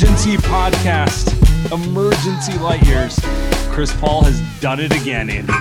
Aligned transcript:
Emergency 0.00 0.38
podcast. 0.38 1.70
Emergency 1.70 2.56
light 2.60 2.82
years. 2.86 3.20
Chris 3.70 3.94
Paul 4.00 4.24
has 4.24 4.40
done 4.58 4.80
it 4.80 4.96
again, 4.98 5.28
Andy. 5.28 5.52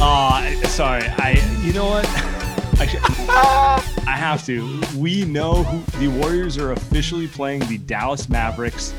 uh, 0.00 0.66
sorry. 0.66 1.04
I. 1.06 1.40
You 1.62 1.72
know 1.72 1.84
what? 1.84 2.06
Actually, 2.80 3.02
I 3.28 4.16
have 4.16 4.44
to. 4.46 4.82
We 4.96 5.24
know 5.26 5.62
who 5.62 6.00
the 6.00 6.08
Warriors 6.08 6.58
are 6.58 6.72
officially 6.72 7.28
playing 7.28 7.60
the 7.66 7.78
Dallas 7.78 8.28
Mavericks 8.28 8.92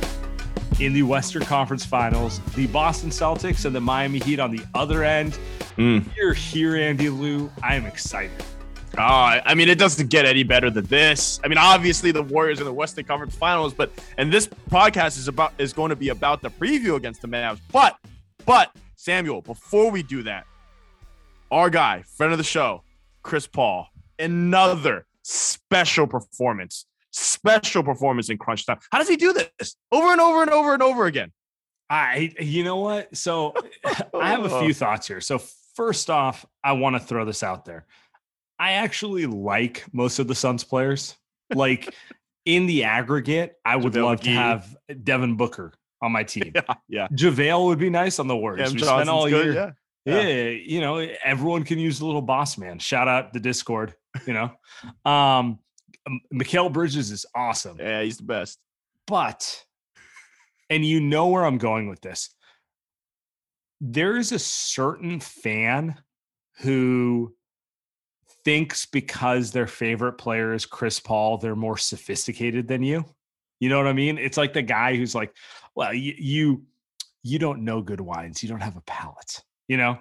in 0.79 0.93
the 0.93 1.03
Western 1.03 1.43
Conference 1.43 1.83
Finals. 1.83 2.39
The 2.55 2.67
Boston 2.67 3.09
Celtics 3.09 3.65
and 3.65 3.75
the 3.75 3.81
Miami 3.81 4.19
Heat 4.19 4.39
on 4.39 4.55
the 4.55 4.63
other 4.73 5.03
end. 5.03 5.37
Mm. 5.77 6.05
You're 6.15 6.33
here, 6.33 6.77
Andy 6.77 7.09
Liu. 7.09 7.51
I 7.61 7.75
am 7.75 7.85
excited. 7.85 8.31
Uh, 8.97 9.41
I 9.45 9.55
mean, 9.55 9.67
it 9.67 9.77
doesn't 9.77 10.09
get 10.09 10.25
any 10.25 10.43
better 10.43 10.69
than 10.69 10.85
this. 10.85 11.39
I 11.43 11.49
mean, 11.49 11.57
obviously 11.57 12.11
the 12.11 12.23
Warriors 12.23 12.59
in 12.59 12.65
the 12.65 12.73
Western 12.73 13.03
Conference 13.03 13.35
Finals, 13.35 13.73
but 13.73 13.91
and 14.17 14.31
this 14.31 14.47
podcast 14.69 15.17
is 15.17 15.27
about 15.27 15.53
is 15.57 15.73
going 15.73 15.89
to 15.89 15.95
be 15.95 16.09
about 16.09 16.41
the 16.41 16.49
preview 16.49 16.95
against 16.95 17.21
the 17.21 17.27
Mavs. 17.27 17.59
But, 17.71 17.97
but 18.45 18.71
Samuel, 18.95 19.41
before 19.41 19.91
we 19.91 20.01
do 20.01 20.23
that, 20.23 20.45
our 21.51 21.69
guy, 21.69 22.03
friend 22.03 22.31
of 22.31 22.37
the 22.37 22.43
show, 22.43 22.83
Chris 23.21 23.47
Paul, 23.47 23.87
another 24.17 25.05
special 25.23 26.07
performance, 26.07 26.85
special 27.11 27.83
performance 27.83 28.29
in 28.29 28.37
crunch 28.37 28.65
time. 28.65 28.79
How 28.91 28.99
does 28.99 29.09
he 29.09 29.17
do 29.17 29.33
this 29.33 29.75
over 29.91 30.07
and 30.07 30.21
over 30.21 30.41
and 30.41 30.51
over 30.51 30.73
and 30.73 30.81
over 30.81 31.05
again? 31.05 31.31
I, 31.89 32.33
you 32.39 32.63
know 32.63 32.77
what? 32.77 33.15
So 33.15 33.53
I 34.13 34.29
have 34.29 34.45
a 34.45 34.59
few 34.61 34.73
thoughts 34.73 35.07
here. 35.07 35.21
So 35.21 35.39
first 35.75 36.09
off, 36.09 36.45
I 36.63 36.73
want 36.73 36.95
to 36.95 36.99
throw 36.99 37.25
this 37.25 37.43
out 37.43 37.65
there. 37.65 37.85
I 38.59 38.73
actually 38.73 39.25
like 39.25 39.85
most 39.91 40.19
of 40.19 40.27
the 40.27 40.35
Suns 40.35 40.63
players. 40.63 41.15
Like 41.53 41.93
in 42.45 42.65
the 42.65 42.83
aggregate, 42.85 43.53
I 43.65 43.75
would 43.75 43.93
JaVale 43.93 44.03
love 44.03 44.21
to 44.21 44.29
have 44.31 44.75
Devin 45.03 45.35
Booker 45.35 45.73
on 46.01 46.11
my 46.11 46.23
team. 46.23 46.51
Yeah, 46.55 46.73
yeah. 46.87 47.07
JaVale 47.09 47.65
would 47.65 47.79
be 47.79 47.89
nice 47.89 48.19
on 48.19 48.27
the 48.27 48.35
Warriors. 48.35 48.69
Cam 48.69 48.75
we 48.75 48.83
spent 48.83 49.09
all 49.09 49.29
Johnson's 49.29 49.45
year. 49.45 49.53
yeah. 49.53 49.71
Yeah. 50.05 50.27
Yeah. 50.27 50.49
you 50.49 50.81
know, 50.81 50.97
everyone 51.23 51.63
can 51.63 51.79
use 51.79 51.99
a 52.01 52.05
little 52.05 52.21
boss 52.21 52.57
man. 52.57 52.79
Shout 52.79 53.07
out 53.07 53.33
the 53.33 53.39
Discord, 53.39 53.95
you 54.25 54.33
know. 54.33 54.51
um 55.09 55.59
Mikal 56.33 56.71
Bridges 56.71 57.09
is 57.09 57.25
awesome. 57.35 57.77
Yeah, 57.79 58.03
he's 58.03 58.17
the 58.17 58.23
best. 58.23 58.59
But 59.07 59.63
and 60.69 60.85
you 60.85 60.99
know 60.99 61.27
where 61.27 61.45
I'm 61.45 61.57
going 61.57 61.89
with 61.89 62.01
this. 62.01 62.29
There 63.81 64.17
is 64.17 64.31
a 64.31 64.39
certain 64.39 65.19
fan 65.19 65.95
who 66.59 67.34
thinks 68.45 68.85
because 68.85 69.51
their 69.51 69.67
favorite 69.67 70.13
player 70.13 70.53
is 70.53 70.65
Chris 70.65 70.99
Paul, 70.99 71.37
they're 71.37 71.55
more 71.55 71.77
sophisticated 71.77 72.67
than 72.67 72.83
you. 72.83 73.03
You 73.59 73.69
know 73.69 73.77
what 73.77 73.87
I 73.87 73.93
mean? 73.93 74.17
It's 74.17 74.37
like 74.37 74.53
the 74.53 74.61
guy 74.61 74.95
who's 74.95 75.15
like, 75.15 75.35
well, 75.75 75.93
you 75.93 76.13
you, 76.17 76.63
you 77.23 77.39
don't 77.39 77.63
know 77.65 77.81
good 77.81 78.01
wines. 78.01 78.43
You 78.43 78.49
don't 78.49 78.61
have 78.61 78.77
a 78.77 78.81
palate. 78.81 79.41
You 79.67 79.77
know? 79.77 79.97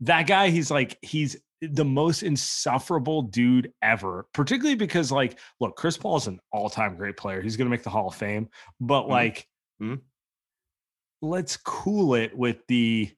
that 0.00 0.26
guy, 0.28 0.48
he's 0.48 0.70
like, 0.70 0.96
he's 1.02 1.36
the 1.60 1.84
most 1.84 2.22
insufferable 2.22 3.22
dude 3.22 3.72
ever, 3.82 4.26
particularly 4.32 4.76
because, 4.76 5.10
like, 5.12 5.38
look, 5.60 5.76
Chris 5.76 5.96
Paul 5.96 6.16
is 6.16 6.28
an 6.28 6.40
all-time 6.52 6.96
great 6.96 7.16
player. 7.16 7.40
He's 7.42 7.56
gonna 7.56 7.68
make 7.70 7.82
the 7.82 7.90
Hall 7.90 8.08
of 8.08 8.14
Fame, 8.14 8.48
but 8.80 9.02
Mhm. 9.04 9.08
like, 9.08 9.48
Mhm. 9.80 10.00
let's 11.20 11.56
cool 11.56 12.14
it 12.14 12.36
with 12.36 12.66
the 12.68 13.10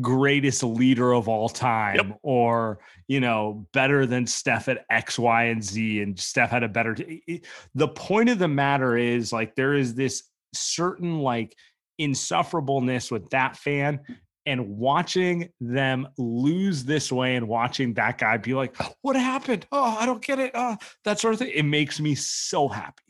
greatest 0.00 0.62
leader 0.62 1.14
of 1.14 1.28
all 1.28 1.48
time 1.48 2.14
or 2.22 2.78
you 3.08 3.18
know 3.18 3.66
better 3.72 4.04
than 4.04 4.26
steph 4.26 4.68
at 4.68 4.84
x 4.90 5.18
y 5.18 5.44
and 5.44 5.64
z 5.64 6.02
and 6.02 6.18
steph 6.18 6.50
had 6.50 6.62
a 6.62 6.68
better 6.68 6.94
t- 6.94 7.42
the 7.74 7.88
point 7.88 8.28
of 8.28 8.38
the 8.38 8.48
matter 8.48 8.98
is 8.98 9.32
like 9.32 9.54
there 9.54 9.72
is 9.72 9.94
this 9.94 10.24
certain 10.52 11.20
like 11.20 11.56
insufferableness 12.00 13.10
with 13.10 13.28
that 13.30 13.56
fan 13.56 14.00
and 14.44 14.68
watching 14.68 15.48
them 15.60 16.06
lose 16.18 16.84
this 16.84 17.10
way 17.10 17.36
and 17.36 17.48
watching 17.48 17.94
that 17.94 18.18
guy 18.18 18.36
be 18.36 18.54
like 18.54 18.76
what 19.02 19.16
happened? 19.16 19.66
Oh 19.72 19.96
i 19.98 20.06
don't 20.06 20.24
get 20.24 20.38
it. 20.38 20.52
Oh 20.54 20.76
that 21.04 21.18
sort 21.18 21.34
of 21.34 21.40
thing. 21.40 21.52
It 21.54 21.64
makes 21.64 22.00
me 22.00 22.14
so 22.14 22.68
happy. 22.68 23.02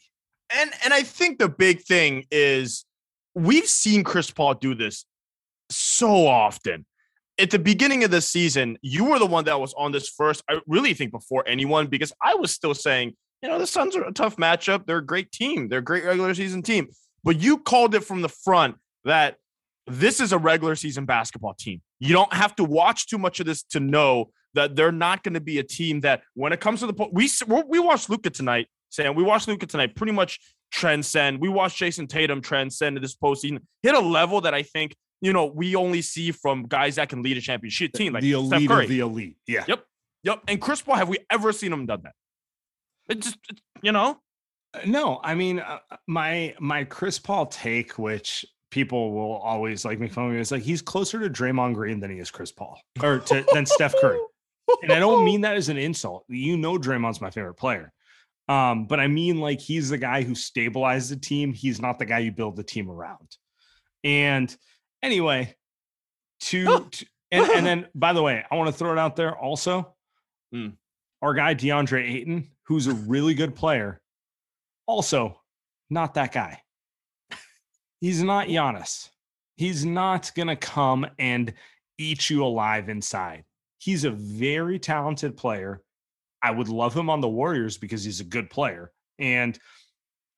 And 0.56 0.70
and 0.84 0.94
I 0.94 1.02
think 1.02 1.38
the 1.38 1.48
big 1.48 1.82
thing 1.82 2.24
is 2.30 2.84
we've 3.34 3.66
seen 3.66 4.02
Chris 4.04 4.30
Paul 4.30 4.54
do 4.54 4.74
this 4.74 5.04
so 5.70 6.26
often. 6.26 6.86
At 7.38 7.50
the 7.50 7.58
beginning 7.58 8.02
of 8.02 8.10
the 8.10 8.20
season, 8.20 8.78
you 8.80 9.04
were 9.04 9.18
the 9.18 9.26
one 9.26 9.44
that 9.44 9.60
was 9.60 9.74
on 9.74 9.92
this 9.92 10.08
first. 10.08 10.42
I 10.48 10.60
really 10.66 10.94
think 10.94 11.12
before 11.12 11.44
anyone, 11.46 11.86
because 11.86 12.12
I 12.22 12.34
was 12.34 12.50
still 12.50 12.74
saying, 12.74 13.14
you 13.42 13.48
know, 13.48 13.58
the 13.58 13.66
Suns 13.66 13.94
are 13.94 14.04
a 14.04 14.12
tough 14.12 14.36
matchup. 14.36 14.86
They're 14.86 14.98
a 14.98 15.04
great 15.04 15.30
team. 15.32 15.68
They're 15.68 15.80
a 15.80 15.84
great 15.84 16.04
regular 16.04 16.34
season 16.34 16.62
team. 16.62 16.88
But 17.22 17.38
you 17.38 17.58
called 17.58 17.94
it 17.94 18.04
from 18.04 18.22
the 18.22 18.28
front 18.28 18.76
that 19.04 19.36
this 19.86 20.20
is 20.20 20.32
a 20.32 20.38
regular 20.38 20.74
season 20.74 21.04
basketball 21.04 21.54
team. 21.54 21.82
You 21.98 22.14
don't 22.14 22.32
have 22.32 22.56
to 22.56 22.64
watch 22.64 23.06
too 23.06 23.18
much 23.18 23.40
of 23.40 23.46
this 23.46 23.62
to 23.64 23.80
know 23.80 24.30
that 24.54 24.74
they're 24.74 24.90
not 24.90 25.22
going 25.22 25.34
to 25.34 25.40
be 25.40 25.58
a 25.58 25.62
team 25.62 26.00
that, 26.00 26.22
when 26.34 26.52
it 26.52 26.60
comes 26.60 26.80
to 26.80 26.86
the 26.86 26.94
point, 26.94 27.12
we 27.12 27.28
we 27.68 27.78
watched 27.78 28.08
Luka 28.08 28.30
tonight, 28.30 28.68
Sam. 28.88 29.14
We 29.14 29.22
watched 29.22 29.48
Luka 29.48 29.66
tonight 29.66 29.94
pretty 29.94 30.12
much 30.12 30.40
transcend. 30.72 31.40
We 31.40 31.48
watched 31.48 31.76
Jayson 31.76 32.06
Tatum 32.06 32.40
transcend 32.40 32.96
in 32.96 33.02
this 33.02 33.14
postseason, 33.14 33.58
hit 33.82 33.94
a 33.94 34.00
level 34.00 34.40
that 34.40 34.54
I 34.54 34.62
think 34.62 34.96
you 35.20 35.32
know 35.32 35.46
we 35.46 35.74
only 35.76 36.02
see 36.02 36.30
from 36.32 36.64
guys 36.64 36.96
that 36.96 37.08
can 37.08 37.22
lead 37.22 37.36
a 37.36 37.40
championship 37.40 37.92
team, 37.92 38.12
like 38.12 38.22
the 38.22 38.32
Steph 38.32 38.58
elite 38.58 38.68
Curry. 38.70 38.84
of 38.84 38.90
the 38.90 39.00
elite 39.00 39.36
yeah 39.46 39.64
Yep. 39.68 39.84
Yep. 40.24 40.42
And 40.48 40.60
Chris 40.60 40.82
Paul, 40.82 40.96
have 40.96 41.08
we 41.08 41.18
ever 41.30 41.52
seen 41.52 41.72
him 41.72 41.86
done 41.86 42.00
that? 42.02 42.14
It 43.08 43.20
just, 43.20 43.38
it- 43.48 43.60
you 43.82 43.92
know, 43.92 44.18
Uh, 44.74 44.80
No, 44.86 45.20
I 45.22 45.34
mean 45.34 45.60
uh, 45.60 45.78
uh, 45.90 45.96
my 46.06 46.54
my 46.58 46.84
Chris 46.84 47.18
Paul 47.18 47.46
take, 47.46 47.98
which 47.98 48.44
people 48.70 49.12
will 49.12 49.36
always 49.36 49.84
like 49.84 50.00
make 50.00 50.12
fun 50.12 50.26
of 50.26 50.32
me, 50.32 50.40
is 50.40 50.50
like 50.50 50.62
he's 50.64 50.82
closer 50.82 51.20
to 51.20 51.30
Draymond 51.30 51.74
Green 51.74 52.00
than 52.00 52.10
he 52.10 52.18
is 52.18 52.30
Chris 52.30 52.50
Paul 52.52 52.78
or 53.02 53.20
to, 53.20 53.44
than 53.54 53.64
Steph 53.66 53.94
Curry. 54.00 54.18
And 54.82 54.92
I 54.92 54.98
don't 54.98 55.24
mean 55.24 55.42
that 55.42 55.56
as 55.56 55.68
an 55.68 55.76
insult. 55.78 56.24
You 56.28 56.56
know, 56.56 56.76
Draymond's 56.76 57.20
my 57.20 57.30
favorite 57.30 57.54
player, 57.54 57.92
um, 58.48 58.86
but 58.86 58.98
I 58.98 59.06
mean 59.06 59.40
like 59.40 59.60
he's 59.60 59.88
the 59.90 59.98
guy 59.98 60.22
who 60.22 60.32
stabilizes 60.32 61.10
the 61.10 61.16
team. 61.16 61.52
He's 61.52 61.80
not 61.80 62.00
the 62.00 62.04
guy 62.06 62.18
you 62.18 62.32
build 62.32 62.56
the 62.56 62.64
team 62.64 62.90
around. 62.90 63.36
And 64.02 64.54
anyway, 65.02 65.54
to, 66.40 66.88
to 66.90 67.06
and, 67.30 67.50
and 67.50 67.66
then 67.66 67.86
by 67.94 68.12
the 68.12 68.22
way, 68.22 68.44
I 68.50 68.54
want 68.54 68.68
to 68.68 68.72
throw 68.72 68.92
it 68.92 68.98
out 68.98 69.16
there 69.16 69.36
also. 69.36 69.94
Hmm. 70.52 70.68
Our 71.22 71.34
guy 71.34 71.54
DeAndre 71.54 72.10
Ayton, 72.10 72.48
who's 72.64 72.86
a 72.86 72.94
really 72.94 73.34
good 73.34 73.54
player, 73.54 74.00
also 74.86 75.40
not 75.90 76.14
that 76.14 76.32
guy. 76.32 76.62
He's 78.00 78.22
not 78.22 78.48
Giannis. 78.48 79.08
He's 79.56 79.84
not 79.84 80.30
going 80.34 80.48
to 80.48 80.56
come 80.56 81.06
and 81.18 81.54
eat 81.98 82.28
you 82.28 82.44
alive 82.44 82.88
inside. 82.90 83.44
He's 83.78 84.04
a 84.04 84.10
very 84.10 84.78
talented 84.78 85.36
player. 85.36 85.82
I 86.42 86.50
would 86.50 86.68
love 86.68 86.94
him 86.94 87.08
on 87.08 87.20
the 87.20 87.28
Warriors 87.28 87.78
because 87.78 88.04
he's 88.04 88.20
a 88.20 88.24
good 88.24 88.50
player. 88.50 88.92
And 89.18 89.58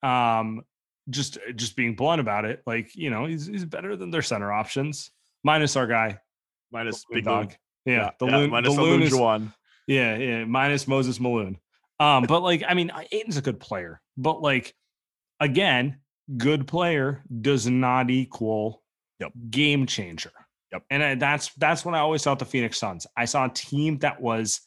Um, 0.02 0.62
just 1.10 1.38
just 1.56 1.76
being 1.76 1.94
blunt 1.94 2.20
about 2.20 2.44
it, 2.44 2.62
like 2.66 2.94
you 2.94 3.10
know, 3.10 3.26
he's 3.26 3.46
he's 3.46 3.64
better 3.64 3.96
than 3.96 4.10
their 4.10 4.22
center 4.22 4.52
options, 4.52 5.10
minus 5.44 5.76
our 5.76 5.86
guy, 5.86 6.18
minus 6.72 7.04
Big 7.10 7.24
Dog. 7.24 7.48
Dog. 7.50 7.58
Yeah, 7.84 8.10
the 8.18 8.26
yeah, 8.26 8.36
loon, 8.36 8.50
minus 8.50 8.74
the 8.74 8.82
loon 8.82 9.02
is, 9.02 9.12
Juwan. 9.12 9.52
yeah, 9.86 10.16
yeah, 10.16 10.44
minus 10.44 10.86
Moses 10.86 11.18
Maloon. 11.18 11.56
Um, 12.00 12.24
but 12.28 12.42
like, 12.42 12.62
I 12.68 12.74
mean, 12.74 12.92
Ayton's 13.12 13.38
a 13.38 13.42
good 13.42 13.58
player, 13.58 14.00
but 14.16 14.42
like, 14.42 14.74
again, 15.40 15.98
good 16.36 16.66
player 16.66 17.22
does 17.40 17.66
not 17.66 18.10
equal 18.10 18.82
Yep. 19.20 19.32
game 19.50 19.86
changer. 19.86 20.30
Yep. 20.72 20.82
And 20.90 21.02
I, 21.02 21.14
that's 21.14 21.52
that's 21.54 21.84
when 21.84 21.94
I 21.94 21.98
always 21.98 22.22
saw 22.22 22.34
the 22.34 22.44
Phoenix 22.44 22.78
Suns. 22.78 23.06
I 23.16 23.24
saw 23.24 23.46
a 23.46 23.48
team 23.48 23.98
that 23.98 24.20
was 24.20 24.60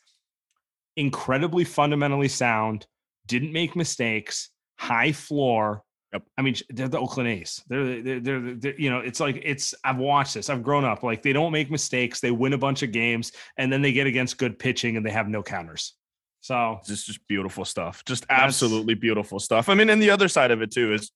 incredibly 0.98 1.64
fundamentally 1.64 2.28
sound, 2.28 2.86
didn't 3.28 3.54
make 3.54 3.76
mistakes, 3.76 4.50
high 4.78 5.12
floor. 5.12 5.84
Yep. 6.14 6.24
I 6.38 6.42
mean, 6.42 6.56
they're 6.70 6.90
the 6.90 7.00
Oakland 7.00 7.30
A's. 7.30 7.64
They're, 7.68 8.02
they're, 8.02 8.20
they're, 8.20 8.56
they're, 8.56 8.80
you 8.80 8.90
know, 8.90 9.00
it's 9.00 9.20
like, 9.20 9.42
it's, 9.46 9.74
I've 9.84 9.98
watched 9.98 10.34
this. 10.34 10.50
I've 10.50 10.64
grown 10.64 10.84
up. 10.84 11.04
Like, 11.04 11.22
they 11.22 11.32
don't 11.32 11.54
make 11.54 11.72
mistakes. 11.72 12.20
They 12.20 12.32
win 12.32 12.54
a 12.54 12.58
bunch 12.58 12.84
of 12.84 12.92
games 12.92 13.32
and 13.58 13.72
then 13.72 13.82
they 13.82 13.94
get 13.94 14.08
against 14.08 14.38
good 14.38 14.60
pitching 14.60 14.98
and 14.98 15.06
they 15.06 15.12
have 15.12 15.30
no 15.30 15.42
counters. 15.42 15.94
So, 16.42 16.80
This 16.88 17.00
is 17.00 17.06
just 17.06 17.28
beautiful 17.28 17.64
stuff. 17.64 18.04
Just 18.06 18.26
absolutely 18.30 18.96
beautiful 18.96 19.40
stuff. 19.40 19.70
I 19.70 19.76
mean, 19.76 19.90
and 19.90 20.02
the 20.02 20.10
other 20.10 20.28
side 20.28 20.52
of 20.52 20.62
it 20.62 20.72
too 20.72 20.94
is 20.94 21.12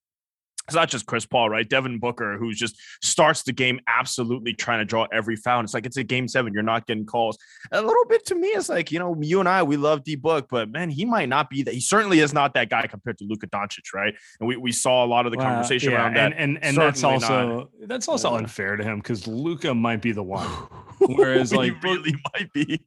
it's 0.68 0.76
not 0.76 0.90
just 0.90 1.06
Chris 1.06 1.26
Paul, 1.26 1.50
right? 1.50 1.68
Devin 1.68 2.00
Booker, 2.00 2.38
who 2.38 2.52
just 2.54 2.76
starts 3.04 3.44
the 3.44 3.54
game 3.54 3.80
absolutely 3.88 4.54
trying 4.54 4.80
to 4.80 4.86
draw 4.86 5.08
every 5.12 5.36
foul. 5.36 5.60
And 5.60 5.66
it's 5.66 5.74
like 5.74 5.86
it's 5.86 5.98
a 5.98 6.04
game 6.04 6.28
seven. 6.28 6.54
You're 6.54 6.64
not 6.64 6.88
getting 6.88 7.06
calls. 7.06 7.38
A 7.72 7.82
little 7.82 8.06
bit 8.06 8.26
to 8.28 8.36
me, 8.36 8.48
it's 8.48 8.70
like, 8.70 8.92
you 8.92 9.00
know, 9.00 9.16
you 9.22 9.40
and 9.40 9.48
I, 9.48 9.64
we 9.64 9.78
love 9.78 10.04
D 10.04 10.16
Book, 10.16 10.48
but 10.50 10.70
man, 10.70 10.90
he 10.90 11.06
might 11.06 11.30
not 11.30 11.50
be 11.50 11.64
that. 11.64 11.74
He 11.74 11.80
certainly 11.82 12.20
is 12.20 12.34
not 12.34 12.54
that 12.56 12.70
guy 12.70 12.88
compared 12.88 13.18
to 13.20 13.26
Luka 13.26 13.48
Doncic, 13.48 13.94
right? 13.94 14.14
And 14.40 14.48
we, 14.48 14.58
we 14.58 14.72
saw 14.72 15.06
a 15.06 15.08
lot 15.08 15.26
of 15.26 15.32
the 15.32 15.38
well, 15.38 15.48
conversation 15.48 15.92
yeah, 15.92 15.98
around 15.98 16.16
that. 16.16 16.34
And, 16.36 16.58
and, 16.64 16.76
that's 16.76 17.02
Certainly 17.02 17.20
not. 17.20 17.32
also, 17.32 17.70
that's 17.82 18.08
also 18.08 18.32
Yeah. 18.32 18.38
unfair 18.38 18.76
to 18.76 18.84
him 18.84 18.98
because 18.98 19.28
Luka 19.28 19.74
might 19.74 20.02
be 20.02 20.12
the 20.12 20.24
one. 20.24 20.48
Whereas, 21.00 21.52
He 21.52 21.58
like, 21.58 21.74
Book- 21.82 21.84
really 21.84 22.16
might 22.34 22.52
be. 22.54 22.82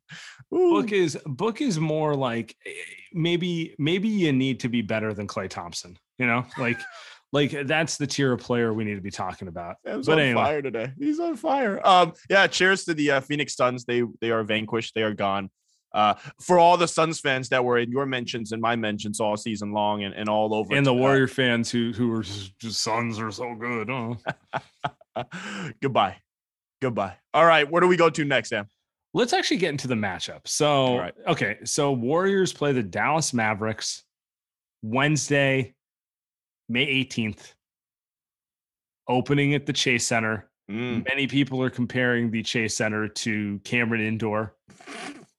Ooh. 0.53 0.81
Book 0.81 0.93
is 0.93 1.19
book 1.27 1.61
is 1.61 1.79
more 1.79 2.15
like 2.17 2.57
eh, 2.67 2.71
maybe 3.13 3.75
maybe 3.79 4.09
you 4.09 4.33
need 4.33 4.61
to 4.61 4.69
be 4.69 4.81
better 4.81 5.13
than 5.13 5.27
Klay 5.27 5.49
Thompson. 5.49 5.99
You 6.19 6.27
know, 6.27 6.47
like 6.59 6.79
like 7.33 7.67
that's 7.67 7.97
the 7.97 8.07
tier 8.07 8.33
of 8.33 8.41
player 8.41 8.73
we 8.73 8.85
need 8.85 8.95
to 8.95 9.01
be 9.01 9.11
talking 9.11 9.49
about. 9.49 9.77
Sam's 9.87 10.07
But 10.07 10.15
on 10.15 10.21
anyway. 10.21 10.43
fire 10.43 10.63
today. 10.63 10.93
He's 10.99 11.21
on 11.21 11.37
fire. 11.37 11.87
Um, 11.87 12.15
yeah. 12.31 12.47
Cheers 12.47 12.85
to 12.85 12.95
the 12.95 13.11
uh, 13.13 13.21
Phoenix 13.21 13.55
Suns. 13.55 13.85
They 13.85 14.03
they 14.21 14.31
are 14.31 14.43
vanquished. 14.45 14.95
They 14.95 15.03
are 15.03 15.15
gone. 15.15 15.51
Uh, 15.95 16.15
for 16.41 16.59
all 16.59 16.77
the 16.77 16.87
Suns 16.89 17.19
fans 17.19 17.49
that 17.49 17.65
were 17.65 17.79
in 17.79 17.91
your 17.91 18.05
mentions 18.05 18.53
and 18.53 18.61
my 18.61 18.77
mentions 18.77 19.21
all 19.21 19.37
season 19.37 19.73
long 19.73 20.03
and, 20.05 20.15
and 20.15 20.29
all 20.29 20.55
over, 20.55 20.75
And 20.75 20.85
the 20.85 20.93
Warrior 20.93 21.29
fans 21.29 21.71
who 21.71 21.93
who 21.93 22.09
were 22.09 22.23
just, 22.23 22.59
just 22.59 22.83
Suns 22.83 23.19
are 23.19 23.31
so 23.31 23.55
good. 23.55 23.89
Oh. 23.91 24.17
goodbye, 25.83 26.17
goodbye. 26.83 27.17
All 27.33 27.47
right, 27.47 27.69
where 27.71 27.81
do 27.81 27.89
we 27.89 27.97
go 27.97 28.11
to 28.11 28.25
next, 28.25 28.51
Sam? 28.51 28.67
Let's 29.15 29.33
actually 29.33 29.57
get 29.57 29.71
into 29.71 29.89
the 29.89 29.95
matchup. 29.95 30.41
So 30.47 30.99
right. 30.99 31.15
okay, 31.27 31.57
so 31.65 31.93
Warriors 31.93 32.53
play 32.53 32.73
the 32.73 32.83
Dallas 32.83 33.33
Mavericks 33.33 34.05
Wednesday, 34.83 35.75
May 36.69 36.87
18th. 36.87 37.55
Opening 39.09 39.55
at 39.55 39.67
the 39.67 39.73
Chase 39.73 40.07
Center. 40.07 40.51
Mm. 40.71 41.07
Many 41.09 41.27
people 41.27 41.63
are 41.63 41.71
comparing 41.71 42.31
the 42.31 42.43
Chase 42.43 42.77
Center 42.77 43.09
to 43.09 43.59
Cameron 43.65 44.03
Indoor. 44.03 44.55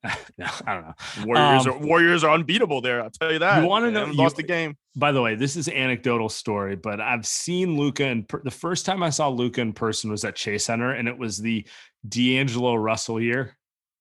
no, 0.04 0.46
I 0.66 0.74
don't 0.74 0.84
know. 0.86 0.94
Warriors 1.26 1.68
Um, 1.68 1.74
are 1.74 1.78
Warriors 1.86 2.24
are 2.24 2.34
unbeatable 2.34 2.82
there. 2.82 3.04
I'll 3.04 3.12
tell 3.12 3.32
you 3.32 3.38
that. 3.40 3.62
You 3.62 3.68
wanna 3.70 3.92
know- 3.92 4.06
you- 4.08 4.14
lost 4.14 4.38
the 4.38 4.44
game. 4.44 4.76
By 4.96 5.12
the 5.12 5.22
way, 5.22 5.36
this 5.36 5.56
is 5.56 5.70
anecdotal 5.70 6.30
story, 6.30 6.76
but 6.76 7.00
I've 7.00 7.26
seen 7.28 7.78
Luka 7.78 8.06
and 8.06 8.28
per- 8.28 8.42
the 8.44 8.50
first 8.52 8.86
time 8.88 9.04
I 9.04 9.12
saw 9.12 9.30
Luka 9.30 9.62
in 9.62 9.72
person 9.74 10.10
was 10.10 10.26
at 10.26 10.36
Chase 10.36 10.66
Center, 10.66 10.92
and 10.92 11.08
it 11.08 11.18
was 11.18 11.38
the 11.38 11.66
D'Angelo 12.08 12.76
Russell 12.76 13.22
year. 13.22 13.56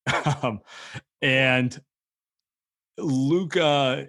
um, 0.41 0.61
and 1.21 1.79
Luka 2.97 4.07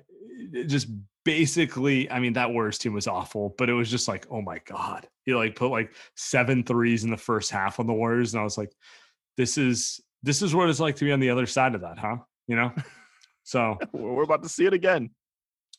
just 0.66 0.88
basically, 1.24 2.10
I 2.10 2.20
mean, 2.20 2.32
that 2.34 2.52
Warriors 2.52 2.78
team 2.78 2.92
was 2.92 3.06
awful, 3.06 3.54
but 3.58 3.68
it 3.68 3.74
was 3.74 3.90
just 3.90 4.08
like, 4.08 4.26
oh 4.30 4.42
my 4.42 4.58
God. 4.64 5.08
He 5.24 5.34
like 5.34 5.54
put 5.56 5.70
like 5.70 5.92
seven 6.16 6.62
threes 6.64 7.04
in 7.04 7.10
the 7.10 7.16
first 7.16 7.50
half 7.50 7.80
on 7.80 7.86
the 7.86 7.92
Warriors. 7.92 8.34
And 8.34 8.40
I 8.40 8.44
was 8.44 8.58
like, 8.58 8.72
this 9.36 9.58
is 9.58 10.00
this 10.22 10.42
is 10.42 10.54
what 10.54 10.68
it's 10.68 10.80
like 10.80 10.96
to 10.96 11.04
be 11.04 11.12
on 11.12 11.20
the 11.20 11.30
other 11.30 11.46
side 11.46 11.74
of 11.74 11.80
that, 11.82 11.98
huh? 11.98 12.16
You 12.46 12.56
know? 12.56 12.72
So 13.42 13.78
We're 13.92 14.22
about 14.22 14.42
to 14.44 14.48
see 14.48 14.66
it 14.66 14.72
again. 14.74 15.10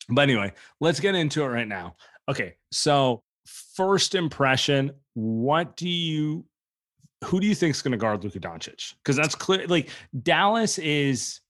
but 0.08 0.22
anyway, 0.22 0.52
let's 0.80 1.00
get 1.00 1.14
into 1.14 1.42
it 1.42 1.46
right 1.46 1.66
now. 1.66 1.96
Okay, 2.28 2.56
so 2.70 3.22
first 3.46 4.14
impression, 4.14 4.92
what 5.14 5.76
do 5.76 5.88
you 5.88 6.44
who 7.24 7.40
do 7.40 7.46
you 7.46 7.54
think 7.54 7.74
is 7.74 7.82
going 7.82 7.92
to 7.92 7.98
guard 7.98 8.24
Luka 8.24 8.40
Doncic? 8.40 8.94
Because 9.02 9.16
that's 9.16 9.34
clear. 9.34 9.66
Like 9.68 9.90
Dallas 10.22 10.78
is 10.78 11.40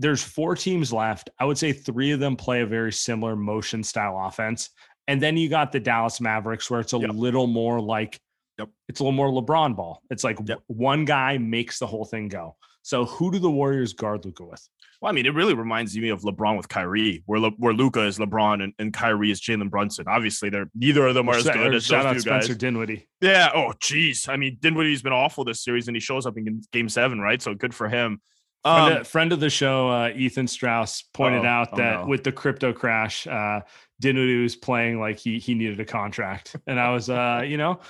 there's 0.00 0.22
four 0.22 0.56
teams 0.56 0.92
left. 0.92 1.30
I 1.38 1.44
would 1.44 1.58
say 1.58 1.72
three 1.72 2.10
of 2.10 2.18
them 2.20 2.34
play 2.34 2.62
a 2.62 2.66
very 2.66 2.92
similar 2.92 3.36
motion 3.36 3.84
style 3.84 4.18
offense. 4.26 4.70
And 5.06 5.22
then 5.22 5.36
you 5.36 5.48
got 5.48 5.72
the 5.72 5.80
Dallas 5.80 6.20
Mavericks 6.20 6.70
where 6.70 6.80
it's 6.80 6.92
a 6.92 6.98
Yep. 6.98 7.10
little 7.14 7.46
more 7.46 7.80
like 7.80 8.18
Yep. 8.58 8.68
it's 8.88 9.00
a 9.00 9.04
little 9.04 9.16
more 9.16 9.28
LeBron 9.30 9.76
ball. 9.76 10.02
It's 10.10 10.24
like 10.24 10.38
Yep. 10.44 10.60
one 10.66 11.04
guy 11.04 11.38
makes 11.38 11.78
the 11.78 11.86
whole 11.86 12.04
thing 12.04 12.28
go. 12.28 12.56
So 12.82 13.04
who 13.04 13.30
do 13.30 13.38
the 13.38 13.50
Warriors 13.50 13.92
guard 13.92 14.24
Luka 14.24 14.44
with? 14.44 14.66
Well, 15.02 15.10
I 15.10 15.14
mean, 15.14 15.26
it 15.26 15.34
really 15.34 15.52
reminds 15.54 15.96
me 15.96 16.08
of 16.08 16.22
LeBron 16.22 16.56
with 16.56 16.68
Kyrie, 16.68 17.22
where 17.26 17.38
Le- 17.40 17.50
where 17.58 17.72
Luka 17.74 18.02
is 18.04 18.18
LeBron 18.18 18.62
and, 18.62 18.72
and 18.78 18.92
Kyrie 18.92 19.30
is 19.30 19.40
Jalen 19.40 19.68
Brunson. 19.70 20.06
Obviously, 20.08 20.48
they're 20.50 20.70
neither 20.74 21.06
of 21.06 21.14
them 21.14 21.28
are 21.28 21.36
as 21.36 21.44
Shout- 21.44 21.54
good 21.56 21.74
as 21.74 21.84
shout 21.84 22.06
out 22.06 22.14
those 22.14 22.24
two 22.24 22.30
guys. 22.30 22.44
Spencer 22.44 22.58
Dinwiddie. 22.58 23.06
Yeah. 23.20 23.50
Oh, 23.54 23.72
geez. 23.80 24.28
I 24.28 24.36
mean, 24.36 24.56
Dinwiddie's 24.60 25.02
been 25.02 25.12
awful 25.12 25.44
this 25.44 25.62
series, 25.62 25.88
and 25.88 25.96
he 25.96 26.00
shows 26.00 26.24
up 26.26 26.36
in 26.38 26.62
Game 26.72 26.88
Seven, 26.88 27.20
right? 27.20 27.40
So 27.42 27.54
good 27.54 27.74
for 27.74 27.88
him. 27.88 28.20
Friend, 28.62 28.94
Um, 28.94 29.00
of, 29.00 29.08
friend 29.08 29.32
of 29.32 29.40
the 29.40 29.48
show, 29.50 29.88
uh, 29.88 30.12
Ethan 30.14 30.46
Strauss 30.46 31.02
pointed 31.14 31.40
Uh-oh. 31.46 31.48
out 31.48 31.68
Oh, 31.72 31.76
that 31.76 32.00
no. 32.00 32.06
with 32.06 32.24
the 32.24 32.32
crypto 32.32 32.72
crash, 32.72 33.26
uh, 33.26 33.60
Dinwiddie 34.00 34.42
was 34.42 34.56
playing 34.56 35.00
like 35.00 35.18
he 35.18 35.38
he 35.38 35.54
needed 35.54 35.80
a 35.80 35.84
contract, 35.84 36.56
and 36.66 36.78
I 36.78 36.90
was, 36.90 37.08
uh, 37.08 37.42
you 37.46 37.56
know, 37.56 37.80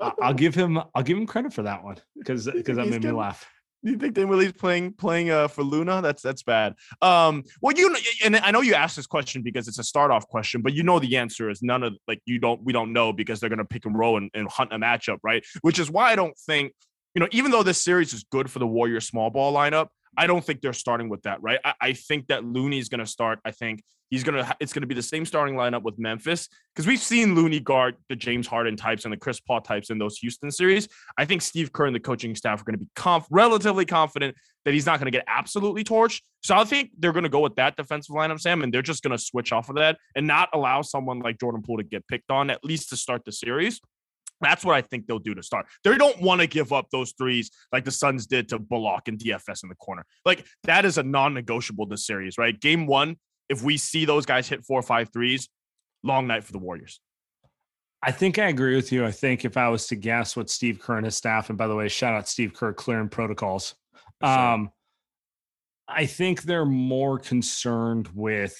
I'll 0.00 0.34
give 0.34 0.54
him 0.54 0.78
I'll 0.94 1.02
give 1.02 1.18
him 1.18 1.26
credit 1.26 1.52
for 1.52 1.62
that 1.62 1.84
one 1.84 1.96
because 2.16 2.46
because 2.46 2.76
that 2.76 2.88
made 2.88 3.04
me 3.04 3.10
laugh. 3.10 3.46
Do 3.82 3.90
you 3.92 3.96
think 3.96 4.14
Dinwiddie's 4.14 4.52
playing 4.52 4.92
playing 4.94 5.30
uh, 5.30 5.48
for 5.48 5.62
Luna? 5.62 6.02
That's 6.02 6.22
that's 6.22 6.42
bad. 6.42 6.74
Um, 7.00 7.44
well, 7.62 7.74
you 7.76 7.94
and 8.24 8.36
I 8.36 8.50
know 8.50 8.60
you 8.60 8.74
asked 8.74 8.96
this 8.96 9.06
question 9.06 9.40
because 9.42 9.68
it's 9.68 9.78
a 9.78 9.84
start 9.84 10.10
off 10.10 10.26
question, 10.28 10.60
but 10.60 10.74
you 10.74 10.82
know 10.82 10.98
the 10.98 11.16
answer 11.16 11.48
is 11.48 11.62
none 11.62 11.82
of 11.82 11.94
like 12.06 12.20
you 12.26 12.38
don't 12.38 12.62
we 12.62 12.72
don't 12.74 12.92
know 12.92 13.12
because 13.12 13.40
they're 13.40 13.48
gonna 13.50 13.64
pick 13.64 13.86
and 13.86 13.96
roll 13.98 14.16
and, 14.18 14.30
and 14.34 14.48
hunt 14.50 14.72
a 14.72 14.78
matchup, 14.78 15.18
right? 15.22 15.44
Which 15.62 15.78
is 15.78 15.90
why 15.90 16.12
I 16.12 16.16
don't 16.16 16.36
think 16.38 16.72
you 17.14 17.20
know 17.20 17.28
even 17.32 17.50
though 17.50 17.62
this 17.62 17.80
series 17.80 18.12
is 18.12 18.24
good 18.24 18.50
for 18.50 18.58
the 18.58 18.66
Warriors 18.66 19.06
small 19.06 19.30
ball 19.30 19.52
lineup, 19.52 19.88
I 20.16 20.26
don't 20.26 20.44
think 20.44 20.60
they're 20.60 20.72
starting 20.72 21.08
with 21.08 21.22
that, 21.22 21.42
right? 21.42 21.58
I, 21.64 21.74
I 21.80 21.92
think 21.92 22.28
that 22.28 22.44
Looney's 22.44 22.88
gonna 22.88 23.06
start. 23.06 23.38
I 23.44 23.50
think 23.50 23.82
he's 24.10 24.24
gonna 24.24 24.44
ha- 24.44 24.56
it's 24.60 24.72
gonna 24.72 24.86
be 24.86 24.94
the 24.94 25.02
same 25.02 25.24
starting 25.24 25.54
lineup 25.54 25.82
with 25.82 25.98
Memphis 25.98 26.48
because 26.74 26.86
we've 26.86 27.00
seen 27.00 27.34
Looney 27.34 27.60
guard 27.60 27.96
the 28.08 28.16
James 28.16 28.46
Harden 28.46 28.76
types 28.76 29.04
and 29.04 29.12
the 29.12 29.16
Chris 29.16 29.40
Paul 29.40 29.60
types 29.60 29.90
in 29.90 29.98
those 29.98 30.18
Houston 30.18 30.50
series. 30.50 30.88
I 31.16 31.24
think 31.24 31.42
Steve 31.42 31.72
Kerr 31.72 31.86
and 31.86 31.94
the 31.94 32.00
coaching 32.00 32.34
staff 32.34 32.60
are 32.60 32.64
going 32.64 32.78
to 32.78 32.84
be 32.84 32.90
conf- 32.96 33.26
relatively 33.30 33.84
confident 33.84 34.36
that 34.64 34.74
he's 34.74 34.86
not 34.86 34.98
going 34.98 35.10
to 35.10 35.16
get 35.16 35.24
absolutely 35.26 35.84
torched. 35.84 36.20
So 36.42 36.54
I 36.54 36.64
think 36.64 36.90
they're 36.98 37.12
going 37.12 37.24
to 37.24 37.30
go 37.30 37.40
with 37.40 37.56
that 37.56 37.76
defensive 37.76 38.14
lineup, 38.14 38.40
Sam, 38.40 38.62
and 38.62 38.72
they're 38.72 38.82
just 38.82 39.02
going 39.02 39.16
to 39.16 39.22
switch 39.22 39.52
off 39.52 39.68
of 39.68 39.76
that 39.76 39.98
and 40.14 40.26
not 40.26 40.48
allow 40.52 40.82
someone 40.82 41.20
like 41.20 41.38
Jordan 41.38 41.62
Poole 41.62 41.78
to 41.78 41.82
get 41.82 42.06
picked 42.08 42.30
on 42.30 42.50
at 42.50 42.62
least 42.64 42.90
to 42.90 42.96
start 42.96 43.24
the 43.24 43.32
series. 43.32 43.80
That's 44.40 44.64
what 44.64 44.74
I 44.74 44.82
think 44.82 45.06
they'll 45.06 45.18
do 45.18 45.34
to 45.34 45.42
start. 45.42 45.66
They 45.84 45.96
don't 45.96 46.20
want 46.20 46.40
to 46.40 46.46
give 46.46 46.72
up 46.72 46.86
those 46.90 47.12
threes 47.16 47.50
like 47.72 47.84
the 47.84 47.90
Suns 47.90 48.26
did 48.26 48.48
to 48.48 48.58
Bullock 48.58 49.08
and 49.08 49.18
DFS 49.18 49.62
in 49.62 49.68
the 49.68 49.74
corner. 49.76 50.04
Like 50.24 50.46
that 50.64 50.84
is 50.84 50.98
a 50.98 51.02
non-negotiable 51.02 51.86
this 51.86 52.06
series, 52.06 52.38
right? 52.38 52.58
Game 52.58 52.86
one, 52.86 53.16
if 53.48 53.62
we 53.62 53.76
see 53.76 54.04
those 54.04 54.26
guys 54.26 54.48
hit 54.48 54.64
four 54.64 54.78
or 54.78 54.82
five 54.82 55.12
threes, 55.12 55.48
long 56.02 56.26
night 56.26 56.44
for 56.44 56.52
the 56.52 56.58
Warriors. 56.58 57.00
I 58.02 58.12
think 58.12 58.38
I 58.38 58.48
agree 58.48 58.76
with 58.76 58.92
you. 58.92 59.04
I 59.04 59.10
think 59.10 59.44
if 59.44 59.56
I 59.56 59.68
was 59.68 59.86
to 59.88 59.96
guess 59.96 60.34
what 60.34 60.48
Steve 60.48 60.80
Kerr 60.80 60.96
and 60.96 61.04
his 61.04 61.16
staff, 61.16 61.50
and 61.50 61.58
by 61.58 61.66
the 61.66 61.74
way, 61.74 61.88
shout 61.88 62.14
out 62.14 62.28
Steve 62.28 62.54
Kerr 62.54 62.72
clearing 62.72 63.10
protocols. 63.10 63.74
Um, 64.22 64.70
I 65.86 66.06
think 66.06 66.42
they're 66.42 66.64
more 66.64 67.18
concerned 67.18 68.08
with 68.14 68.56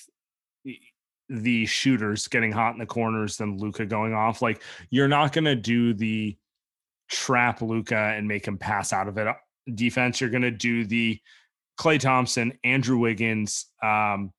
the 1.31 1.65
shooters 1.65 2.27
getting 2.27 2.51
hot 2.51 2.73
in 2.73 2.79
the 2.79 2.87
corners 2.87 3.37
than 3.37 3.57
Luka 3.57 3.87
going 3.87 4.13
off. 4.13 4.43
Like 4.43 4.63
you're 4.91 5.09
not 5.09 5.33
going 5.33 5.45
to 5.45 5.55
do 5.55 5.95
the 5.95 6.37
trap 7.09 7.63
Luka 7.63 7.97
and 7.97 8.27
make 8.27 8.47
him 8.47 8.59
pass 8.59 8.93
out 8.93 9.09
of 9.09 9.17
it 9.17 9.29
uh, 9.29 9.35
defense. 9.75 10.21
You're 10.21 10.31
going 10.31 10.43
to 10.43 10.51
do 10.51 10.85
the 10.85 11.21
Klay 11.79 12.01
Thompson, 12.01 12.53
Andrew 12.65 12.99
Wiggins, 12.99 13.67
um, 13.83 14.33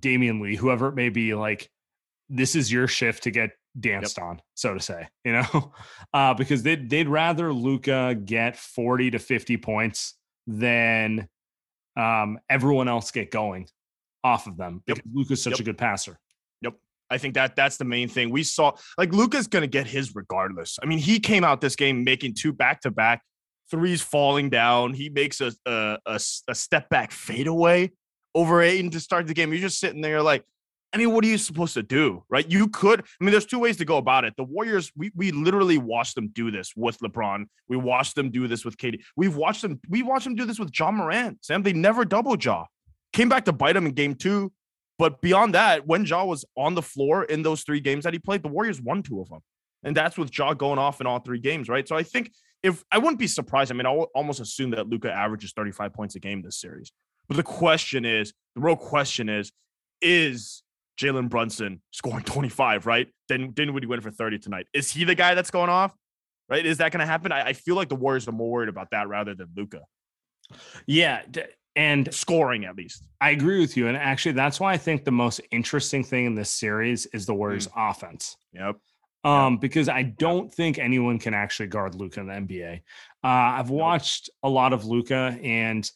Damion 0.00 0.40
Lee, 0.40 0.56
whoever 0.56 0.88
it 0.88 0.94
may 0.94 1.10
be. 1.10 1.34
Like 1.34 1.70
this 2.30 2.56
is 2.56 2.72
your 2.72 2.88
shift 2.88 3.24
to 3.24 3.30
get 3.30 3.50
danced 3.78 4.18
on, 4.18 4.40
so 4.54 4.74
to 4.74 4.80
say. 4.80 5.06
You 5.24 5.32
know, 5.32 5.72
uh, 6.12 6.34
because 6.34 6.62
they 6.62 6.76
would 6.76 6.88
they'd 6.88 7.08
rather 7.08 7.52
Luka 7.52 8.14
get 8.14 8.56
40 8.56 9.12
to 9.12 9.18
50 9.18 9.56
points 9.58 10.14
than 10.46 11.28
um, 11.96 12.38
everyone 12.48 12.88
else 12.88 13.10
get 13.10 13.30
going 13.30 13.68
off 14.24 14.46
of 14.48 14.56
them 14.56 14.82
Yep. 14.88 14.96
because 14.96 15.10
Luka's 15.14 15.42
such 15.42 15.52
Yep. 15.52 15.60
a 15.60 15.62
good 15.64 15.78
passer. 15.78 16.18
Yep. 16.62 16.74
I 17.10 17.18
think 17.18 17.34
that 17.34 17.54
that's 17.54 17.76
the 17.76 17.84
main 17.84 18.08
thing. 18.08 18.30
We 18.30 18.42
saw 18.42 18.72
like 18.98 19.12
Luka's 19.12 19.46
gonna 19.46 19.66
get 19.68 19.86
his 19.86 20.14
regardless. 20.16 20.78
I 20.82 20.86
mean, 20.86 20.98
he 20.98 21.20
came 21.20 21.44
out 21.44 21.60
this 21.60 21.76
game 21.76 22.02
making 22.02 22.34
two 22.34 22.52
back 22.52 22.80
to 22.80 22.90
back 22.90 23.22
threes 23.70 24.00
falling 24.02 24.50
down. 24.50 24.94
He 24.94 25.08
makes 25.10 25.40
a, 25.40 25.52
a, 25.66 25.98
a, 26.06 26.20
a 26.48 26.54
step 26.54 26.88
back 26.88 27.12
fadeaway 27.12 27.92
over 28.34 28.62
Ayton 28.62 28.90
to 28.90 29.00
start 29.00 29.26
the 29.26 29.34
game. 29.34 29.52
You're 29.52 29.60
just 29.62 29.78
sitting 29.78 30.00
there 30.00 30.20
like, 30.22 30.44
I 30.92 30.96
mean, 30.96 31.12
what 31.12 31.24
are 31.24 31.28
you 31.28 31.38
supposed 31.38 31.74
to 31.74 31.82
do? 31.82 32.22
Right? 32.28 32.48
You 32.50 32.68
could, 32.68 33.00
I 33.00 33.24
mean, 33.24 33.32
there's 33.32 33.46
two 33.46 33.58
ways 33.58 33.76
to 33.78 33.84
go 33.84 33.96
about 33.96 34.24
it. 34.24 34.34
The 34.36 34.44
Warriors, 34.44 34.92
we 34.96 35.10
we 35.14 35.32
literally 35.32 35.76
watched 35.78 36.14
them 36.14 36.28
do 36.28 36.50
this 36.50 36.72
with 36.76 36.98
LeBron. 37.00 37.46
We 37.68 37.76
watched 37.76 38.14
them 38.14 38.30
do 38.30 38.46
this 38.48 38.64
with 38.64 38.76
KD. 38.76 39.00
We've 39.16 39.34
watched 39.34 39.62
them, 39.62 39.80
we 39.88 40.02
watched 40.02 40.24
them 40.24 40.34
do 40.36 40.44
this 40.44 40.58
with 40.58 40.70
John 40.70 40.94
Morant. 40.96 41.44
Sam, 41.44 41.62
they 41.62 41.72
never 41.72 42.04
double 42.04 42.36
Ja. 42.36 42.66
Came 43.14 43.30
back 43.30 43.46
to 43.46 43.52
bite 43.52 43.76
him 43.76 43.86
in 43.86 43.92
game 43.92 44.14
two. 44.14 44.52
But 44.98 45.22
beyond 45.22 45.54
that, 45.54 45.86
when 45.86 46.04
Ja 46.04 46.24
was 46.24 46.44
on 46.56 46.74
the 46.74 46.82
floor 46.82 47.24
in 47.24 47.42
those 47.42 47.62
three 47.62 47.80
games 47.80 48.04
that 48.04 48.12
he 48.12 48.18
played, 48.18 48.42
the 48.42 48.48
Warriors 48.48 48.80
won 48.80 49.02
two 49.02 49.20
of 49.20 49.28
them. 49.28 49.40
And 49.82 49.96
that's 49.96 50.18
with 50.18 50.36
Ja 50.36 50.52
going 50.54 50.78
off 50.78 51.00
in 51.00 51.06
all 51.06 51.18
three 51.18 51.40
games, 51.40 51.68
right? 51.68 51.88
So 51.88 51.96
I 51.96 52.02
think 52.02 52.30
if 52.62 52.82
I 52.90 52.98
wouldn't 52.98 53.18
be 53.18 53.26
surprised. 53.26 53.70
I 53.70 53.74
mean, 53.74 53.86
I'll 53.86 54.10
almost 54.14 54.40
assume 54.40 54.70
that 54.70 54.88
Luka 54.88 55.12
averages 55.12 55.52
35 55.52 55.92
points 55.92 56.14
a 56.16 56.20
game 56.20 56.42
this 56.42 56.60
series. 56.60 56.92
But 57.28 57.36
the 57.36 57.42
question 57.42 58.04
is, 58.04 58.32
the 58.54 58.62
real 58.62 58.76
question 58.76 59.28
is, 59.28 59.52
is 60.00 60.62
Jalen 60.98 61.28
Brunson 61.28 61.82
scoring 61.92 62.24
25, 62.24 62.86
right? 62.86 63.08
Then 63.28 63.52
then 63.54 63.74
would 63.74 63.82
he 63.82 63.86
win 63.86 64.00
for 64.00 64.10
30 64.10 64.38
tonight? 64.38 64.66
Is 64.72 64.90
he 64.90 65.04
the 65.04 65.14
guy 65.14 65.34
that's 65.34 65.50
going 65.50 65.70
off? 65.70 65.94
Right? 66.48 66.64
Is 66.64 66.78
that 66.78 66.92
going 66.92 67.00
to 67.00 67.06
happen? 67.06 67.32
I, 67.32 67.48
I, 67.48 67.52
feel 67.54 67.74
like 67.74 67.88
the 67.88 67.94
Warriors 67.94 68.28
are 68.28 68.32
more 68.32 68.50
worried 68.50 68.68
about 68.68 68.90
that 68.90 69.08
rather 69.08 69.34
than 69.34 69.48
Luka. 69.56 69.80
Yeah. 70.86 71.22
And 71.76 72.12
scoring 72.14 72.64
at 72.64 72.76
least. 72.76 73.02
I 73.20 73.30
agree 73.30 73.58
with 73.58 73.76
you. 73.76 73.88
And 73.88 73.96
actually, 73.96 74.32
that's 74.32 74.60
why 74.60 74.72
I 74.72 74.76
think 74.76 75.04
the 75.04 75.10
most 75.10 75.40
interesting 75.50 76.04
thing 76.04 76.26
in 76.26 76.34
this 76.34 76.50
series 76.50 77.06
is 77.06 77.26
the 77.26 77.34
Warriors 77.34 77.66
mm. 77.68 77.90
offense. 77.90 78.36
Yep 78.52 78.76
um, 79.24 79.56
because 79.56 79.88
I 79.88 80.02
don't 80.02 80.52
think 80.52 80.78
anyone 80.78 81.18
can 81.18 81.34
actually 81.34 81.68
guard 81.68 81.94
Luka 81.94 82.20
in 82.20 82.26
the 82.26 82.34
NBA. 82.34 82.76
Uh, 83.24 83.26
I've 83.26 83.70
watched 83.70 84.28
a 84.42 84.48
lot 84.48 84.72
of 84.72 84.84
Luka, 84.84 85.38
and 85.42 85.90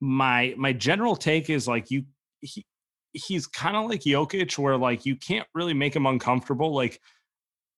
my 0.00 0.54
my 0.56 0.72
general 0.72 1.16
take 1.16 1.50
is 1.50 1.66
like 1.66 1.90
you 1.90 2.04
he 2.40 2.64
he's 3.12 3.48
kind 3.48 3.76
of 3.76 3.90
like 3.90 4.02
Jokic, 4.02 4.56
where 4.58 4.76
like 4.76 5.04
you 5.04 5.16
can't 5.16 5.46
really 5.54 5.74
make 5.74 5.94
him 5.94 6.06
uncomfortable. 6.06 6.72
Like 6.72 7.00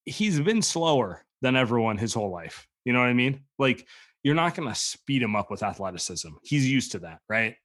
he's 0.04 0.38
been 0.38 0.60
slower 0.60 1.24
than 1.40 1.56
everyone 1.56 1.96
his 1.96 2.12
whole 2.12 2.30
life. 2.30 2.66
You 2.84 2.92
know 2.92 3.00
what 3.00 3.08
I 3.08 3.14
mean? 3.14 3.40
Like 3.58 3.86
you're 4.22 4.34
not 4.34 4.54
going 4.54 4.68
to 4.68 4.74
speed 4.74 5.22
him 5.22 5.36
up 5.36 5.50
with 5.50 5.62
athleticism. 5.62 6.28
He's 6.42 6.70
used 6.70 6.92
to 6.92 7.00
that, 7.00 7.20
right? 7.28 7.56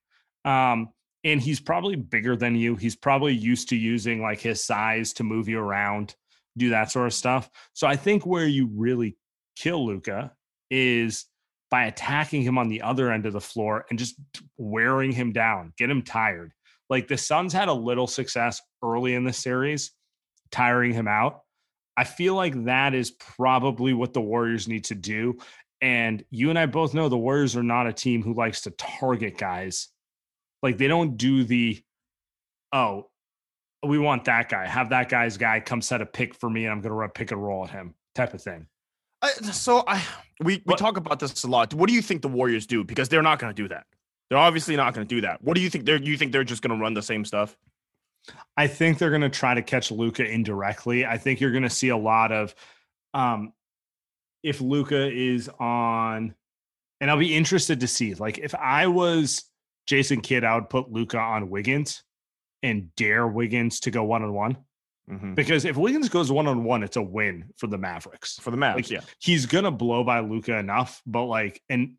Um, 0.45 0.89
and 1.23 1.41
he's 1.41 1.59
probably 1.59 1.95
bigger 1.95 2.35
than 2.35 2.55
you. 2.55 2.75
He's 2.75 2.95
probably 2.95 3.33
used 3.33 3.69
to 3.69 3.75
using 3.75 4.21
like 4.21 4.39
his 4.39 4.63
size 4.63 5.13
to 5.13 5.23
move 5.23 5.47
you 5.47 5.59
around 5.59 6.15
do 6.57 6.69
that 6.69 6.91
sort 6.91 7.07
of 7.07 7.13
stuff. 7.13 7.49
So 7.73 7.87
I 7.87 7.95
think 7.95 8.25
where 8.25 8.47
you 8.47 8.69
really 8.73 9.17
kill 9.55 9.85
Luka 9.85 10.31
is 10.69 11.25
by 11.69 11.85
attacking 11.85 12.43
him 12.43 12.57
on 12.57 12.69
the 12.69 12.81
other 12.81 13.11
end 13.11 13.25
of 13.25 13.33
the 13.33 13.41
floor 13.41 13.85
and 13.89 13.99
just 13.99 14.15
wearing 14.57 15.11
him 15.11 15.33
down, 15.33 15.73
get 15.77 15.89
him 15.89 16.01
tired. 16.01 16.53
Like 16.89 17.07
the 17.07 17.17
Suns 17.17 17.51
had 17.51 17.67
a 17.67 17.73
little 17.73 18.07
success 18.07 18.61
early 18.83 19.15
in 19.15 19.23
the 19.23 19.33
series, 19.33 19.91
tiring 20.51 20.93
him 20.93 21.07
out. 21.07 21.41
I 21.97 22.03
feel 22.03 22.35
like 22.35 22.65
that 22.65 22.93
is 22.93 23.11
probably 23.11 23.93
what 23.93 24.13
the 24.13 24.21
Warriors 24.21 24.67
need 24.67 24.85
to 24.85 24.95
do. 24.95 25.37
And 25.85 26.25
you 26.31 26.49
and 26.49 26.57
I 26.57 26.65
both 26.65 26.95
know 26.95 27.09
the 27.09 27.17
Warriors 27.17 27.55
are 27.55 27.61
not 27.61 27.85
a 27.85 27.93
team 27.93 28.23
who 28.23 28.33
likes 28.33 28.61
to 28.61 28.71
target 28.71 29.37
guys. 29.37 29.89
Like 30.63 30.79
they 30.79 30.87
don't 30.87 31.15
do 31.15 31.43
the, 31.43 31.79
oh, 32.73 33.11
we 33.85 33.99
want 33.99 34.25
that 34.25 34.49
guy. 34.49 34.65
Have 34.65 34.89
that 34.89 35.09
guy's 35.09 35.37
guy 35.37 35.59
come 35.59 35.83
set 35.83 36.01
a 36.01 36.07
pick 36.07 36.33
for 36.33 36.49
me, 36.49 36.65
and 36.65 36.71
I'm 36.71 36.81
going 36.81 36.89
to 36.89 36.95
run 36.95 37.11
pick 37.11 37.29
and 37.29 37.39
roll 37.45 37.65
at 37.65 37.69
him, 37.69 37.93
type 38.15 38.33
of 38.33 38.41
thing. 38.41 38.65
I, 39.21 39.29
so 39.33 39.83
I 39.87 40.03
we 40.39 40.63
we 40.65 40.73
talk 40.73 40.97
about 40.97 41.19
this 41.19 41.43
a 41.43 41.47
lot. 41.47 41.71
What 41.75 41.87
do 41.87 41.93
you 41.93 42.01
think 42.01 42.23
the 42.23 42.29
Warriors 42.29 42.65
do? 42.65 42.83
Because 42.83 43.07
they're 43.07 43.21
not 43.21 43.37
going 43.37 43.53
to 43.53 43.61
do 43.61 43.67
that. 43.67 43.85
They're 44.29 44.39
obviously 44.39 44.75
not 44.75 44.95
going 44.95 45.05
to 45.07 45.15
do 45.15 45.21
that. 45.21 45.43
What 45.43 45.53
do 45.53 45.61
you 45.61 45.69
think? 45.69 45.85
They're 45.85 46.01
you 46.01 46.17
think 46.17 46.31
they're 46.31 46.43
just 46.43 46.63
going 46.63 46.75
to 46.75 46.81
run 46.81 46.95
the 46.95 47.03
same 47.03 47.25
stuff? 47.25 47.55
I 48.57 48.65
think 48.65 48.97
they're 48.97 49.11
going 49.11 49.21
to 49.21 49.29
try 49.29 49.53
to 49.53 49.61
catch 49.61 49.91
Luka 49.91 50.25
indirectly. 50.25 51.05
I 51.05 51.19
think 51.19 51.39
you're 51.39 51.51
going 51.51 51.61
to 51.61 51.69
see 51.69 51.89
a 51.89 51.97
lot 51.97 52.31
of, 52.31 52.55
um, 53.13 53.53
if 54.45 54.61
Luka 54.61 55.11
is 55.11 55.49
on, 55.59 56.35
and 57.01 57.11
I'll 57.11 57.17
be 57.17 57.35
interested 57.35 57.79
to 57.79 57.87
see. 57.87 58.13
Like 58.13 58.37
if 58.37 58.53
I 58.53 58.85
was 58.87 59.43
Jason 59.87 60.21
Kidd, 60.21 60.43
I 60.43 60.53
would 60.53 60.69
put 60.69 60.91
Luka 60.91 61.17
on 61.17 61.49
Wiggins 61.49 62.03
and 62.61 62.95
dare 62.95 63.27
Wiggins 63.27 63.79
to 63.81 63.91
go 63.91 64.03
one 64.03 64.21
on 64.21 64.33
one. 64.33 64.57
Because 65.33 65.65
if 65.65 65.77
Wiggins 65.77 66.09
goes 66.09 66.31
one 66.31 66.47
on 66.47 66.63
one, 66.63 66.83
it's 66.83 66.95
a 66.95 67.01
win 67.01 67.45
for 67.57 67.67
the 67.67 67.77
Mavericks. 67.77 68.39
For 68.39 68.51
the 68.51 68.57
Mavs, 68.57 68.75
like, 68.75 68.91
yeah. 68.91 69.01
He's 69.19 69.47
gonna 69.47 69.71
blow 69.71 70.03
by 70.03 70.19
Luka 70.19 70.57
enough, 70.57 71.01
but 71.07 71.25
like, 71.25 71.61
and 71.67 71.95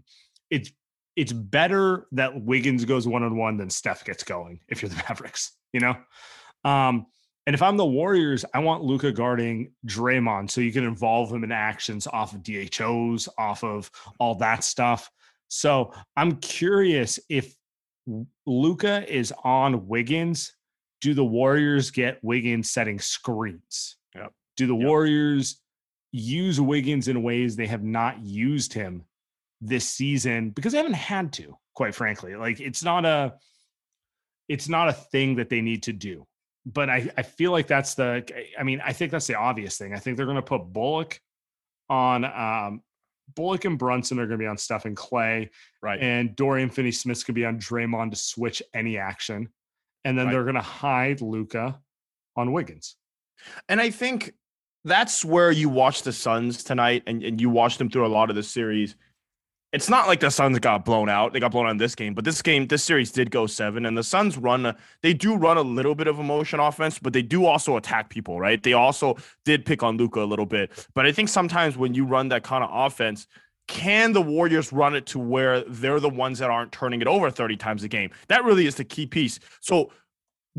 it's 0.49 0.71
it's 1.17 1.33
better 1.33 2.07
that 2.13 2.41
Wiggins 2.41 2.85
goes 2.85 3.09
one 3.09 3.25
on 3.25 3.37
one 3.37 3.57
than 3.57 3.71
Steph 3.71 4.05
gets 4.05 4.23
going 4.23 4.61
if 4.69 4.83
you're 4.83 4.89
the 4.89 4.97
Mavericks, 5.09 5.53
you 5.73 5.81
know? 5.81 5.97
Um, 6.65 7.07
and 7.47 7.55
if 7.55 7.63
I'm 7.63 7.77
the 7.77 7.87
Warriors, 7.87 8.45
I 8.53 8.59
want 8.59 8.83
Luka 8.83 9.13
guarding 9.13 9.73
Draymond 9.87 10.51
so 10.51 10.61
you 10.61 10.73
can 10.73 10.85
involve 10.85 11.33
him 11.33 11.45
in 11.45 11.53
actions 11.53 12.09
off 12.09 12.35
of 12.35 12.43
DHOs, 12.43 13.29
off 13.39 13.63
of 13.63 13.91
all 14.19 14.35
that 14.37 14.65
stuff. 14.65 15.11
So 15.49 15.93
I'm 16.17 16.37
curious 16.37 17.21
if 17.29 17.55
Luka 18.47 19.09
is 19.09 19.33
on 19.45 19.87
Wiggins, 19.87 20.55
do 21.01 21.15
the 21.15 21.25
Warriors 21.25 21.93
get 21.93 22.19
Wiggins 22.23 22.71
setting 22.71 22.99
screens? 22.99 23.97
Yep. 24.17 24.33
Do 24.57 24.67
the 24.67 24.77
yep. 24.77 24.87
Warriors 24.87 25.61
use 26.11 26.61
Wiggins 26.61 27.07
in 27.07 27.23
ways 27.23 27.55
they 27.55 27.67
have 27.67 27.85
not 27.85 28.25
used 28.25 28.73
him 28.73 29.05
this 29.61 29.89
season 29.89 30.51
because 30.51 30.73
they 30.73 30.79
haven't 30.79 30.95
had 30.95 31.33
to, 31.35 31.57
quite 31.75 31.95
frankly. 31.95 32.35
Like 32.35 32.59
it's 32.59 32.83
not 32.83 33.05
a 33.05 33.35
it's 34.49 34.69
not 34.69 34.89
a 34.89 34.93
thing 34.93 35.37
that 35.37 35.49
they 35.49 35.61
need 35.61 35.85
to 35.85 35.93
do. 35.93 36.27
But 36.67 36.91
I, 36.91 37.09
I 37.17 37.23
feel 37.23 37.53
like 37.53 37.69
that's 37.69 37.95
the 37.95 38.25
I 38.59 38.63
mean, 38.65 38.83
I 38.85 38.93
think 38.93 39.13
that's 39.13 39.27
the 39.27 39.37
obvious 39.37 39.79
thing. 39.79 39.95
I 39.95 39.99
think 39.99 40.17
they're 40.17 40.27
gonna 40.27 40.43
put 40.43 40.73
Bullock 40.73 41.21
on 41.89 42.25
um 42.25 42.83
Bullock 43.35 43.65
and 43.65 43.79
Brunson 43.79 44.19
are 44.19 44.27
going 44.27 44.39
to 44.39 44.45
be 44.45 44.47
on 44.47 44.57
Steph 44.57 44.85
and 44.85 44.97
Klay, 44.97 45.51
Right. 45.83 46.01
And 46.01 46.37
Dorian 46.37 46.71
Finney 46.71 46.93
Smith's 46.93 47.25
going 47.25 47.35
to 47.35 47.41
be 47.41 47.45
on 47.45 47.59
Draymond 47.59 48.11
to 48.11 48.17
switch 48.17 48.63
any 48.73 48.99
action. 48.99 49.49
And 50.05 50.17
then 50.17 50.27
right. 50.27 50.33
they're 50.33 50.45
going 50.45 50.55
to 50.55 50.61
hide 50.61 51.21
Luka 51.21 51.81
on 52.37 52.53
Wiggins. 52.53 52.97
And 53.69 53.81
I 53.81 53.91
think 53.91 54.33
that's 54.85 55.25
where 55.25 55.51
you 55.51 55.69
watch 55.69 56.03
the 56.03 56.13
Suns 56.13 56.63
tonight 56.63 57.03
and, 57.07 57.23
and 57.23 57.41
you 57.41 57.51
watch 57.51 57.79
them 57.79 57.91
through 57.91 58.07
a 58.07 58.09
lot 58.09 58.31
of 58.31 58.37
the 58.37 58.43
series 58.43 58.95
it's 59.77 59.91
not 59.91 60.09
like 60.09 60.21
the 60.21 60.31
Suns 60.31 60.59
got 60.59 60.87
blown 60.87 61.11
out. 61.11 61.35
They 61.35 61.41
got 61.41 61.53
blown 61.53 61.67
out 61.67 61.73
in 61.73 61.77
this 61.77 61.95
game, 61.95 62.15
but 62.15 62.25
this 62.25 62.41
game, 62.41 62.67
this 62.67 62.83
series 62.83 63.13
did 63.13 63.31
go 63.31 63.47
seven. 63.47 63.85
And 63.85 63.97
the 63.97 64.03
Suns 64.03 64.39
run, 64.39 64.75
they 65.03 65.13
do 65.13 65.37
run 65.37 65.59
a 65.59 65.63
little 65.63 65.95
bit 65.95 66.07
of 66.07 66.19
emotion 66.19 66.61
offense, 66.61 66.99
but 66.99 67.13
they 67.13 67.21
do 67.21 67.45
also 67.45 67.77
attack 67.77 68.09
people, 68.09 68.41
right? 68.41 68.63
They 68.63 68.73
also 68.73 69.17
did 69.45 69.67
pick 69.67 69.83
on 69.83 69.99
Luka 69.99 70.23
a 70.23 70.25
little 70.25 70.47
bit. 70.47 70.89
But 70.95 71.05
I 71.05 71.13
think 71.13 71.29
sometimes 71.29 71.77
when 71.77 71.93
you 71.93 72.07
run 72.07 72.31
that 72.31 72.43
kind 72.43 72.65
of 72.65 72.71
offense, 72.73 73.27
can 73.69 74.13
the 74.15 74.23
Warriors 74.23 74.73
run 74.73 74.95
it 74.95 75.05
to 75.07 75.19
where 75.19 75.61
they're 75.61 76.01
the 76.01 76.09
ones 76.09 76.39
that 76.39 76.49
aren't 76.49 76.73
turning 76.73 77.03
it 77.03 77.07
over 77.07 77.31
30 77.31 77.57
times 77.57 77.85
a 77.85 77.89
game? 77.89 78.11
That 78.29 78.45
really 78.45 78.67
is 78.67 78.77
the 78.77 78.85
key 78.85 79.05
piece. 79.05 79.41
So 79.61 79.91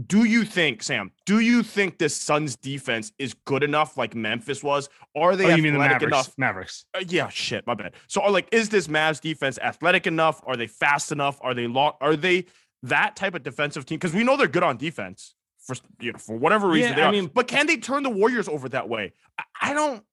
do 0.06 0.26
you 0.26 0.44
think, 0.44 0.84
Sam? 0.84 1.12
Do 1.26 1.40
you 1.40 1.64
think 1.64 1.98
this 1.98 2.16
Suns 2.16 2.56
defense 2.56 3.12
is 3.18 3.34
good 3.34 3.64
enough, 3.64 3.98
like 3.98 4.14
Memphis 4.14 4.64
was? 4.64 4.90
Are 5.16 5.36
they 5.36 5.46
oh, 5.46 5.50
athletic 5.50 5.64
the 5.64 5.78
Mavericks, 5.80 6.04
enough? 6.04 6.34
Mavericks. 6.38 6.86
Uh, 6.94 7.04
yeah, 7.08 7.30
shit, 7.30 7.66
my 7.66 7.74
bad. 7.74 7.94
So, 8.08 8.22
are 8.22 8.30
like, 8.30 8.48
is 8.52 8.70
this 8.70 8.88
Mavs 8.88 9.20
defense 9.20 9.58
athletic 9.58 10.06
enough? 10.06 10.42
Are 10.46 10.56
they 10.56 10.68
fast 10.68 11.12
enough? 11.12 11.40
Are 11.42 11.56
they 11.56 11.66
long? 11.66 11.94
Are 12.00 12.16
they 12.16 12.46
that 12.84 13.16
type 13.16 13.34
of 13.34 13.42
defensive 13.42 13.86
team? 13.86 13.98
Because 13.98 14.14
we 14.14 14.24
know 14.24 14.38
they're 14.38 14.48
good 14.48 14.64
on 14.64 14.78
defense 14.78 15.34
for 15.60 15.76
you 16.00 16.12
know 16.12 16.20
for 16.20 16.38
whatever 16.38 16.68
reason. 16.68 16.98
Yeah, 16.98 17.08
I 17.08 17.12
mean, 17.12 17.32
but 17.34 17.48
can 17.48 17.66
they 17.66 17.78
turn 17.78 18.04
the 18.04 18.10
Warriors 18.10 18.48
over 18.48 18.70
that 18.70 18.88
way? 18.88 19.14
I, 19.40 19.44
I 19.62 19.74
don't 19.74 20.04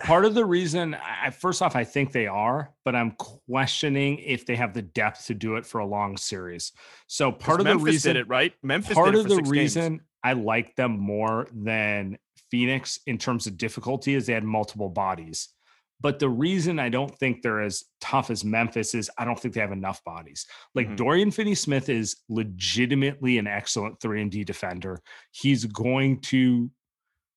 part 0.00 0.24
of 0.24 0.34
the 0.34 0.44
reason 0.44 0.94
I, 0.94 1.30
first 1.30 1.62
off 1.62 1.76
i 1.76 1.84
think 1.84 2.12
they 2.12 2.26
are 2.26 2.72
but 2.84 2.94
i'm 2.94 3.12
questioning 3.12 4.18
if 4.18 4.46
they 4.46 4.56
have 4.56 4.74
the 4.74 4.82
depth 4.82 5.26
to 5.26 5.34
do 5.34 5.56
it 5.56 5.66
for 5.66 5.78
a 5.80 5.86
long 5.86 6.16
series 6.16 6.72
so 7.06 7.32
part 7.32 7.60
of 7.60 7.64
memphis 7.64 7.82
the 7.82 7.90
reason 7.90 8.14
did 8.14 8.20
it 8.20 8.28
right 8.28 8.52
memphis 8.62 8.94
part 8.94 9.14
of 9.14 9.28
the 9.28 9.42
reason 9.46 9.92
games. 9.92 10.02
i 10.24 10.32
like 10.32 10.74
them 10.76 10.98
more 10.98 11.48
than 11.52 12.16
phoenix 12.50 12.98
in 13.06 13.18
terms 13.18 13.46
of 13.46 13.56
difficulty 13.56 14.14
is 14.14 14.26
they 14.26 14.32
had 14.32 14.44
multiple 14.44 14.88
bodies 14.88 15.48
but 16.02 16.18
the 16.18 16.28
reason 16.28 16.78
I 16.78 16.88
don't 16.88 17.14
think 17.18 17.42
they're 17.42 17.60
as 17.60 17.84
tough 18.00 18.30
as 18.30 18.44
Memphis 18.44 18.94
is 18.94 19.10
I 19.18 19.24
don't 19.24 19.38
think 19.38 19.54
they 19.54 19.60
have 19.60 19.72
enough 19.72 20.02
bodies. 20.04 20.46
Like 20.74 20.86
mm-hmm. 20.86 20.96
Dorian 20.96 21.30
Finney 21.30 21.54
Smith 21.54 21.88
is 21.88 22.16
legitimately 22.28 23.38
an 23.38 23.46
excellent 23.46 24.00
3 24.00 24.22
and 24.22 24.30
D 24.30 24.42
defender. 24.42 25.00
He's 25.32 25.66
going 25.66 26.20
to 26.22 26.70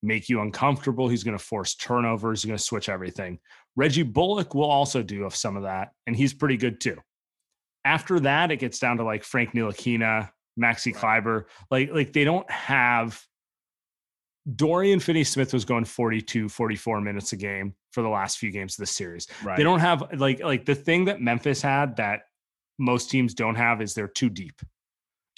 make 0.03 0.29
you 0.29 0.41
uncomfortable. 0.41 1.07
He's 1.07 1.23
going 1.23 1.37
to 1.37 1.43
force 1.43 1.75
turnovers. 1.75 2.43
He's 2.43 2.49
going 2.49 2.57
to 2.57 2.63
switch 2.63 2.89
everything. 2.89 3.39
Reggie 3.75 4.03
Bullock 4.03 4.53
will 4.53 4.69
also 4.69 5.01
do 5.01 5.27
some 5.31 5.57
of 5.57 5.63
that, 5.63 5.91
and 6.05 6.15
he's 6.15 6.33
pretty 6.33 6.57
good 6.57 6.79
too. 6.79 6.97
After 7.85 8.19
that, 8.21 8.51
it 8.51 8.57
gets 8.57 8.79
down 8.79 8.97
to 8.97 9.03
like 9.03 9.23
Frank 9.23 9.53
Ntilikina, 9.53 10.29
Maxi 10.59 10.93
Kleber. 10.93 11.47
Like, 11.71 11.91
like 11.91 12.13
they 12.13 12.23
don't 12.23 12.49
have 12.51 13.19
Dorian 14.55 14.99
Finney 14.99 15.23
Smith 15.23 15.53
was 15.53 15.65
going 15.65 15.85
42, 15.85 16.49
44 16.49 17.01
minutes 17.01 17.33
a 17.33 17.37
game 17.37 17.75
for 17.91 18.01
the 18.01 18.09
last 18.09 18.37
few 18.37 18.51
games 18.51 18.73
of 18.73 18.83
the 18.83 18.87
series. 18.87 19.27
Right. 19.43 19.57
They 19.57 19.63
don't 19.63 19.79
have 19.79 20.03
like 20.17 20.41
like 20.43 20.65
the 20.65 20.75
thing 20.75 21.05
that 21.05 21.21
Memphis 21.21 21.61
had 21.61 21.97
that 21.97 22.21
most 22.77 23.09
teams 23.09 23.33
don't 23.33 23.55
have 23.55 23.81
is 23.81 23.93
they're 23.93 24.07
too 24.07 24.29
deep. 24.29 24.61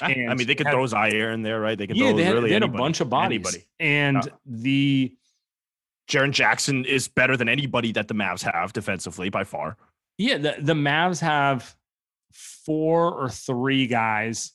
Ah, 0.02 0.08
I 0.08 0.34
mean, 0.36 0.46
they 0.48 0.56
could 0.56 0.68
have- 0.68 0.74
throw 0.74 0.84
Ziaire 0.86 1.34
in 1.34 1.42
there, 1.42 1.60
right? 1.62 1.78
They 1.78 1.88
could 1.88 1.96
Yeah, 1.98 2.10
throw 2.10 2.18
they 2.18 2.24
had, 2.26 2.34
really 2.34 2.50
they 2.50 2.54
had 2.54 2.64
anybody, 2.64 2.78
a 2.78 2.84
bunch 2.84 3.00
of 3.02 3.10
bodies. 3.10 3.36
Anybody. 3.38 3.66
And 3.80 4.18
Yeah. 4.26 4.32
the 4.46 5.16
Jaren 6.10 6.32
Jackson 6.32 6.86
is 6.86 7.08
better 7.08 7.36
than 7.38 7.50
anybody 7.50 7.92
that 7.94 8.08
the 8.08 8.14
Mavs 8.14 8.44
have 8.44 8.74
defensively 8.74 9.30
by 9.30 9.44
far. 9.44 9.78
yeah, 10.18 10.38
the, 10.38 10.56
the 10.60 10.74
Mavs 10.74 11.20
have 11.22 11.76
four 12.32 13.14
or 13.14 13.30
three 13.30 13.88
guys 13.88 14.52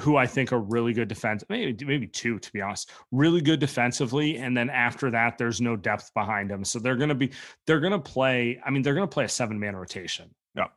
who 0.00 0.16
I 0.16 0.26
think 0.26 0.52
are 0.52 0.58
really 0.60 0.92
good 0.92 1.08
defense, 1.08 1.42
maybe 1.48 1.82
maybe 1.86 2.06
two 2.06 2.38
to 2.38 2.52
be 2.52 2.60
honest, 2.60 2.90
really 3.12 3.40
good 3.40 3.60
defensively, 3.60 4.36
and 4.36 4.54
then 4.54 4.68
after 4.68 5.10
that, 5.10 5.38
there's 5.38 5.60
no 5.60 5.74
depth 5.74 6.12
behind 6.14 6.50
them. 6.50 6.64
So 6.64 6.78
they're 6.78 6.96
gonna 6.96 7.14
be 7.14 7.30
they're 7.66 7.80
gonna 7.80 7.98
play. 7.98 8.60
I 8.64 8.70
mean, 8.70 8.82
they're 8.82 8.92
gonna 8.94 9.06
play 9.06 9.24
a 9.24 9.28
seven 9.28 9.58
man 9.58 9.74
rotation. 9.74 10.34
Yep. 10.54 10.70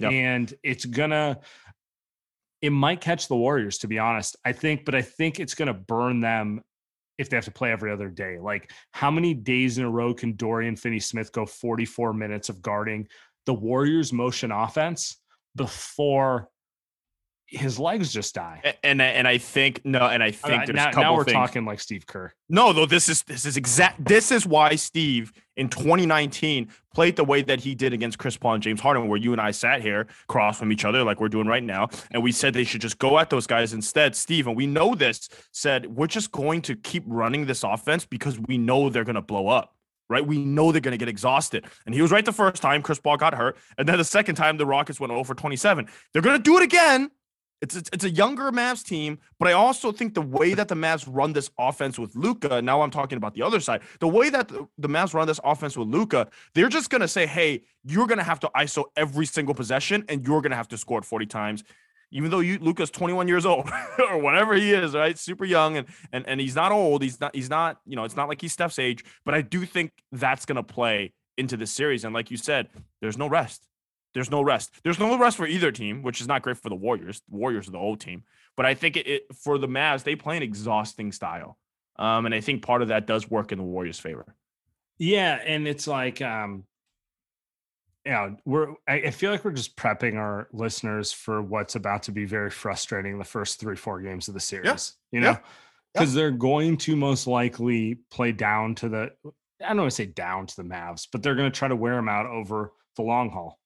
Yep. 0.00 0.12
and 0.12 0.54
it's 0.64 0.84
gonna 0.84 1.38
it 2.64 2.70
might 2.70 3.02
catch 3.02 3.28
the 3.28 3.36
Warriors 3.36 3.76
to 3.78 3.88
be 3.88 3.98
honest. 3.98 4.36
I 4.44 4.52
think, 4.52 4.86
but 4.86 4.94
I 4.94 5.02
think 5.02 5.38
it's 5.38 5.54
gonna 5.54 5.74
burn 5.74 6.20
them 6.20 6.62
if 7.18 7.28
they 7.28 7.36
have 7.36 7.44
to 7.44 7.50
play 7.50 7.70
every 7.70 7.92
other 7.92 8.08
day. 8.08 8.38
Like, 8.38 8.72
how 8.92 9.10
many 9.10 9.34
days 9.34 9.76
in 9.76 9.84
a 9.84 9.90
row 9.90 10.14
can 10.14 10.34
Dorian 10.34 10.74
Finney 10.74 10.98
Smith 10.98 11.30
go 11.30 11.44
44 11.44 12.14
minutes 12.14 12.48
of 12.48 12.62
guarding 12.62 13.06
the 13.44 13.52
Warriors' 13.52 14.14
motion 14.14 14.50
offense 14.50 15.20
before 15.54 16.48
his 17.46 17.78
legs 17.78 18.12
just 18.12 18.34
die? 18.34 18.74
And 18.82 19.00
and 19.00 19.28
I 19.28 19.38
think 19.38 19.80
no, 19.84 20.06
and 20.06 20.22
I 20.22 20.30
think 20.30 20.62
Uh, 20.62 20.66
there's 20.66 20.76
now, 20.76 20.88
a 20.88 20.92
couple 20.92 21.02
now 21.02 21.14
we're 21.16 21.24
things. 21.24 21.34
talking 21.34 21.64
like 21.64 21.80
Steve 21.80 22.06
Kerr. 22.06 22.32
No, 22.48 22.72
though 22.72 22.86
this 22.86 23.08
is 23.08 23.22
this 23.22 23.44
is 23.44 23.56
exact. 23.56 24.04
This 24.04 24.32
is 24.32 24.46
why 24.46 24.74
Steve 24.76 25.32
in 25.56 25.68
2019 25.68 26.68
played 26.92 27.16
the 27.16 27.24
way 27.24 27.42
that 27.42 27.60
he 27.60 27.74
did 27.74 27.92
against 27.92 28.18
Chris 28.18 28.36
Paul 28.36 28.54
and 28.54 28.62
James 28.62 28.80
Harden, 28.80 29.08
where 29.08 29.18
you 29.18 29.32
and 29.32 29.40
I 29.40 29.50
sat 29.50 29.82
here 29.82 30.06
across 30.28 30.58
from 30.58 30.72
each 30.72 30.84
other 30.84 31.04
like 31.04 31.20
we're 31.20 31.28
doing 31.28 31.46
right 31.46 31.62
now, 31.62 31.88
and 32.10 32.22
we 32.22 32.32
said 32.32 32.54
they 32.54 32.64
should 32.64 32.80
just 32.80 32.98
go 32.98 33.18
at 33.18 33.30
those 33.30 33.46
guys 33.46 33.72
instead. 33.72 34.16
Steve, 34.16 34.46
and 34.46 34.56
we 34.56 34.66
know 34.66 34.94
this 34.94 35.28
said 35.52 35.86
we're 35.86 36.06
just 36.06 36.32
going 36.32 36.62
to 36.62 36.74
keep 36.76 37.04
running 37.06 37.46
this 37.46 37.62
offense 37.62 38.04
because 38.06 38.38
we 38.38 38.58
know 38.58 38.88
they're 38.90 39.04
going 39.04 39.14
to 39.14 39.22
blow 39.22 39.48
up. 39.48 39.70
Right, 40.10 40.24
we 40.24 40.36
know 40.36 40.70
they're 40.70 40.82
going 40.82 40.92
to 40.92 40.98
get 40.98 41.08
exhausted, 41.08 41.64
and 41.86 41.94
he 41.94 42.02
was 42.02 42.10
right 42.10 42.24
the 42.24 42.30
first 42.32 42.60
time. 42.60 42.82
Chris 42.82 43.00
Paul 43.00 43.16
got 43.16 43.32
hurt, 43.32 43.56
and 43.78 43.88
then 43.88 43.96
the 43.96 44.04
second 44.04 44.34
time 44.34 44.58
the 44.58 44.66
Rockets 44.66 45.00
went 45.00 45.14
over 45.14 45.32
27. 45.32 45.88
They're 46.12 46.20
going 46.20 46.36
to 46.36 46.42
do 46.42 46.58
it 46.58 46.62
again. 46.62 47.10
It's, 47.64 47.74
it's 47.74 47.88
it's 47.94 48.04
a 48.04 48.10
younger 48.10 48.52
Mavs 48.52 48.84
team, 48.84 49.18
but 49.38 49.48
I 49.48 49.52
also 49.52 49.90
think 49.90 50.12
the 50.12 50.20
way 50.20 50.52
that 50.52 50.68
the 50.68 50.74
Mavs 50.74 51.06
run 51.08 51.32
this 51.32 51.50
offense 51.58 51.98
with 51.98 52.14
Luka. 52.14 52.60
Now 52.60 52.82
I'm 52.82 52.90
talking 52.90 53.16
about 53.16 53.32
the 53.32 53.40
other 53.40 53.58
side. 53.58 53.80
The 54.00 54.08
way 54.08 54.28
that 54.28 54.48
the, 54.48 54.68
the 54.76 54.88
Mavs 54.88 55.14
run 55.14 55.26
this 55.26 55.40
offense 55.42 55.74
with 55.74 55.88
Luka, 55.88 56.28
they're 56.54 56.68
just 56.68 56.90
gonna 56.90 57.08
say, 57.08 57.26
"Hey, 57.26 57.62
you're 57.82 58.06
gonna 58.06 58.22
have 58.22 58.38
to 58.40 58.50
ISO 58.54 58.84
every 58.96 59.24
single 59.24 59.54
possession, 59.54 60.04
and 60.10 60.26
you're 60.26 60.42
gonna 60.42 60.56
have 60.56 60.68
to 60.68 60.76
score 60.76 60.98
it 60.98 61.06
40 61.06 61.24
times." 61.24 61.64
Even 62.12 62.30
though 62.30 62.40
you 62.40 62.58
Luka's 62.58 62.90
21 62.90 63.28
years 63.28 63.46
old 63.46 63.66
or 64.10 64.18
whatever 64.18 64.54
he 64.54 64.74
is, 64.74 64.94
right? 64.94 65.18
Super 65.18 65.46
young, 65.46 65.78
and 65.78 65.86
and 66.12 66.28
and 66.28 66.42
he's 66.42 66.54
not 66.54 66.70
old. 66.70 67.02
He's 67.02 67.18
not 67.18 67.34
he's 67.34 67.48
not 67.48 67.80
you 67.86 67.96
know 67.96 68.04
it's 68.04 68.16
not 68.16 68.28
like 68.28 68.42
he's 68.42 68.52
Steph's 68.52 68.78
age, 68.78 69.02
but 69.24 69.34
I 69.34 69.40
do 69.40 69.64
think 69.64 69.90
that's 70.12 70.44
gonna 70.44 70.62
play 70.62 71.14
into 71.38 71.56
this 71.56 71.72
series. 71.72 72.04
And 72.04 72.12
like 72.12 72.30
you 72.30 72.36
said, 72.36 72.68
there's 73.00 73.16
no 73.16 73.26
rest. 73.26 73.66
There's 74.14 74.30
no 74.30 74.42
rest. 74.42 74.80
There's 74.84 74.98
no 74.98 75.18
rest 75.18 75.36
for 75.36 75.46
either 75.46 75.72
team, 75.72 76.02
which 76.02 76.20
is 76.20 76.28
not 76.28 76.42
great 76.42 76.56
for 76.56 76.68
the 76.68 76.76
Warriors. 76.76 77.20
The 77.28 77.36
Warriors 77.36 77.68
are 77.68 77.72
the 77.72 77.78
old 77.78 78.00
team, 78.00 78.22
but 78.56 78.64
I 78.64 78.74
think 78.74 78.96
it, 78.96 79.06
it 79.06 79.22
for 79.34 79.58
the 79.58 79.66
Mavs, 79.68 80.04
they 80.04 80.14
play 80.16 80.36
an 80.36 80.42
exhausting 80.42 81.10
style, 81.12 81.58
um, 81.96 82.24
and 82.26 82.34
I 82.34 82.40
think 82.40 82.62
part 82.62 82.80
of 82.82 82.88
that 82.88 83.06
does 83.06 83.28
work 83.30 83.50
in 83.52 83.58
the 83.58 83.64
Warriors' 83.64 83.98
favor. 83.98 84.34
Yeah, 84.98 85.40
and 85.44 85.66
it's 85.66 85.86
like 85.88 86.22
um 86.22 86.64
yeah, 88.06 88.30
we're 88.44 88.70
I, 88.86 88.94
I 89.06 89.10
feel 89.10 89.30
like 89.30 89.44
we're 89.44 89.52
just 89.52 89.76
prepping 89.76 90.16
our 90.16 90.48
listeners 90.52 91.12
for 91.12 91.40
what's 91.40 91.74
about 91.74 92.02
to 92.04 92.12
be 92.12 92.26
very 92.26 92.50
frustrating 92.50 93.18
the 93.18 93.24
first 93.24 93.58
three, 93.58 93.76
four 93.76 94.00
games 94.00 94.28
of 94.28 94.34
the 94.34 94.40
series. 94.40 94.94
You 95.10 95.20
know, 95.20 95.30
Yeah. 95.30 95.38
because 95.94 96.12
they're 96.12 96.30
going 96.30 96.76
to 96.78 96.96
most 96.96 97.26
likely 97.26 98.00
play 98.10 98.32
down 98.32 98.74
to 98.76 98.88
the 98.90 99.10
I 99.64 99.68
don't 99.68 99.78
want 99.78 99.90
to 99.90 99.94
say 99.96 100.06
down 100.06 100.46
to 100.46 100.56
the 100.56 100.62
Mavs, 100.64 101.08
but 101.10 101.22
they're 101.22 101.34
going 101.34 101.50
to 101.50 101.58
try 101.58 101.68
to 101.68 101.76
wear 101.76 101.94
them 101.94 102.08
out 102.08 102.26
over 102.26 102.72
the 102.96 103.02
long 103.02 103.30
haul. 103.30 103.58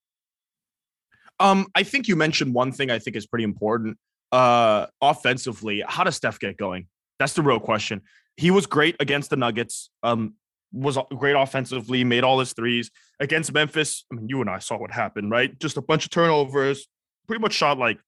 Um, 1.40 1.66
I 1.74 1.83
think 1.83 2.09
you 2.09 2.16
mentioned 2.16 2.55
one 2.55 2.72
thing 2.72 2.90
I 2.90 2.98
think 2.98 3.16
is 3.16 3.27
pretty 3.27 3.44
important. 3.44 3.98
Uh, 4.33 4.87
offensively, 5.01 5.83
how 5.87 6.05
does 6.05 6.16
Steph 6.16 6.38
get 6.38 6.57
going? 6.57 6.87
That's 7.18 7.33
the 7.33 7.42
real 7.42 7.61
question. 7.61 8.03
He 8.37 8.51
was 8.51 8.66
great 8.66 8.96
against 9.01 9.31
the 9.31 9.37
Nuggets. 9.37 9.90
Um, 10.03 10.35
was 10.72 10.98
great 11.16 11.33
offensively, 11.33 12.05
made 12.05 12.24
all 12.24 12.38
his 12.40 12.53
threes 12.53 12.90
against 13.20 13.53
Memphis. 13.53 14.05
I 14.12 14.16
mean, 14.16 14.29
you 14.29 14.40
and 14.40 14.51
I 14.51 14.59
saw 14.59 14.77
what 14.77 14.90
happened, 14.90 15.31
right? 15.31 15.59
Just 15.59 15.79
a 15.79 15.81
bunch 15.81 16.05
of 16.05 16.11
turnovers. 16.11 16.87
Pretty 17.27 17.40
much 17.40 17.55
shot 17.55 17.79
like, 17.79 17.98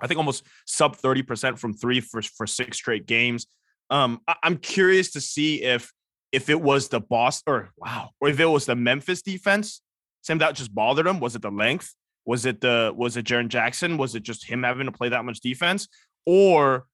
I 0.00 0.06
think 0.06 0.18
almost 0.18 0.44
sub 0.66 0.96
thirty 0.96 1.22
percent 1.22 1.58
from 1.58 1.72
three 1.72 2.00
for 2.00 2.20
for 2.20 2.46
six 2.46 2.76
straight 2.76 3.06
games. 3.06 3.46
Um, 3.90 4.20
I, 4.28 4.34
I'm 4.42 4.58
curious 4.58 5.12
to 5.12 5.20
see 5.20 5.62
if 5.62 5.92
if 6.32 6.50
it 6.50 6.60
was 6.60 6.88
the 6.88 7.00
boss 7.00 7.42
or 7.46 7.70
wow, 7.76 8.10
or 8.20 8.28
if 8.28 8.38
it 8.40 8.46
was 8.46 8.66
the 8.66 8.74
Memphis 8.74 9.22
defense, 9.22 9.80
Sam 10.22 10.38
that 10.38 10.56
just 10.56 10.74
bothered 10.74 11.06
him. 11.06 11.20
Was 11.20 11.36
it 11.36 11.42
the 11.42 11.50
length? 11.50 11.94
Was 12.26 12.46
it 12.46 12.60
the 12.60 12.92
was 12.96 13.16
it 13.16 13.26
Jaren 13.26 13.48
Jackson? 13.48 13.96
Was 13.96 14.14
it 14.14 14.22
just 14.22 14.44
him 14.48 14.62
having 14.62 14.86
to 14.86 14.92
play 14.92 15.10
that 15.10 15.24
much 15.24 15.40
defense, 15.40 15.88
or 16.24 16.86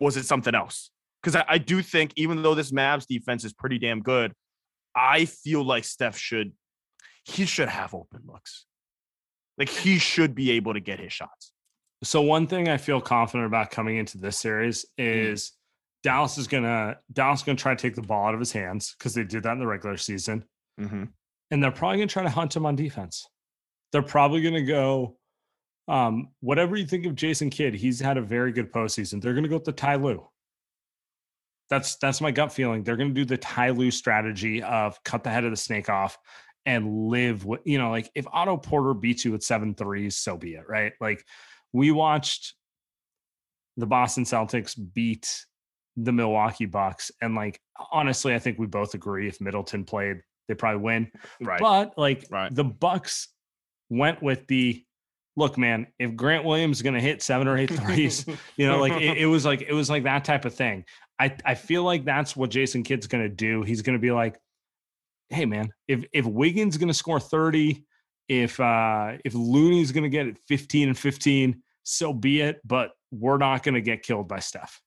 was 0.00 0.16
it 0.16 0.24
something 0.24 0.54
else? 0.54 0.90
Because 1.22 1.36
I, 1.36 1.44
I 1.48 1.58
do 1.58 1.82
think 1.82 2.12
even 2.16 2.42
though 2.42 2.54
this 2.54 2.70
Mavs 2.72 3.06
defense 3.06 3.44
is 3.44 3.52
pretty 3.52 3.78
damn 3.78 4.00
good, 4.00 4.32
I 4.94 5.24
feel 5.24 5.62
like 5.64 5.84
Steph 5.84 6.16
should 6.16 6.52
he 7.24 7.44
should 7.46 7.68
have 7.68 7.94
open 7.94 8.22
looks. 8.26 8.66
Like 9.58 9.68
he 9.68 9.98
should 9.98 10.34
be 10.34 10.52
able 10.52 10.72
to 10.74 10.80
get 10.80 10.98
his 11.00 11.12
shots. 11.12 11.52
So 12.02 12.22
one 12.22 12.46
thing 12.46 12.68
I 12.68 12.78
feel 12.78 13.00
confident 13.00 13.46
about 13.46 13.70
coming 13.70 13.98
into 13.98 14.16
this 14.16 14.38
series 14.38 14.86
is 14.96 15.52
Dallas 16.02 16.38
is 16.38 16.46
gonna 16.48 16.96
Dallas 17.12 17.40
is 17.40 17.44
gonna 17.44 17.56
try 17.58 17.74
to 17.74 17.82
take 17.82 17.94
the 17.94 18.02
ball 18.02 18.28
out 18.28 18.34
of 18.34 18.40
his 18.40 18.52
hands 18.52 18.94
because 18.98 19.12
they 19.14 19.24
did 19.24 19.42
that 19.42 19.52
in 19.52 19.58
the 19.58 19.66
regular 19.66 19.96
season. 19.96 20.44
Mm-hmm. 20.80 21.04
and 21.50 21.62
they're 21.62 21.70
probably 21.70 21.98
going 21.98 22.08
to 22.08 22.12
try 22.12 22.22
to 22.22 22.30
hunt 22.30 22.56
him 22.56 22.64
on 22.64 22.74
defense. 22.74 23.28
They're 23.92 24.02
probably 24.02 24.42
going 24.42 24.54
to 24.54 24.62
go, 24.62 25.16
um, 25.88 26.28
whatever 26.40 26.76
you 26.76 26.86
think 26.86 27.06
of 27.06 27.14
Jason 27.14 27.50
Kidd, 27.50 27.74
he's 27.74 28.00
had 28.00 28.16
a 28.16 28.22
very 28.22 28.52
good 28.52 28.72
postseason. 28.72 29.20
They're 29.20 29.34
going 29.34 29.42
to 29.44 29.48
go 29.48 29.56
with 29.56 29.64
the 29.64 29.72
Ty 29.72 29.96
Lue. 29.96 30.26
That's 31.68 31.96
that's 31.96 32.20
my 32.20 32.30
gut 32.32 32.52
feeling. 32.52 32.82
They're 32.82 32.96
going 32.96 33.10
to 33.10 33.14
do 33.14 33.24
the 33.24 33.36
Ty 33.36 33.70
Lue 33.70 33.90
strategy 33.90 34.62
of 34.62 35.02
cut 35.04 35.22
the 35.22 35.30
head 35.30 35.44
of 35.44 35.50
the 35.50 35.56
snake 35.56 35.88
off 35.88 36.18
and 36.66 37.08
live 37.08 37.44
with 37.44 37.60
you 37.64 37.78
know 37.78 37.90
like 37.90 38.10
if 38.14 38.26
Otto 38.32 38.56
Porter 38.56 38.92
beats 38.94 39.24
you 39.24 39.32
with 39.32 39.42
seven 39.42 39.74
threes, 39.74 40.16
so 40.16 40.36
be 40.36 40.54
it, 40.54 40.64
right? 40.68 40.92
Like 41.00 41.24
we 41.72 41.90
watched 41.92 42.54
the 43.76 43.86
Boston 43.86 44.24
Celtics 44.24 44.78
beat 44.94 45.46
the 45.96 46.12
Milwaukee 46.12 46.66
Bucks, 46.66 47.10
and 47.22 47.34
like 47.34 47.60
honestly, 47.92 48.34
I 48.34 48.38
think 48.38 48.58
we 48.58 48.66
both 48.66 48.94
agree 48.94 49.28
if 49.28 49.40
Middleton 49.40 49.84
played, 49.84 50.20
they 50.48 50.54
probably 50.54 50.82
win. 50.82 51.12
Right. 51.40 51.60
But 51.60 51.96
like 51.96 52.26
Right. 52.30 52.52
the 52.54 52.64
Bucks 52.64 53.28
went 53.90 54.22
with 54.22 54.46
the 54.46 54.82
look, 55.36 55.58
man. 55.58 55.88
If 55.98 56.16
Grant 56.16 56.44
Williams 56.44 56.78
is 56.78 56.82
going 56.82 56.94
to 56.94 57.00
hit 57.00 57.22
seven 57.22 57.48
or 57.48 57.58
eight 57.58 57.70
threes, 57.70 58.24
you 58.56 58.66
know, 58.66 58.78
like 58.78 58.92
it, 58.92 59.18
it 59.18 59.26
was 59.26 59.44
like 59.44 59.62
it 59.62 59.72
was 59.72 59.90
like 59.90 60.04
that 60.04 60.24
type 60.24 60.44
of 60.44 60.54
thing. 60.54 60.84
I 61.18 61.36
I 61.44 61.54
feel 61.54 61.82
like 61.82 62.04
that's 62.04 62.36
what 62.36 62.50
Jason 62.50 62.82
Kidd's 62.82 63.06
going 63.06 63.24
to 63.24 63.28
do. 63.28 63.62
He's 63.62 63.82
going 63.82 63.98
to 63.98 64.00
be 64.00 64.12
like, 64.12 64.38
hey, 65.28 65.44
man, 65.44 65.72
if 65.88 66.04
if 66.12 66.24
Wiggins 66.24 66.74
is 66.74 66.78
going 66.78 66.88
to 66.88 66.94
score 66.94 67.20
thirty, 67.20 67.84
if 68.28 68.58
uh 68.60 69.18
if 69.24 69.34
Looney's 69.34 69.92
going 69.92 70.04
to 70.04 70.08
get 70.08 70.26
it 70.26 70.38
fifteen 70.46 70.88
and 70.88 70.96
fifteen, 70.96 71.62
so 71.82 72.12
be 72.12 72.40
it. 72.40 72.60
But 72.64 72.92
we're 73.10 73.38
not 73.38 73.62
going 73.62 73.74
to 73.74 73.80
get 73.80 74.02
killed 74.02 74.28
by 74.28 74.38
Steph. 74.38 74.80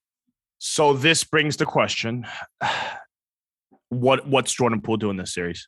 So 0.60 0.94
this 0.94 1.24
brings 1.24 1.58
the 1.58 1.66
question: 1.66 2.26
What 3.90 4.28
what's 4.28 4.54
Jordan 4.54 4.82
Poole 4.82 4.98
doing 4.98 5.18
this 5.18 5.34
series? 5.34 5.68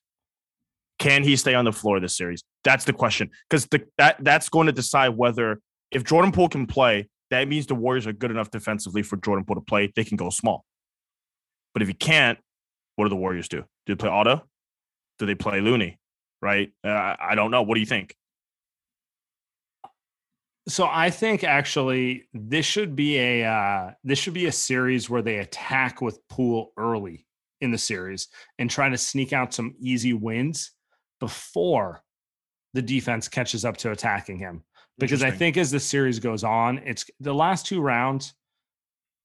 Can 1.00 1.24
he 1.24 1.36
stay 1.36 1.54
on 1.54 1.66
the 1.66 1.74
floor 1.74 2.00
this 2.00 2.16
series? 2.18 2.44
That's 2.64 2.86
the 2.86 2.94
question 2.94 3.30
because 3.50 3.68
that 3.98 4.18
that's 4.20 4.50
going 4.50 4.68
to 4.68 4.72
decide 4.72 5.10
whether 5.10 5.60
if 5.92 6.04
Jordan 6.04 6.32
Poole 6.32 6.50
can 6.50 6.68
play, 6.68 7.10
that 7.32 7.48
means 7.48 7.68
the 7.68 7.76
Warriors 7.76 8.08
are 8.08 8.14
good 8.14 8.32
enough 8.32 8.50
defensively 8.50 9.04
for 9.04 9.18
Jordan 9.18 9.46
Poole 9.46 9.56
to 9.56 9.62
play. 9.62 9.92
They 9.96 10.04
can 10.04 10.18
go 10.18 10.30
small. 10.30 10.66
But 11.74 11.82
if 11.82 11.88
he 11.88 11.94
can't, 11.94 12.40
what 12.96 13.06
do 13.06 13.10
the 13.10 13.16
Warriors 13.16 13.50
do? 13.50 13.62
Do 13.86 13.94
they 13.94 13.96
play 13.96 14.10
Otto? 14.10 14.44
Do 15.20 15.26
they 15.26 15.36
play 15.36 15.62
Looney? 15.62 16.00
Right? 16.42 16.72
Uh, 16.84 17.16
I 17.20 17.36
don't 17.36 17.52
know. 17.52 17.64
What 17.64 17.76
do 17.76 17.82
you 17.82 17.86
think? 17.86 18.16
So 20.68 20.88
I 20.90 21.10
think 21.12 21.44
actually 21.44 22.28
this 22.34 22.66
should 22.66 22.96
be 22.96 23.18
a 23.20 23.46
uh, 23.46 23.92
this 24.04 24.18
should 24.18 24.34
be 24.34 24.48
a 24.48 24.52
series 24.52 25.10
where 25.10 25.22
they 25.22 25.38
attack 25.38 26.02
with 26.02 26.20
Poole 26.28 26.72
early 26.78 27.26
in 27.62 27.72
the 27.72 27.78
series 27.78 28.28
and 28.58 28.70
try 28.70 28.90
to 28.90 28.98
sneak 28.98 29.32
out 29.32 29.54
some 29.54 29.76
easy 29.80 30.14
wins 30.14 30.72
before 31.20 32.04
the 32.74 32.82
defense 32.82 33.28
catches 33.28 33.66
up 33.66 33.78
to 33.78 33.92
attacking 33.92 34.38
him. 34.38 34.64
Because 34.98 35.24
I 35.24 35.32
think 35.32 35.58
as 35.58 35.72
the 35.72 35.80
series 35.80 36.20
goes 36.20 36.44
on, 36.44 36.78
it's 36.80 37.06
the 37.20 37.34
last 37.34 37.66
two 37.66 37.82
rounds. 37.82 38.34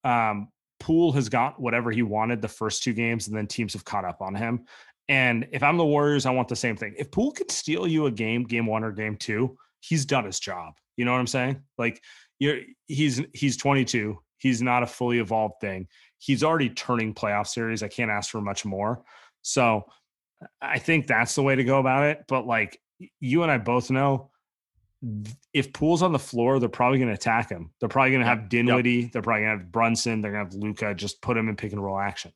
Um, 0.02 0.48
Poole 0.80 1.12
has 1.12 1.28
got 1.28 1.60
whatever 1.60 1.92
he 1.92 2.02
wanted 2.02 2.42
the 2.42 2.48
first 2.48 2.82
two 2.82 2.92
games, 2.92 3.28
and 3.28 3.36
then 3.36 3.46
teams 3.46 3.74
have 3.74 3.84
caught 3.84 4.04
up 4.04 4.20
on 4.20 4.34
him. 4.34 4.64
And 5.08 5.46
if 5.52 5.62
I'm 5.62 5.76
the 5.76 5.84
Warriors, 5.84 6.26
I 6.26 6.30
want 6.30 6.48
the 6.48 6.56
same 6.56 6.76
thing. 6.76 6.94
If 6.98 7.10
Poole 7.10 7.32
could 7.32 7.50
steal 7.50 7.86
you 7.86 8.06
a 8.06 8.10
game, 8.10 8.44
game 8.44 8.66
one 8.66 8.82
or 8.82 8.90
game 8.90 9.16
two, 9.16 9.56
he's 9.80 10.04
done 10.04 10.24
his 10.24 10.40
job. 10.40 10.74
You 10.96 11.04
know 11.04 11.12
what 11.12 11.18
I'm 11.18 11.26
saying? 11.26 11.62
Like 11.78 12.02
you're 12.38 12.60
he's 12.86 13.22
he's 13.32 13.56
22. 13.56 14.18
He's 14.38 14.62
not 14.62 14.82
a 14.82 14.86
fully 14.86 15.18
evolved 15.18 15.60
thing. 15.60 15.86
He's 16.18 16.42
already 16.42 16.70
turning 16.70 17.14
playoff 17.14 17.46
series. 17.46 17.82
I 17.82 17.88
can't 17.88 18.10
ask 18.10 18.30
for 18.30 18.40
much 18.40 18.64
more. 18.64 19.02
So 19.42 19.84
I 20.60 20.78
think 20.78 21.06
that's 21.06 21.34
the 21.34 21.42
way 21.42 21.54
to 21.54 21.64
go 21.64 21.78
about 21.78 22.04
it. 22.04 22.24
But 22.28 22.46
like 22.46 22.80
you 23.20 23.42
and 23.42 23.50
I 23.50 23.58
both 23.58 23.90
know, 23.90 24.30
if 25.52 25.72
Poole's 25.72 26.02
on 26.02 26.12
the 26.12 26.18
floor, 26.18 26.58
they're 26.58 26.68
probably 26.68 26.98
going 26.98 27.08
to 27.08 27.14
attack 27.14 27.48
him. 27.48 27.70
They're 27.80 27.88
probably 27.88 28.10
going 28.10 28.22
to 28.22 28.28
have 28.28 28.48
Dinwiddie. 28.48 28.90
Yep. 28.90 29.12
They're 29.12 29.22
probably 29.22 29.42
going 29.44 29.58
to 29.58 29.64
have 29.64 29.72
Brunson. 29.72 30.20
They're 30.20 30.32
going 30.32 30.46
to 30.46 30.52
have 30.52 30.62
Luka. 30.62 30.94
Just 30.94 31.22
put 31.22 31.36
him 31.36 31.48
in 31.48 31.56
pick 31.56 31.72
and 31.72 31.82
roll 31.82 31.98
action. 31.98 32.32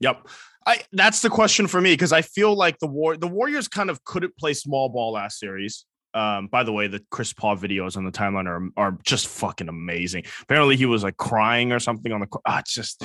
Yep. 0.00 0.26
I 0.66 0.82
that's 0.92 1.20
the 1.22 1.30
question 1.30 1.66
for 1.66 1.80
me 1.80 1.92
because 1.92 2.12
I 2.12 2.22
feel 2.22 2.54
like 2.54 2.78
the 2.78 2.86
war 2.86 3.16
the 3.16 3.26
Warriors 3.26 3.68
kind 3.68 3.90
of 3.90 4.04
couldn't 4.04 4.36
play 4.36 4.54
small 4.54 4.88
ball 4.88 5.12
last 5.12 5.38
series. 5.38 5.84
Um, 6.14 6.48
by 6.48 6.62
the 6.62 6.72
way, 6.72 6.88
the 6.88 7.02
Chris 7.10 7.32
Paul 7.32 7.56
videos 7.56 7.96
on 7.96 8.04
the 8.04 8.12
timeline 8.12 8.46
are 8.46 8.68
are 8.76 8.98
just 9.04 9.26
fucking 9.26 9.68
amazing. 9.68 10.24
Apparently, 10.42 10.76
he 10.76 10.86
was 10.86 11.02
like 11.02 11.16
crying 11.16 11.72
or 11.72 11.80
something 11.80 12.12
on 12.12 12.20
the. 12.20 12.28
Ah, 12.46 12.60
it's 12.60 12.74
just, 12.74 13.02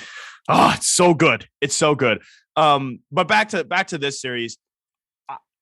ah, 0.50 0.72
oh, 0.72 0.76
it's 0.76 0.90
so 0.90 1.14
good. 1.14 1.48
It's 1.62 1.76
so 1.76 1.96
good. 1.96 2.22
Um, 2.58 3.00
but 3.12 3.28
back 3.28 3.50
to 3.50 3.64
back 3.64 3.88
to 3.88 3.98
this 3.98 4.20
series, 4.20 4.58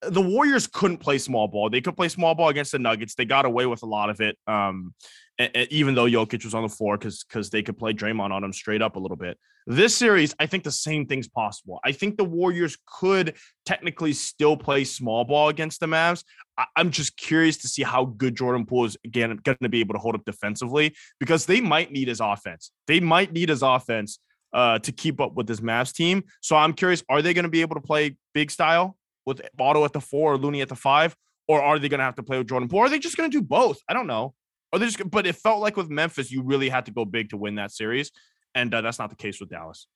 the 0.02 0.22
Warriors 0.22 0.68
couldn't 0.68 0.98
play 0.98 1.18
small 1.18 1.48
ball. 1.48 1.70
They 1.70 1.82
could 1.82 1.96
play 1.96 2.10
small 2.10 2.34
ball 2.34 2.50
against 2.50 2.72
the 2.72 2.80
Nuggets. 2.80 3.16
They 3.16 3.26
got 3.26 3.46
away 3.46 3.66
with 3.66 3.84
a 3.84 3.86
lot 3.86 4.10
of 4.10 4.22
it. 4.22 4.38
Um, 4.48 4.94
and, 5.38 5.52
and 5.54 5.72
even 5.72 5.96
though 5.96 6.06
Jokic 6.06 6.44
was 6.44 6.54
on 6.54 6.64
the 6.64 6.70
floor, 6.70 6.98
because 6.98 7.24
because 7.24 7.50
they 7.50 7.62
could 7.62 7.78
play 7.78 7.94
Draymond 7.94 8.32
on 8.32 8.44
him 8.44 8.54
straight 8.54 8.82
up 8.82 8.96
a 8.96 9.00
little 9.00 9.18
bit. 9.18 9.38
This 9.68 9.98
series, 9.98 10.36
I 10.40 10.46
think 10.46 10.64
the 10.64 10.72
same 10.72 11.08
thing's 11.08 11.28
possible. 11.28 11.80
I 11.84 11.92
think 11.92 12.18
the 12.18 12.24
Warriors 12.24 12.78
could 12.86 13.36
technically 13.66 14.14
still 14.14 14.56
play 14.56 14.84
small 14.84 15.24
ball 15.26 15.50
against 15.50 15.80
the 15.80 15.88
Mavs. 15.88 16.24
I, 16.56 16.66
am 16.78 16.92
just 16.92 17.18
curious 17.18 17.58
to 17.58 17.68
see 17.68 17.82
how 17.82 18.06
good 18.06 18.36
Jordan 18.36 18.66
Poole 18.66 18.86
is 18.86 18.96
again 19.04 19.38
going 19.44 19.58
to 19.62 19.70
be 19.70 19.80
able 19.80 19.96
to 19.96 20.00
hold 20.00 20.14
up 20.14 20.24
defensively 20.24 20.96
because 21.20 21.48
they 21.48 21.62
might 21.62 21.92
need 21.92 22.08
his 22.08 22.20
offense. 22.20 22.72
They 22.88 23.00
might 23.00 23.34
need 23.34 23.50
his 23.50 23.64
offense 23.64 24.20
uh, 24.56 24.80
to 24.80 24.92
keep 24.92 25.20
up 25.20 25.36
with 25.36 25.46
this 25.46 25.60
Mavs 25.60 25.94
team. 25.94 26.24
So 26.42 26.56
I'm 26.56 26.74
curious, 26.74 27.04
are 27.10 27.22
they 27.22 27.34
going 27.34 27.44
to 27.44 27.50
be 27.50 27.62
able 27.62 27.76
to 27.76 27.82
play 27.82 28.16
big 28.34 28.50
style 28.50 28.98
with 29.26 29.42
Otto 29.60 29.84
at 29.84 29.94
the 29.94 30.00
four 30.02 30.34
or 30.34 30.38
Looney 30.38 30.62
at 30.62 30.70
the 30.70 30.76
five? 30.76 31.16
Or 31.48 31.62
are 31.62 31.78
they 31.78 31.90
going 31.90 32.00
to 32.00 32.06
have 32.06 32.16
to 32.16 32.24
play 32.24 32.40
with 32.40 32.48
Jordan 32.48 32.70
Poole? 32.70 32.80
Or 32.80 32.86
are 32.86 32.90
they 32.90 32.98
just 32.98 33.18
going 33.18 33.30
to 33.30 33.38
do 33.38 33.44
both? 33.44 33.80
I 33.88 33.94
don't 33.94 34.08
know. 34.08 34.34
Are 34.74 34.80
they 34.80 34.86
just, 34.88 35.12
but 35.12 35.28
it 35.28 35.36
felt 35.36 35.62
like 35.62 35.78
with 35.78 35.90
Memphis, 35.90 36.32
you 36.32 36.42
really 36.42 36.70
had 36.70 36.86
to 36.86 36.92
go 36.92 37.06
big 37.06 37.30
to 37.30 37.38
win 37.38 37.56
that 37.56 37.72
series. 37.72 38.12
And 38.56 38.74
uh, 38.74 38.82
that's 38.82 38.98
not 38.98 39.10
the 39.10 39.16
case 39.16 39.40
with 39.40 39.50
Dallas. 39.50 39.88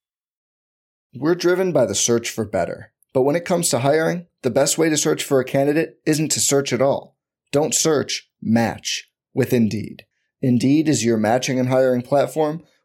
We're 1.15 1.35
driven 1.35 1.71
by 1.71 1.85
the 1.85 1.95
search 1.95 2.29
for 2.29 2.45
better. 2.45 2.91
But 3.13 3.23
when 3.23 3.35
it 3.35 3.45
comes 3.45 3.69
to 3.69 3.79
hiring, 3.79 4.27
the 4.43 4.51
best 4.51 4.77
way 4.77 4.89
to 4.89 4.97
search 4.97 5.23
for 5.23 5.39
a 5.39 5.45
candidate 5.45 5.99
isn't 6.05 6.29
to 6.33 6.39
search 6.39 6.71
at 6.71 6.81
all. 6.81 7.15
Don't 7.51 7.73
search, 7.73 8.29
match 8.41 9.09
with 9.33 9.53
Indeed. 9.53 10.05
Indeed 10.41 10.87
is 10.87 11.03
your 11.03 11.17
matching 11.17 11.59
and 11.59 11.69
hiring 11.69 12.01
platform 12.01 12.61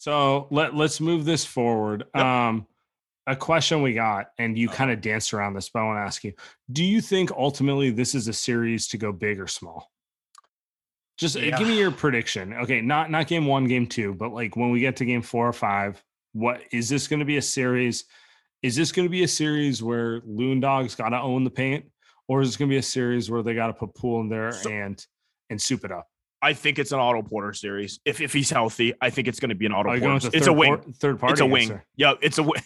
So 0.00 0.48
let 0.50 0.74
let's 0.74 0.98
move 0.98 1.26
this 1.26 1.44
forward. 1.44 2.06
Yep. 2.14 2.24
Um, 2.24 2.66
a 3.26 3.36
question 3.36 3.82
we 3.82 3.92
got, 3.92 4.28
and 4.38 4.56
you 4.56 4.68
uh-huh. 4.68 4.76
kind 4.76 4.90
of 4.90 5.02
danced 5.02 5.34
around 5.34 5.52
this, 5.52 5.68
but 5.68 5.80
I 5.80 5.84
want 5.84 5.98
to 5.98 6.00
ask 6.00 6.24
you: 6.24 6.32
Do 6.72 6.82
you 6.82 7.02
think 7.02 7.30
ultimately 7.32 7.90
this 7.90 8.14
is 8.14 8.26
a 8.26 8.32
series 8.32 8.88
to 8.88 8.98
go 8.98 9.12
big 9.12 9.38
or 9.38 9.46
small? 9.46 9.90
Just 11.18 11.36
uh, 11.36 11.40
yeah. 11.40 11.58
give 11.58 11.68
me 11.68 11.78
your 11.78 11.90
prediction. 11.90 12.54
Okay, 12.54 12.80
not 12.80 13.10
not 13.10 13.26
game 13.26 13.44
one, 13.44 13.66
game 13.66 13.86
two, 13.86 14.14
but 14.14 14.32
like 14.32 14.56
when 14.56 14.70
we 14.70 14.80
get 14.80 14.96
to 14.96 15.04
game 15.04 15.20
four 15.20 15.46
or 15.46 15.52
five, 15.52 16.02
what 16.32 16.62
is 16.72 16.88
this 16.88 17.06
going 17.06 17.20
to 17.20 17.26
be 17.26 17.36
a 17.36 17.42
series? 17.42 18.04
Is 18.62 18.76
this 18.76 18.92
going 18.92 19.06
to 19.06 19.10
be 19.10 19.24
a 19.24 19.28
series 19.28 19.82
where 19.82 20.22
Loon 20.24 20.60
Dog's 20.60 20.94
got 20.94 21.10
to 21.10 21.20
own 21.20 21.44
the 21.44 21.50
paint, 21.50 21.84
or 22.26 22.40
is 22.40 22.48
this 22.48 22.56
going 22.56 22.70
to 22.70 22.74
be 22.74 22.78
a 22.78 22.82
series 22.82 23.30
where 23.30 23.42
they 23.42 23.54
got 23.54 23.66
to 23.66 23.74
put 23.74 23.94
pool 23.94 24.22
in 24.22 24.30
there 24.30 24.52
so, 24.52 24.70
and 24.70 25.06
and 25.50 25.60
soup 25.60 25.84
it 25.84 25.92
up? 25.92 26.09
I 26.42 26.54
think 26.54 26.78
it's 26.78 26.92
an 26.92 26.98
Otto 26.98 27.22
Porter 27.22 27.52
series. 27.52 28.00
If 28.04 28.20
if 28.20 28.32
he's 28.32 28.50
healthy, 28.50 28.94
I 29.00 29.10
think 29.10 29.28
it's 29.28 29.40
going 29.40 29.50
to 29.50 29.54
be 29.54 29.66
an 29.66 29.72
Otto 29.72 29.98
Porter. 29.98 30.28
It's 30.32 30.46
a 30.46 30.52
wing. 30.52 30.76
Por- 30.78 30.92
third 30.92 31.18
party. 31.18 31.32
It's 31.32 31.40
a 31.40 31.46
wing. 31.46 31.62
Answer. 31.62 31.84
Yeah, 31.96 32.14
it's 32.22 32.38
a 32.38 32.42
wing. 32.42 32.62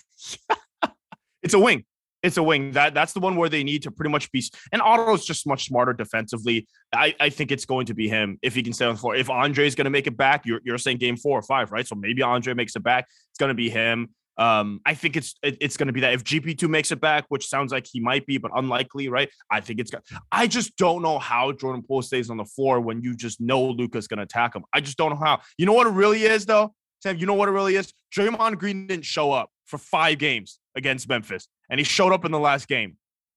it's 1.42 1.54
a 1.54 1.58
wing. 1.58 1.84
It's 2.22 2.38
a 2.38 2.42
wing. 2.42 2.72
That 2.72 2.94
that's 2.94 3.12
the 3.12 3.20
one 3.20 3.36
where 3.36 3.48
they 3.48 3.64
need 3.64 3.82
to 3.82 3.90
pretty 3.90 4.10
much 4.10 4.32
be. 4.32 4.42
And 4.72 4.80
Otto's 4.80 5.26
just 5.26 5.46
much 5.46 5.66
smarter 5.66 5.92
defensively. 5.92 6.66
I, 6.92 7.14
I 7.20 7.28
think 7.28 7.52
it's 7.52 7.66
going 7.66 7.86
to 7.86 7.94
be 7.94 8.08
him 8.08 8.38
if 8.42 8.54
he 8.54 8.62
can 8.62 8.72
stay 8.72 8.86
on 8.86 8.94
the 8.94 9.00
floor. 9.00 9.14
If 9.14 9.28
Andre's 9.28 9.74
going 9.74 9.84
to 9.84 9.90
make 9.90 10.06
it 10.06 10.16
back, 10.16 10.46
you're 10.46 10.60
you're 10.64 10.78
saying 10.78 10.98
game 10.98 11.16
four 11.16 11.38
or 11.38 11.42
five, 11.42 11.70
right? 11.70 11.86
So 11.86 11.96
maybe 11.96 12.22
Andre 12.22 12.54
makes 12.54 12.76
it 12.76 12.82
back. 12.82 13.06
It's 13.30 13.38
going 13.38 13.50
to 13.50 13.54
be 13.54 13.68
him. 13.68 14.08
Um, 14.36 14.80
I 14.84 14.94
think 14.94 15.16
it's 15.16 15.34
it, 15.42 15.56
it's 15.60 15.76
going 15.76 15.86
to 15.86 15.92
be 15.92 16.00
that 16.00 16.12
if 16.12 16.24
GP2 16.24 16.68
makes 16.68 16.90
it 16.90 17.00
back, 17.00 17.24
which 17.28 17.48
sounds 17.48 17.72
like 17.72 17.86
he 17.90 18.00
might 18.00 18.26
be, 18.26 18.38
but 18.38 18.50
unlikely, 18.54 19.08
right? 19.08 19.28
I 19.50 19.60
think 19.60 19.80
it's 19.80 19.90
got. 19.90 20.02
I 20.32 20.46
just 20.46 20.76
don't 20.76 21.02
know 21.02 21.18
how 21.18 21.52
Jordan 21.52 21.82
Poole 21.82 22.02
stays 22.02 22.30
on 22.30 22.36
the 22.36 22.44
floor 22.44 22.80
when 22.80 23.00
you 23.02 23.14
just 23.14 23.40
know 23.40 23.62
Luka's 23.64 24.08
going 24.08 24.18
to 24.18 24.24
attack 24.24 24.54
him. 24.54 24.64
I 24.72 24.80
just 24.80 24.96
don't 24.96 25.10
know 25.10 25.24
how. 25.24 25.40
You 25.58 25.66
know 25.66 25.72
what 25.72 25.86
it 25.86 25.90
really 25.90 26.24
is, 26.24 26.46
though, 26.46 26.74
Sam. 27.00 27.16
You 27.16 27.26
know 27.26 27.34
what 27.34 27.48
it 27.48 27.52
really 27.52 27.76
is. 27.76 27.92
Draymond 28.16 28.58
Green 28.58 28.86
didn't 28.86 29.04
show 29.04 29.32
up 29.32 29.50
for 29.66 29.78
five 29.78 30.18
games 30.18 30.58
against 30.76 31.08
Memphis, 31.08 31.48
and 31.70 31.78
he 31.78 31.84
showed 31.84 32.12
up 32.12 32.24
in 32.24 32.32
the 32.32 32.40
last 32.40 32.66
game. 32.66 32.96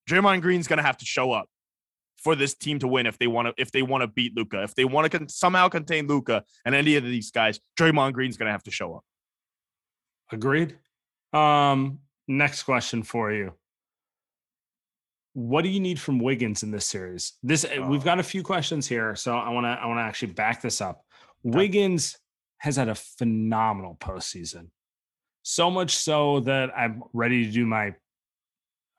Draymond 0.09 0.41
Green's 0.41 0.67
going 0.67 0.77
to 0.77 0.83
have 0.83 0.97
to 0.97 1.05
show 1.05 1.31
up 1.31 1.47
for 2.17 2.35
this 2.35 2.55
team 2.55 2.79
to 2.79 2.87
win 2.87 3.05
if 3.05 3.19
they 3.19 3.27
want 3.27 3.47
to 3.47 3.53
if 3.61 3.71
they 3.71 3.83
want 3.83 4.01
to 4.01 4.07
beat 4.07 4.35
Luka, 4.35 4.63
If 4.63 4.73
they 4.73 4.85
want 4.85 5.11
to 5.11 5.17
con- 5.17 5.29
somehow 5.29 5.69
contain 5.69 6.07
Luka 6.07 6.43
and 6.65 6.73
any 6.73 6.95
of 6.95 7.03
these 7.03 7.29
guys, 7.31 7.59
Draymond 7.79 8.13
Green's 8.13 8.37
going 8.37 8.47
to 8.47 8.51
have 8.51 8.63
to 8.63 8.71
show 8.71 8.95
up. 8.95 9.03
Agreed. 10.31 10.77
Um, 11.33 11.99
next 12.27 12.63
question 12.63 13.03
for 13.03 13.31
you. 13.31 13.53
What 15.33 15.61
do 15.61 15.69
you 15.69 15.79
need 15.79 15.99
from 15.99 16.19
Wiggins 16.19 16.63
in 16.63 16.71
this 16.71 16.85
series? 16.85 17.33
This 17.43 17.65
oh. 17.65 17.87
we've 17.87 18.03
got 18.03 18.19
a 18.19 18.23
few 18.23 18.41
questions 18.41 18.87
here, 18.87 19.15
so 19.15 19.37
I 19.37 19.49
want 19.49 19.65
to 19.65 19.69
I 19.69 19.85
want 19.85 19.99
to 19.99 20.03
actually 20.03 20.33
back 20.33 20.61
this 20.61 20.81
up. 20.81 21.03
Okay. 21.45 21.57
Wiggins 21.57 22.17
has 22.57 22.75
had 22.75 22.89
a 22.89 22.95
phenomenal 22.95 23.95
postseason, 23.99 24.69
so 25.43 25.69
much 25.69 25.95
so 25.95 26.39
that 26.41 26.71
I'm 26.75 27.03
ready 27.13 27.45
to 27.45 27.51
do 27.51 27.65
my 27.67 27.93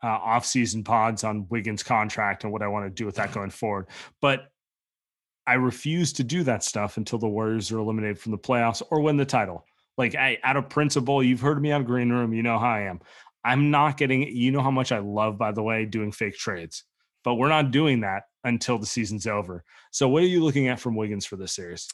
uh, 0.02 0.06
off-season 0.06 0.84
pods 0.84 1.24
on 1.24 1.46
Wiggins' 1.48 1.82
contract 1.82 2.44
and 2.44 2.52
what 2.52 2.62
I 2.62 2.68
want 2.68 2.86
to 2.86 2.90
do 2.90 3.04
with 3.04 3.16
that 3.16 3.32
going 3.34 3.50
forward. 3.50 3.88
But 4.20 4.46
I 5.48 5.54
refuse 5.54 6.12
to 6.12 6.24
do 6.24 6.42
that 6.44 6.62
stuff 6.62 6.98
until 6.98 7.18
the 7.18 7.26
Warriors 7.26 7.72
are 7.72 7.78
eliminated 7.78 8.18
from 8.18 8.32
the 8.32 8.38
playoffs 8.38 8.82
or 8.90 9.00
win 9.00 9.16
the 9.16 9.24
title. 9.24 9.64
Like, 9.98 10.14
I, 10.14 10.38
out 10.42 10.56
of 10.56 10.68
principle, 10.68 11.22
you've 11.22 11.40
heard 11.40 11.60
me 11.60 11.72
on 11.72 11.84
Green 11.84 12.10
Room. 12.10 12.32
You 12.32 12.42
know 12.42 12.58
how 12.58 12.70
I 12.70 12.82
am. 12.82 13.00
I'm 13.44 13.70
not 13.70 13.96
getting, 13.98 14.22
you 14.22 14.50
know 14.50 14.62
how 14.62 14.70
much 14.70 14.92
I 14.92 15.00
love, 15.00 15.36
by 15.36 15.52
the 15.52 15.62
way, 15.62 15.84
doing 15.84 16.12
fake 16.12 16.36
trades, 16.36 16.84
but 17.24 17.34
we're 17.34 17.48
not 17.48 17.70
doing 17.70 18.00
that 18.00 18.24
until 18.44 18.78
the 18.78 18.86
season's 18.86 19.26
over. 19.26 19.64
So, 19.90 20.08
what 20.08 20.22
are 20.22 20.26
you 20.26 20.42
looking 20.42 20.68
at 20.68 20.80
from 20.80 20.96
Wiggins 20.96 21.26
for 21.26 21.36
this 21.36 21.52
series? 21.52 21.88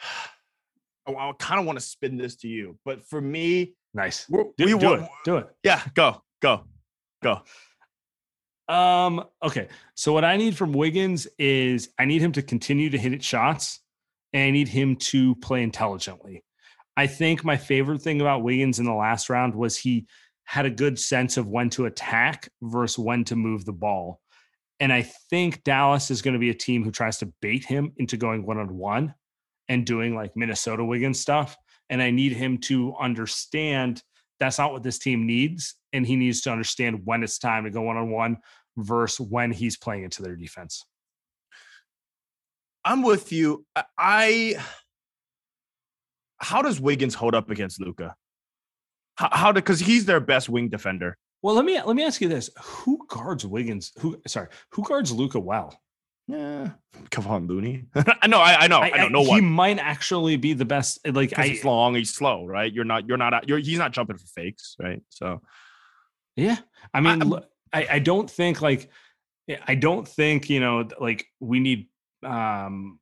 Oh, 1.06 1.14
I 1.16 1.30
kind 1.38 1.60
of 1.60 1.66
want 1.66 1.78
to 1.78 1.84
spin 1.84 2.16
this 2.16 2.34
to 2.36 2.48
you, 2.48 2.78
but 2.86 3.04
for 3.04 3.20
me, 3.20 3.74
nice. 3.92 4.24
Do, 4.24 4.54
we, 4.56 4.78
do 4.78 4.94
it. 4.94 5.08
Do 5.26 5.36
it. 5.36 5.48
Yeah, 5.62 5.82
go, 5.92 6.22
go, 6.40 6.64
go. 7.22 7.42
Um, 8.68 9.24
okay. 9.42 9.68
So 9.94 10.12
what 10.12 10.24
I 10.24 10.36
need 10.36 10.56
from 10.56 10.72
Wiggins 10.72 11.26
is 11.38 11.90
I 11.98 12.04
need 12.06 12.22
him 12.22 12.32
to 12.32 12.42
continue 12.42 12.90
to 12.90 12.98
hit 12.98 13.12
it 13.12 13.22
shots 13.22 13.80
and 14.32 14.44
I 14.44 14.50
need 14.50 14.68
him 14.68 14.96
to 14.96 15.34
play 15.36 15.62
intelligently. 15.62 16.42
I 16.96 17.06
think 17.06 17.44
my 17.44 17.56
favorite 17.56 18.02
thing 18.02 18.20
about 18.20 18.42
Wiggins 18.42 18.78
in 18.78 18.84
the 18.84 18.94
last 18.94 19.28
round 19.28 19.54
was 19.54 19.76
he 19.76 20.06
had 20.44 20.66
a 20.66 20.70
good 20.70 20.98
sense 20.98 21.36
of 21.36 21.48
when 21.48 21.70
to 21.70 21.86
attack 21.86 22.48
versus 22.62 22.98
when 22.98 23.24
to 23.24 23.36
move 23.36 23.64
the 23.64 23.72
ball. 23.72 24.20
And 24.80 24.92
I 24.92 25.02
think 25.30 25.64
Dallas 25.64 26.10
is 26.10 26.22
going 26.22 26.34
to 26.34 26.40
be 26.40 26.50
a 26.50 26.54
team 26.54 26.84
who 26.84 26.90
tries 26.90 27.18
to 27.18 27.32
bait 27.40 27.64
him 27.64 27.92
into 27.96 28.16
going 28.16 28.44
one 28.44 28.58
on 28.58 28.76
one. 28.76 29.14
and 29.68 29.86
doing 29.86 30.14
like 30.14 30.36
Minnesota 30.36 30.84
Wiggins 30.84 31.20
stuff. 31.20 31.56
And 31.90 32.02
I 32.02 32.10
need 32.10 32.32
him 32.32 32.58
to 32.58 32.94
understand 33.00 34.02
that's 34.40 34.58
not 34.58 34.72
what 34.72 34.82
this 34.82 34.98
team 34.98 35.26
needs. 35.26 35.74
And 35.92 36.06
he 36.06 36.16
needs 36.16 36.40
to 36.42 36.52
understand 36.52 37.02
when 37.04 37.22
it's 37.22 37.38
time 37.38 37.64
to 37.64 37.70
go 37.70 37.82
one 37.82 37.96
on 37.96 38.10
one 38.10 38.38
versus 38.76 39.26
when 39.26 39.52
he's 39.52 39.76
playing 39.76 40.04
into 40.04 40.22
their 40.22 40.36
defense. 40.36 40.84
I'm 42.84 43.02
with 43.02 43.32
you. 43.32 43.64
I 43.96 44.56
how 46.44 46.62
does 46.62 46.80
Wiggins 46.80 47.14
hold 47.14 47.34
up 47.34 47.50
against 47.50 47.80
Luka? 47.80 48.14
How, 49.16 49.28
how 49.32 49.52
because 49.52 49.80
he's 49.80 50.04
their 50.04 50.20
best 50.20 50.48
wing 50.48 50.68
defender. 50.68 51.16
Well, 51.42 51.54
let 51.54 51.64
me 51.64 51.80
let 51.80 51.96
me 51.96 52.04
ask 52.04 52.20
you 52.20 52.28
this: 52.28 52.50
Who 52.62 53.06
guards 53.08 53.46
Wiggins? 53.46 53.92
Who 54.00 54.20
sorry, 54.26 54.48
who 54.70 54.82
guards 54.82 55.10
Luka 55.12 55.40
well? 55.40 55.78
Yeah, 56.26 56.70
Kevon 57.10 57.48
Looney. 57.48 57.84
I 58.22 58.26
know, 58.26 58.40
I, 58.40 58.60
I 58.60 58.66
know, 58.66 58.78
I, 58.78 58.90
I 58.92 59.08
know. 59.08 59.22
No 59.22 59.34
he 59.34 59.40
might 59.42 59.78
actually 59.78 60.36
be 60.36 60.54
the 60.54 60.64
best. 60.64 61.06
Like, 61.06 61.38
I, 61.38 61.48
he's 61.48 61.64
long, 61.64 61.94
he's 61.94 62.14
slow, 62.14 62.46
right? 62.46 62.72
You're 62.72 62.86
not, 62.86 63.06
you're 63.06 63.18
not, 63.18 63.46
you're, 63.46 63.58
he's 63.58 63.78
not 63.78 63.92
jumping 63.92 64.16
for 64.16 64.26
fakes, 64.26 64.74
right? 64.80 65.02
So, 65.10 65.42
yeah. 66.34 66.56
I 66.94 67.00
mean, 67.00 67.34
I, 67.74 67.78
I, 67.78 67.86
I 67.92 67.98
don't 67.98 68.30
think 68.30 68.62
like, 68.62 68.88
I 69.66 69.74
don't 69.74 70.08
think 70.08 70.48
you 70.48 70.60
know, 70.60 70.88
like 70.98 71.26
we 71.40 71.60
need, 71.60 71.88
um, 72.24 72.98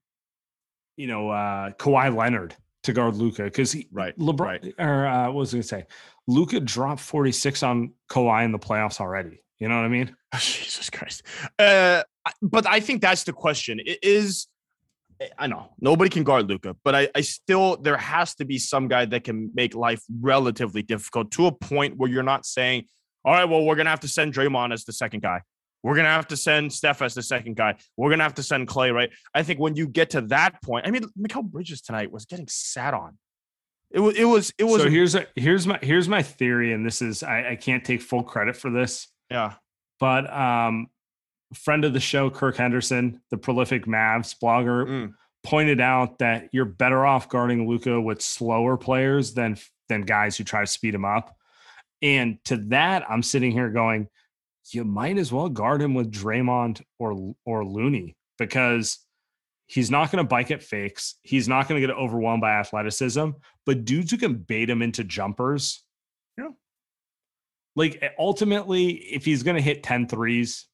you 0.96 1.07
know, 1.07 1.31
uh 1.31 1.70
Kawhi 1.70 2.14
Leonard 2.14 2.57
to 2.85 2.92
guard 2.92 3.16
Luka 3.16 3.45
because 3.45 3.73
he 3.73 3.88
right, 3.92 4.16
LeBron 4.18 4.40
right. 4.40 4.75
or 4.79 5.07
uh, 5.07 5.27
what 5.27 5.35
was 5.35 5.55
I 5.55 5.59
gonna 5.59 5.62
say? 5.62 5.87
Luka 6.27 6.61
dropped 6.61 7.01
46 7.01 7.62
on 7.62 7.92
Kawhi 8.11 8.45
in 8.45 8.53
the 8.53 8.59
playoffs 8.59 9.01
already. 9.01 9.42
You 9.59 9.68
know 9.68 9.77
what 9.77 9.85
I 9.85 9.88
mean? 9.88 10.14
Jesus 10.35 10.90
Christ. 10.90 11.23
Uh, 11.59 12.03
but 12.40 12.66
I 12.66 12.81
think 12.81 13.01
that's 13.01 13.25
the 13.25 13.33
question. 13.33 13.81
It 13.85 13.99
is 14.03 14.49
I 15.38 15.47
know 15.47 15.71
nobody 15.81 16.11
can 16.11 16.25
guard 16.25 16.49
Luka, 16.49 16.77
but 16.85 16.95
I, 16.95 17.09
I 17.14 17.21
still 17.21 17.77
there 17.77 17.97
has 17.97 18.35
to 18.37 18.45
be 18.45 18.59
some 18.59 18.88
guy 18.88 19.05
that 19.07 19.25
can 19.25 19.51
make 19.55 19.75
life 19.75 20.03
relatively 20.21 20.83
difficult 20.83 21.31
to 21.33 21.47
a 21.47 21.53
point 21.53 21.97
where 21.97 22.11
you're 22.11 22.23
not 22.23 22.45
saying, 22.47 22.85
all 23.25 23.33
right, 23.33 23.45
well, 23.45 23.64
we're 23.64 23.77
gonna 23.77 23.90
have 23.90 24.01
to 24.01 24.09
send 24.09 24.35
Draymond 24.35 24.73
as 24.73 24.85
the 24.85 24.92
second 24.92 25.23
guy. 25.23 25.42
We're 25.83 25.97
gonna 25.97 26.09
have 26.09 26.29
to 26.29 26.37
send 26.37 26.73
Steph 26.73 27.03
as 27.03 27.14
the 27.14 27.23
second 27.23 27.57
guy. 27.57 27.77
We're 27.97 28.11
gonna 28.11 28.23
have 28.23 28.35
to 28.35 28.42
send 28.42 28.68
Clay, 28.68 28.90
right? 28.90 29.11
I 29.35 29.42
think 29.42 29.59
when 29.61 29.75
you 29.77 29.88
get 29.88 30.11
to 30.11 30.21
that 30.23 30.62
point, 30.62 30.87
I 30.87 30.90
mean, 30.90 31.05
Mikal 31.18 31.42
Bridges 31.45 31.81
tonight 31.81 32.12
was 32.12 32.25
getting 32.25 32.47
sat 32.49 32.95
on. 32.95 33.18
It 33.90 34.01
was 34.01 34.16
it 34.16 34.25
was 34.25 34.53
it 34.59 34.64
was 34.64 34.83
So 34.83 34.88
here's 34.88 35.14
a, 35.14 35.27
here's 35.37 35.66
my 35.66 35.79
here's 35.83 36.09
my 36.09 36.23
theory, 36.23 36.73
and 36.73 36.87
this 36.87 37.03
is 37.03 37.23
I, 37.23 37.51
I 37.51 37.57
can't 37.57 37.85
take 37.85 38.01
full 38.01 38.23
credit 38.23 38.57
for 38.57 38.71
this. 38.71 39.09
Yeah. 39.31 39.55
But 40.01 40.33
um 40.33 40.87
friend 41.55 41.85
of 41.85 41.92
the 41.92 42.01
show, 42.01 42.31
Kirk 42.31 42.57
Henderson, 42.57 43.21
the 43.31 43.37
prolific 43.37 43.85
Mavs 43.87 44.35
blogger, 44.42 44.87
Mm. 44.87 45.12
pointed 45.42 45.81
out 45.81 46.18
that 46.21 46.49
you're 46.53 46.64
better 46.64 47.05
off 47.05 47.29
guarding 47.29 47.68
Luka 47.68 48.01
with 48.01 48.23
slower 48.23 48.77
players 48.79 49.35
than 49.35 49.59
than 49.88 50.03
guys 50.03 50.37
who 50.38 50.45
try 50.45 50.61
to 50.61 50.66
speed 50.66 50.95
him 50.95 51.05
up. 51.05 51.37
And 52.01 52.42
to 52.47 52.57
that, 52.68 53.05
I'm 53.11 53.23
sitting 53.23 53.53
here 53.53 53.68
going, 53.68 54.09
you 54.70 54.85
might 54.85 55.18
as 55.18 55.33
well 55.33 55.48
guard 55.48 55.83
him 55.83 55.94
with 55.94 56.11
Draymond 56.11 56.83
or 56.98 57.35
or 57.44 57.64
Looney 57.64 58.16
because 58.38 58.98
he's 59.66 59.90
not 59.90 60.11
going 60.11 60.22
to 60.22 60.29
bike 60.29 60.51
at 60.51 60.62
fakes. 60.62 61.16
He's 61.22 61.48
not 61.48 61.68
going 61.68 61.81
to 61.81 61.87
get 61.87 61.96
overwhelmed 61.96 62.42
by 62.42 62.53
athleticism. 62.53 63.31
But 63.64 63.85
dudes 63.85 64.11
who 64.11 64.18
can 64.18 64.35
bait 64.35 64.68
him 64.68 64.83
into 64.83 65.05
jumpers, 65.05 65.83
Yeah. 66.37 66.48
Like 67.75 68.03
ultimately, 68.18 68.90
if 68.90 69.25
he's 69.25 69.42
going 69.42 69.57
to 69.57 69.62
hit 69.62 69.83
10 69.83 70.09
threes, 70.09 70.66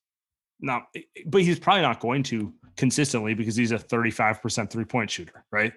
not, 0.61 0.87
but 1.27 1.43
he's 1.43 1.61
probably 1.61 1.83
not 1.83 2.01
going 2.01 2.25
to 2.25 2.53
consistently 2.77 3.35
because 3.35 3.55
he's 3.55 3.71
a 3.73 3.79
35% 3.79 4.71
three 4.71 4.85
point 4.85 5.11
shooter, 5.11 5.45
right? 5.53 5.73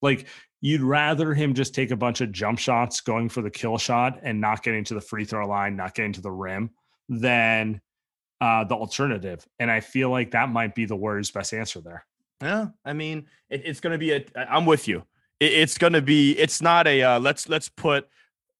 Like 0.00 0.26
you'd 0.60 0.82
rather 0.82 1.34
him 1.34 1.54
just 1.54 1.74
take 1.74 1.90
a 1.90 1.96
bunch 1.96 2.20
of 2.20 2.30
jump 2.30 2.58
shots 2.58 3.00
going 3.00 3.28
for 3.28 3.42
the 3.42 3.50
kill 3.50 3.78
shot 3.78 4.20
and 4.22 4.40
not 4.40 4.62
getting 4.62 4.84
to 4.84 4.94
the 4.94 5.00
free 5.00 5.24
throw 5.24 5.46
line, 5.48 5.76
not 5.76 5.94
getting 5.94 6.12
to 6.12 6.20
the 6.20 6.30
rim 6.30 6.70
than 7.08 7.80
uh, 8.40 8.64
the 8.64 8.74
alternative. 8.74 9.46
And 9.58 9.70
I 9.70 9.80
feel 9.80 10.10
like 10.10 10.32
that 10.32 10.48
might 10.48 10.74
be 10.74 10.84
the 10.84 10.96
Warriors' 10.96 11.30
best 11.30 11.52
answer 11.52 11.80
there. 11.80 12.06
Yeah, 12.42 12.68
I 12.84 12.92
mean, 12.92 13.26
it, 13.48 13.62
it's 13.64 13.80
going 13.80 13.92
to 13.92 13.98
be 13.98 14.12
a. 14.12 14.24
I'm 14.36 14.66
with 14.66 14.88
you. 14.88 15.04
It, 15.40 15.52
it's 15.52 15.78
going 15.78 15.92
to 15.94 16.02
be. 16.02 16.32
It's 16.38 16.60
not 16.60 16.86
a. 16.86 17.02
Uh, 17.02 17.20
let's 17.20 17.48
let's 17.48 17.68
put. 17.68 18.08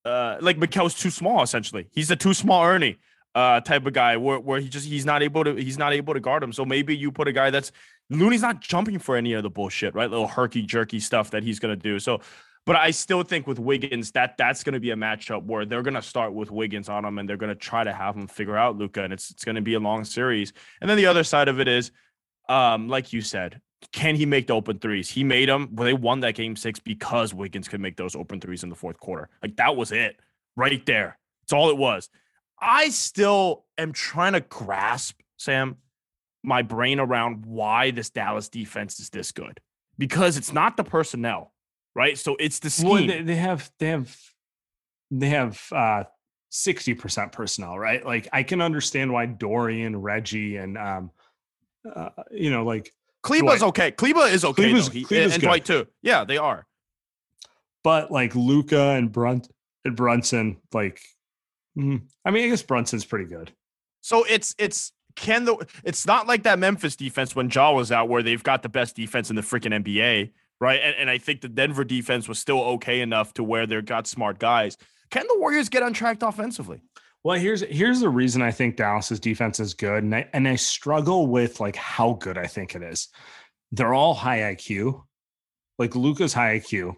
Uh, 0.05 0.37
like 0.41 0.59
Mikal's 0.59 0.95
too 0.95 1.11
small. 1.11 1.43
Essentially, 1.43 1.89
he's 1.93 2.11
a 2.11 2.17
too 2.17 2.35
small 2.35 2.63
Ernie 2.65 2.99
uh 3.35 3.61
type 3.61 3.85
of 3.85 3.93
guy 3.93 4.17
where, 4.17 4.39
where 4.39 4.61
he 4.61 4.69
just 4.69 4.87
he's 4.87 5.05
not 5.05 5.21
able 5.21 5.43
to 5.43 5.57
he's 5.57 5.77
not 5.77 5.93
able 5.93 6.15
to 6.15 6.21
guard 6.21 6.43
him. 6.43 6.53
So 6.53 6.65
maybe 6.65 6.97
you 6.97 7.11
put 7.11 7.27
a 7.27 7.33
guy 7.33 7.51
that's 7.51 7.73
Looney's 8.11 8.43
not 8.43 8.61
jumping 8.61 8.99
for 8.99 9.17
any 9.17 9.33
of 9.33 9.43
the 9.43 9.51
bullshit, 9.51 9.95
right? 9.95 10.11
Little 10.11 10.29
herky 10.29 10.63
jerky 10.63 11.01
stuff 11.01 11.31
that 11.31 11.43
he's 11.43 11.59
gonna 11.59 11.77
do. 11.77 11.99
So, 11.99 12.21
but 12.66 12.77
I 12.77 12.90
still 12.90 13.22
think 13.22 13.46
with 13.46 13.59
Wiggins 13.59 14.12
that 14.12 14.37
that's 14.37 14.64
gonna 14.64 14.81
be 14.81 14.90
a 14.90 14.96
matchup 14.96 15.44
where 15.44 15.64
they're 15.64 15.83
gonna 15.83 16.03
start 16.03 16.33
with 16.33 16.50
Wiggins 16.50 16.88
on 16.88 17.05
him 17.05 17.18
and 17.18 17.29
they're 17.29 17.37
gonna 17.37 17.55
try 17.55 17.85
to 17.85 17.92
have 17.92 18.16
him 18.16 18.27
figure 18.27 18.57
out 18.57 18.77
Luka, 18.77 19.03
and 19.03 19.12
it's 19.12 19.31
it's 19.31 19.44
gonna 19.44 19.62
be 19.62 19.74
a 19.74 19.81
long 19.81 20.05
series. 20.05 20.53
And 20.81 20.88
then 20.88 20.96
the 20.96 21.07
other 21.07 21.24
side 21.24 21.48
of 21.48 21.61
it 21.61 21.68
is, 21.68 21.90
um, 22.48 22.88
like 22.88 23.12
you 23.12 23.20
said, 23.20 23.61
can 23.92 24.16
he 24.16 24.27
make 24.27 24.46
the 24.46 24.55
open 24.55 24.79
threes? 24.79 25.11
He 25.11 25.24
made 25.24 25.48
them. 25.48 25.68
Well, 25.72 25.87
they 25.87 25.94
won 25.94 26.20
that 26.20 26.35
game 26.35 26.57
six 26.57 26.79
because 26.79 27.35
Wiggins 27.35 27.68
could 27.68 27.81
make 27.81 27.96
those 27.96 28.14
open 28.14 28.40
threes 28.40 28.62
in 28.62 28.70
the 28.70 28.74
fourth 28.74 28.98
quarter. 28.98 29.29
Like 29.42 29.57
that 29.57 29.77
was 29.77 29.92
it, 29.92 30.16
right 30.57 30.85
there. 30.87 31.18
It's 31.42 31.53
all 31.53 31.70
it 31.70 31.77
was. 31.77 32.09
I 32.59 32.88
still 32.88 33.66
am 33.77 33.92
trying 33.92 34.33
to 34.33 34.40
grasp, 34.40 35.20
Sam, 35.37 35.77
my 36.42 36.62
brain 36.62 37.00
around 37.00 37.44
why 37.46 37.90
this 37.90 38.11
Dallas 38.11 38.48
defense 38.48 39.00
is 39.00 39.11
this 39.11 39.33
good. 39.33 39.61
Because 39.98 40.37
it's 40.37 40.53
not 40.53 40.77
the 40.77 40.85
personnel, 40.85 41.53
right? 41.95 42.17
So 42.19 42.37
it's 42.39 42.59
the 42.59 42.71
scheme. 42.71 42.89
Well, 42.89 43.07
they, 43.07 43.23
they 43.23 43.37
have 43.37 43.71
they 43.79 43.87
have 43.89 44.17
they 45.11 45.29
have 45.29 45.63
uh 45.73 46.05
60% 46.53 47.33
personnel, 47.33 47.79
right? 47.79 48.05
Like 48.05 48.29
I 48.33 48.43
can 48.43 48.61
understand 48.61 49.13
why 49.13 49.27
Dorian, 49.27 50.01
Reggie, 50.01 50.57
and 50.57 50.79
um 50.79 51.11
uh, 51.95 52.11
you 52.31 52.51
know, 52.51 52.65
like 52.65 52.93
Kleber's 53.23 53.63
okay. 53.63 53.91
Kleber 53.91 54.27
is 54.27 54.45
okay. 54.45 54.71
Kleber's- 54.71 54.87
though. 54.87 54.93
He, 54.93 55.05
Kleber's 55.05 55.33
and 55.35 55.41
good. 55.41 55.47
Dwight 55.47 55.65
too. 55.65 55.87
Yeah, 56.03 56.25
they 56.25 56.37
are. 56.39 56.67
but 57.83 58.11
like 58.11 58.35
Luka 58.35 58.81
and 58.81 59.11
Brunt 59.13 59.49
and 59.85 59.95
Brunson, 59.97 60.59
like 60.73 61.01
mm, 61.77 62.01
I 62.25 62.31
mean, 62.31 62.45
I 62.45 62.49
guess 62.49 62.63
Brunson's 62.63 63.05
pretty 63.05 63.27
good. 63.27 63.53
So 64.01 64.25
it's 64.29 64.55
it's 64.59 64.93
can 65.17 65.45
the 65.45 65.57
it's 65.85 66.07
not 66.07 66.27
like 66.27 66.43
that 66.45 66.59
Memphis 66.59 66.97
defense 66.97 67.35
when 67.37 67.51
Ja 67.51 67.73
was 67.73 67.93
out 67.93 68.09
where 68.09 68.23
they've 68.23 68.43
got 68.43 68.63
the 68.63 68.69
best 68.69 68.97
defense 68.97 69.31
in 69.31 69.37
the 69.37 69.43
freaking 69.43 69.73
NBA, 69.85 70.31
right? 70.64 70.81
And, 70.83 70.96
and 70.98 71.11
I 71.11 71.18
think 71.18 71.42
the 71.42 71.48
Denver 71.48 71.85
defense 71.85 72.27
was 72.27 72.38
still 72.38 72.62
okay 72.62 73.03
enough 73.03 73.35
to 73.35 73.44
where 73.44 73.66
they've 73.66 73.85
got 73.85 74.07
smart 74.07 74.38
guys. 74.38 74.79
Can 75.11 75.27
the 75.29 75.38
Warriors 75.38 75.68
get 75.68 75.83
untracked 75.83 76.22
offensively? 76.22 76.81
Well, 77.22 77.38
here's 77.38 77.61
here's 77.61 78.00
the 78.00 78.09
reason 78.09 78.40
I 78.40 78.50
think 78.50 78.77
Dallas's 78.77 79.20
defense 79.20 79.61
is 79.61 79.74
good, 79.74 80.03
and 80.05 80.14
I 80.14 80.29
and 80.33 80.48
I 80.48 80.57
struggle 80.57 81.27
with 81.27 81.61
like 81.61 81.77
how 81.77 82.14
good 82.14 82.38
I 82.38 82.46
think 82.46 82.74
it 82.74 82.83
is. 82.83 83.09
They're 83.72 83.94
all 83.94 84.14
high 84.14 84.55
IQ, 84.55 85.03
like 85.79 85.94
Luka's 85.94 86.33
high 86.33 86.59
IQ, 86.59 86.94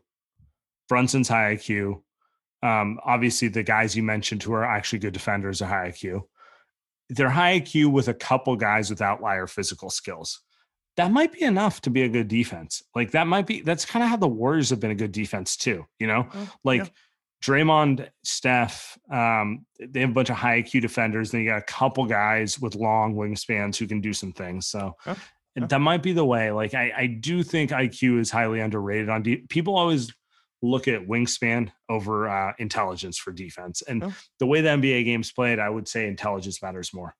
Brunson's 0.88 1.28
high 1.28 1.56
IQ. 1.56 2.02
Um, 2.62 2.98
obviously, 3.04 3.48
the 3.48 3.62
guys 3.62 3.96
you 3.96 4.02
mentioned 4.02 4.42
who 4.42 4.52
are 4.52 4.64
actually 4.64 5.00
good 5.00 5.12
defenders 5.12 5.60
are 5.60 5.68
high 5.68 5.90
IQ. 5.90 6.22
They're 7.08 7.30
high 7.30 7.60
IQ 7.60 7.92
with 7.92 8.08
a 8.08 8.14
couple 8.14 8.56
guys 8.56 8.90
with 8.90 9.02
outlier 9.02 9.46
physical 9.46 9.90
skills. 9.90 10.40
That 10.96 11.10
might 11.12 11.32
be 11.32 11.42
enough 11.42 11.80
to 11.82 11.90
be 11.90 12.02
a 12.02 12.08
good 12.08 12.28
defense. 12.28 12.82
Like 12.94 13.10
that 13.10 13.26
might 13.26 13.46
be. 13.46 13.60
That's 13.60 13.84
kind 13.84 14.02
of 14.02 14.08
how 14.08 14.16
the 14.16 14.28
Warriors 14.28 14.70
have 14.70 14.80
been 14.80 14.90
a 14.90 14.94
good 14.96 15.12
defense 15.12 15.56
too. 15.56 15.84
You 15.98 16.06
know, 16.06 16.26
like 16.64 16.82
yeah. 16.84 16.88
Draymond, 17.44 18.08
Steph, 18.24 18.96
um, 19.10 19.66
they 19.78 20.00
have 20.00 20.10
a 20.10 20.14
bunch 20.14 20.30
of 20.30 20.36
high 20.36 20.62
IQ 20.62 20.80
defenders. 20.80 21.30
Then 21.30 21.42
you 21.42 21.50
got 21.50 21.58
a 21.58 21.62
couple 21.62 22.06
guys 22.06 22.58
with 22.58 22.74
long 22.74 23.14
wingspans 23.14 23.76
who 23.76 23.86
can 23.86 24.00
do 24.00 24.12
some 24.12 24.32
things. 24.32 24.68
So 24.68 24.94
Yeah. 25.06 25.66
that 25.68 25.78
might 25.80 26.02
be 26.02 26.12
the 26.12 26.24
way. 26.24 26.50
Like 26.50 26.72
I, 26.74 26.92
I 26.96 27.06
do 27.06 27.42
think 27.42 27.70
IQ 27.72 28.20
is 28.20 28.30
highly 28.30 28.60
underrated 28.60 29.08
on 29.10 29.22
de- 29.22 29.44
people 29.48 29.76
always 29.76 30.10
look 30.62 30.88
at 30.88 31.06
wingspan 31.06 31.70
over 31.90 32.28
uh, 32.28 32.52
intelligence 32.58 33.18
for 33.18 33.32
defense. 33.32 33.82
And 33.82 34.14
the 34.38 34.46
way 34.46 34.62
the 34.62 34.70
NBA 34.70 35.04
game's 35.04 35.30
played, 35.30 35.58
I 35.58 35.68
would 35.68 35.86
say 35.86 36.08
intelligence 36.08 36.62
matters 36.62 36.92
more. 36.94 37.14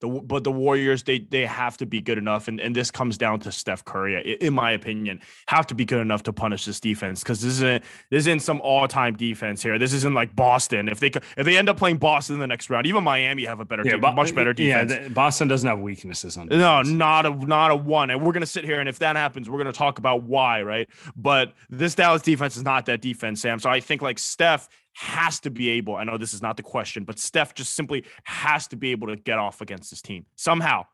The, 0.00 0.08
but 0.08 0.44
the 0.44 0.52
Warriors, 0.52 1.02
they 1.04 1.20
they 1.20 1.46
have 1.46 1.78
to 1.78 1.86
be 1.86 2.02
good 2.02 2.18
enough, 2.18 2.48
and, 2.48 2.60
and 2.60 2.76
this 2.76 2.90
comes 2.90 3.16
down 3.16 3.40
to 3.40 3.52
Steph 3.52 3.82
Curry, 3.84 4.36
in 4.40 4.52
my 4.52 4.72
opinion, 4.72 5.20
have 5.48 5.66
to 5.68 5.74
be 5.74 5.86
good 5.86 6.00
enough 6.00 6.22
to 6.24 6.34
punish 6.34 6.66
this 6.66 6.80
defense 6.80 7.22
because 7.22 7.40
this 7.40 7.54
isn't 7.54 7.82
this 8.10 8.20
isn't 8.24 8.40
some 8.40 8.60
all 8.60 8.86
time 8.86 9.16
defense 9.16 9.62
here. 9.62 9.78
This 9.78 9.94
isn't 9.94 10.12
like 10.12 10.36
Boston. 10.36 10.90
If 10.90 11.00
they 11.00 11.10
if 11.38 11.46
they 11.46 11.56
end 11.56 11.70
up 11.70 11.78
playing 11.78 11.96
Boston 11.96 12.34
in 12.34 12.40
the 12.40 12.46
next 12.46 12.68
round, 12.68 12.86
even 12.86 13.04
Miami 13.04 13.46
have 13.46 13.60
a 13.60 13.64
better, 13.64 13.84
team, 13.84 14.00
Bo- 14.00 14.12
much 14.12 14.34
better 14.34 14.52
defense. 14.52 14.92
Yeah, 14.92 15.08
Boston 15.08 15.48
doesn't 15.48 15.68
have 15.68 15.78
weaknesses 15.78 16.36
on. 16.36 16.48
No, 16.48 16.82
not 16.82 17.24
a 17.24 17.30
not 17.30 17.70
a 17.70 17.76
one. 17.76 18.10
And 18.10 18.22
we're 18.22 18.32
gonna 18.32 18.44
sit 18.44 18.64
here 18.64 18.80
and 18.80 18.88
if 18.90 18.98
that 18.98 19.16
happens, 19.16 19.48
we're 19.48 19.58
gonna 19.58 19.72
talk 19.72 19.98
about 19.98 20.24
why, 20.24 20.60
right? 20.60 20.88
But 21.16 21.54
this 21.70 21.94
Dallas 21.94 22.20
defense 22.20 22.58
is 22.58 22.64
not 22.64 22.84
that 22.86 23.00
defense, 23.00 23.40
Sam. 23.40 23.58
So 23.58 23.70
I 23.70 23.80
think 23.80 24.02
like 24.02 24.18
Steph 24.18 24.68
has 24.98 25.40
to 25.40 25.50
be 25.50 25.68
able. 25.70 25.94
I 25.96 26.04
know 26.04 26.16
this 26.16 26.32
is 26.32 26.40
not 26.40 26.56
the 26.56 26.62
question, 26.62 27.04
but 27.04 27.18
Steph 27.18 27.54
just 27.54 27.74
simply 27.74 28.04
has 28.24 28.66
to 28.68 28.76
be 28.76 28.92
able 28.92 29.08
to 29.08 29.16
get 29.16 29.38
off 29.38 29.60
against 29.60 29.90
this 29.90 30.00
team 30.00 30.24
somehow. 30.36 30.84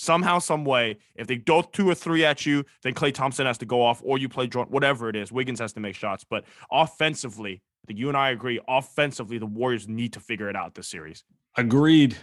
somehow, 0.00 0.38
some 0.38 0.64
way, 0.64 0.96
if 1.14 1.26
they 1.26 1.36
go 1.36 1.60
two 1.60 1.88
or 1.88 1.94
three 1.94 2.24
at 2.24 2.46
you, 2.46 2.64
then 2.82 2.94
Klay 2.94 3.12
Thompson 3.12 3.44
has 3.44 3.58
to 3.58 3.66
go 3.66 3.82
off, 3.82 4.00
or 4.02 4.16
you 4.16 4.30
play 4.30 4.46
Jordan, 4.46 4.72
whatever 4.72 5.10
it 5.10 5.16
is. 5.16 5.30
Wiggins 5.30 5.60
has 5.60 5.74
to 5.74 5.80
make 5.80 5.94
shots. 5.94 6.24
But 6.24 6.44
offensively, 6.72 7.60
I 7.84 7.86
think 7.86 7.98
you 7.98 8.08
and 8.08 8.16
I 8.16 8.30
agree. 8.30 8.58
Offensively, 8.66 9.36
the 9.36 9.44
Warriors 9.46 9.88
need 9.88 10.14
to 10.14 10.20
figure 10.20 10.48
it 10.48 10.56
out 10.56 10.74
this 10.74 10.88
series. 10.88 11.22
Agreed. 11.56 12.16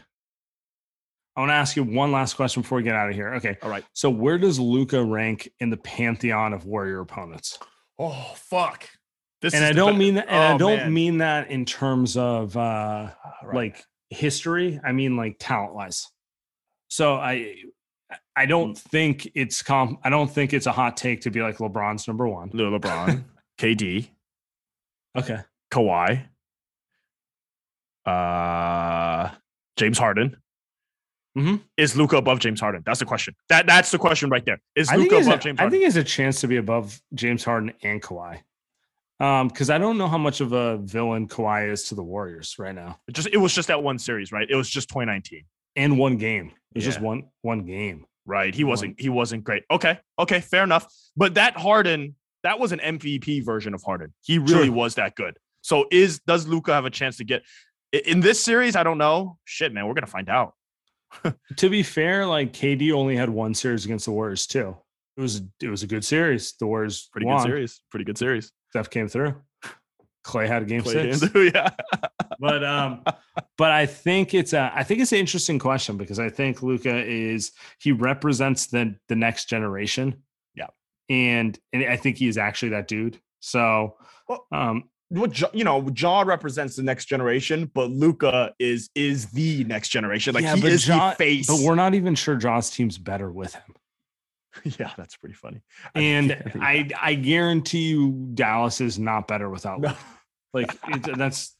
I 1.36 1.42
want 1.42 1.52
to 1.52 1.54
ask 1.54 1.76
you 1.76 1.84
one 1.84 2.12
last 2.12 2.34
question 2.34 2.64
before 2.64 2.78
we 2.78 2.84
get 2.84 2.96
out 2.96 3.10
of 3.10 3.16
here. 3.16 3.36
Okay. 3.36 3.58
All 3.62 3.70
right. 3.70 3.84
So 3.94 4.10
where 4.10 4.40
does 4.40 4.60
Luka 4.60 5.04
rank 5.04 5.48
in 5.60 5.70
the 5.70 5.78
pantheon 5.78 6.54
of 6.54 6.66
Warrior 6.66 7.02
opponents? 7.02 7.60
Oh 8.00 8.34
fuck. 8.36 8.90
This 9.42 9.54
and 9.54 9.64
I 9.64 9.72
don't 9.72 9.98
mean 9.98 10.16
that. 10.16 10.28
And 10.30 10.36
oh, 10.36 10.56
I 10.56 10.58
don't 10.58 10.78
man. 10.78 10.94
mean 10.94 11.18
that 11.20 11.52
in 11.52 11.66
terms 11.66 12.18
of 12.18 12.56
uh 12.58 13.10
Right. 13.44 13.56
like 13.56 13.84
history. 14.10 14.80
I 14.84 14.92
mean 14.94 15.16
like 15.18 15.38
talent 15.40 15.76
wise. 15.76 16.08
So 16.90 17.16
I 17.16 17.56
I 18.36 18.46
don't 18.46 18.74
Mm. 18.76 18.80
think 18.80 19.32
it's 19.36 19.62
com. 19.62 20.00
I 20.04 20.10
don't 20.10 20.30
think 20.32 20.54
it's 20.54 20.66
a 20.66 20.72
hot 20.72 20.98
take 20.98 21.22
to 21.22 21.30
be 21.32 21.42
like 21.42 21.58
LeBron's 21.58 22.08
number 22.08 22.28
one. 22.28 22.50
LeBron, 22.52 23.24
KD, 23.60 24.10
Okay. 25.18 25.40
Kawhi, 25.72 26.26
uh, 28.06 29.30
James 29.76 29.98
Harden. 29.98 30.38
Mm-hmm. 31.38 31.58
Is 31.78 31.96
Luka 31.96 32.18
above 32.18 32.40
James 32.40 32.60
Harden? 32.60 32.82
That's 32.86 33.00
the 33.00 33.06
question. 33.06 33.36
That 33.50 33.68
that's 33.68 33.92
the 33.92 34.00
question 34.00 34.30
right 34.30 34.44
there. 34.46 34.60
Is 34.76 34.92
Luka 34.92 35.18
above 35.18 35.28
a, 35.28 35.38
James 35.38 35.60
Harden? 35.60 35.60
I 35.60 35.70
think 35.70 35.82
he 35.82 35.84
has 35.84 35.96
a 35.98 36.04
chance 36.04 36.42
to 36.42 36.48
be 36.48 36.58
above 36.58 37.00
James 37.14 37.44
Harden 37.44 37.74
and 37.84 38.02
Kawhi. 38.02 38.40
Um, 39.20 39.48
because 39.48 39.70
I 39.72 39.78
don't 39.80 39.98
know 39.98 40.08
how 40.08 40.18
much 40.20 40.42
of 40.42 40.52
a 40.54 40.78
villain 40.78 41.28
Kawhi 41.28 41.72
is 41.72 41.84
to 41.86 41.96
the 41.96 42.04
Warriors 42.04 42.56
right 42.60 42.76
now. 42.76 43.00
It 43.08 43.14
just 43.16 43.28
it 43.32 43.38
was 43.38 43.54
just 43.54 43.68
that 43.70 43.82
one 43.82 43.98
series, 43.98 44.32
right? 44.32 44.48
It 44.50 44.56
was 44.56 44.70
just 44.70 44.90
2019. 44.90 45.44
And 45.76 45.98
one 45.98 46.18
game. 46.18 46.48
It 46.74 46.80
was 46.80 46.84
just 46.86 47.02
one 47.02 47.24
one 47.42 47.66
game. 47.66 48.06
Right. 48.26 48.54
He 48.54 48.64
wasn't 48.64 49.00
he 49.00 49.10
wasn't 49.10 49.44
great. 49.44 49.64
Okay. 49.72 49.98
Okay, 50.20 50.40
fair 50.42 50.64
enough. 50.64 50.86
But 51.16 51.34
that 51.36 51.58
Harden, 51.58 52.16
that 52.44 52.60
was 52.60 52.72
an 52.74 52.80
MVP 52.80 53.44
version 53.44 53.74
of 53.74 53.82
Harden. 53.84 54.14
He 54.22 54.38
really 54.38 54.66
Sure. 54.68 54.74
was 54.76 54.96
that 54.96 55.16
good. 55.16 55.38
So 55.62 55.86
is 55.92 56.20
does 56.28 56.48
Luka 56.48 56.74
have 56.74 56.86
a 56.86 56.90
chance 56.92 57.18
to 57.18 57.24
get 57.24 57.44
in 57.92 58.20
this 58.20 58.44
series? 58.44 58.76
I 58.76 58.84
don't 58.84 58.98
know. 59.00 59.38
Shit, 59.46 59.74
man, 59.74 59.88
we're 59.88 59.94
gonna 59.96 60.08
find 60.08 60.30
out. 60.30 60.54
To 61.58 61.70
be 61.70 61.82
fair, 61.84 62.26
like 62.28 62.54
KD 62.54 62.92
only 62.92 63.16
had 63.16 63.30
one 63.30 63.54
series 63.56 63.86
against 63.86 64.06
the 64.06 64.12
Warriors 64.12 64.46
too. 64.46 64.76
It 65.16 65.22
was 65.22 65.42
it 65.62 65.70
was 65.70 65.82
a 65.84 65.88
good 65.88 66.06
series. 66.06 66.54
The 66.60 66.68
Warriors 66.68 67.10
Pretty 67.12 67.26
won. 67.26 67.38
good 67.38 67.44
series. 67.50 67.82
Pretty 67.90 68.04
good 68.06 68.18
series. 68.18 68.52
Steph 68.78 68.92
came 68.92 69.08
through. 69.08 69.34
Klay 70.24 70.48
had 70.48 70.62
a 70.62 70.66
game 70.66 70.84
Played 70.84 71.14
six. 71.16 71.24
into- 71.24 71.52
yeah. 71.54 71.70
but 72.40 72.64
um 72.64 73.02
but 73.58 73.72
i 73.72 73.86
think 73.88 74.34
it's 74.36 74.54
a 74.54 74.72
i 74.76 74.84
think 74.84 75.00
it's 75.02 75.12
an 75.14 75.18
interesting 75.18 75.58
question 75.58 75.98
because 75.98 76.20
i 76.20 76.30
think 76.30 76.62
luka 76.62 77.04
is 77.06 77.54
he 77.80 77.92
represents 77.92 78.68
the 78.68 78.94
the 79.08 79.16
next 79.16 79.46
generation 79.50 80.22
Yeah. 80.54 80.68
and 81.10 81.58
and 81.74 81.86
i 81.86 81.96
think 81.96 82.18
he's 82.18 82.38
actually 82.38 82.70
that 82.70 82.88
dude 82.88 83.20
so 83.40 83.96
Well, 84.28 84.46
um 84.52 84.90
Ja- 85.10 85.48
you 85.54 85.64
know, 85.64 85.88
Ja 85.96 86.22
represents 86.24 86.76
the 86.76 86.84
next 86.84 87.06
generation, 87.06 87.72
but 87.74 87.90
Luka 87.90 88.54
is 88.60 88.90
is 88.94 89.28
the 89.28 89.64
next 89.64 89.88
generation. 89.88 90.34
Like 90.36 90.44
yeah, 90.44 90.58
he 90.58 90.68
is 90.68 90.86
the 90.86 91.16
face. 91.18 91.48
but 91.48 91.62
we're 91.62 91.76
not 91.76 91.94
even 91.96 92.14
sure 92.14 92.36
Ja's 92.36 92.70
team's 92.70 92.98
better 92.98 93.32
with 93.32 93.56
him 93.56 93.74
yeah, 94.80 94.92
that's 94.98 95.18
pretty 95.18 95.36
funny. 95.36 95.62
And 95.96 96.32
i 96.62 96.90
i 97.02 97.14
guarantee 97.14 97.90
you 97.90 98.30
dallas 98.34 98.82
is 98.82 98.98
not 99.00 99.28
better 99.28 99.50
without 99.50 99.82
No. 99.82 99.94
Like 100.54 100.78
it, 100.88 101.18
that's 101.18 101.56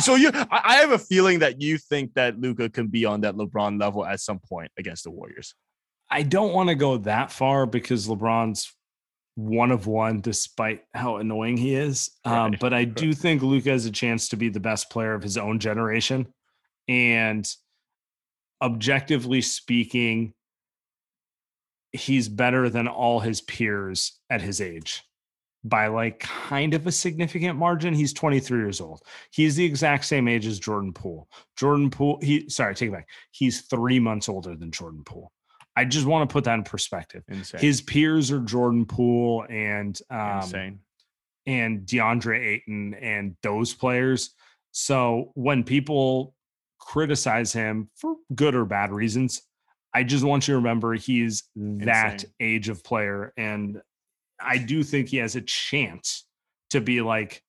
So 0.00 0.14
you, 0.14 0.30
I, 0.34 0.60
I 0.64 0.74
have 0.76 0.92
a 0.92 0.98
feeling 0.98 1.38
that 1.40 1.60
you 1.60 1.78
think 1.78 2.14
that 2.14 2.38
Luka 2.38 2.68
can 2.68 2.88
be 2.88 3.04
on 3.04 3.22
that 3.22 3.34
LeBron 3.34 3.80
level 3.80 4.04
at 4.04 4.20
some 4.20 4.38
point 4.38 4.70
against 4.78 5.04
the 5.04 5.10
Warriors. 5.10 5.54
I 6.10 6.22
don't 6.22 6.52
want 6.52 6.68
to 6.68 6.74
go 6.74 6.98
that 6.98 7.30
far 7.30 7.66
because 7.66 8.06
LeBron's 8.06 8.74
one 9.36 9.70
of 9.70 9.86
one, 9.86 10.20
despite 10.20 10.82
how 10.92 11.16
annoying 11.16 11.56
he 11.56 11.74
is. 11.74 12.10
Um, 12.24 12.54
but 12.60 12.74
I 12.74 12.84
do 12.84 13.12
think 13.12 13.42
Luka 13.42 13.70
has 13.70 13.86
a 13.86 13.90
chance 13.90 14.28
to 14.30 14.36
be 14.36 14.48
the 14.48 14.60
best 14.60 14.90
player 14.90 15.14
of 15.14 15.22
his 15.22 15.36
own 15.36 15.58
generation. 15.58 16.26
And 16.88 17.48
objectively 18.60 19.40
speaking, 19.40 20.34
he's 21.92 22.28
better 22.28 22.68
than 22.68 22.88
all 22.88 23.20
his 23.20 23.40
peers 23.40 24.18
at 24.30 24.42
his 24.42 24.60
age 24.60 25.02
by 25.62 25.88
like 25.88 26.20
kind 26.20 26.74
of 26.74 26.86
a 26.86 26.92
significant 26.92 27.58
margin. 27.58 27.92
He's 27.94 28.12
23 28.12 28.58
years 28.58 28.80
old. 28.80 29.02
He's 29.30 29.56
the 29.56 29.64
exact 29.64 30.04
same 30.04 30.28
age 30.28 30.46
as 30.46 30.58
Jordan 30.58 30.92
Poole. 30.92 31.28
Jordan 31.56 31.90
Poole, 31.90 32.18
he 32.22 32.48
sorry, 32.48 32.74
take 32.74 32.88
it 32.88 32.92
back. 32.92 33.08
He's 33.30 33.62
three 33.62 33.98
months 33.98 34.28
older 34.28 34.56
than 34.56 34.70
Jordan 34.70 35.02
Poole. 35.04 35.32
I 35.76 35.84
just 35.84 36.06
want 36.06 36.28
to 36.28 36.32
put 36.32 36.44
that 36.44 36.54
in 36.54 36.64
perspective. 36.64 37.22
Insane. 37.28 37.60
His 37.60 37.80
peers 37.80 38.30
are 38.30 38.40
Jordan 38.40 38.86
Poole 38.86 39.46
and 39.48 39.98
um, 40.10 40.40
insane. 40.40 40.78
and 41.46 41.80
DeAndre 41.86 42.38
Ayton 42.38 42.94
and 42.94 43.36
those 43.42 43.74
players. 43.74 44.34
So 44.72 45.32
when 45.34 45.64
people 45.64 46.34
criticize 46.78 47.52
him 47.52 47.90
for 47.96 48.16
good 48.34 48.54
or 48.54 48.64
bad 48.64 48.92
reasons, 48.92 49.42
I 49.92 50.02
just 50.04 50.24
want 50.24 50.46
you 50.46 50.52
to 50.52 50.58
remember 50.58 50.94
he's 50.94 51.44
that 51.56 52.12
Insane. 52.24 52.30
age 52.40 52.68
of 52.68 52.84
player. 52.84 53.32
And 53.36 53.80
I 54.40 54.58
do 54.58 54.82
think 54.82 55.08
he 55.08 55.18
has 55.18 55.36
a 55.36 55.40
chance 55.40 56.26
to 56.70 56.80
be 56.80 57.00
like 57.00 57.42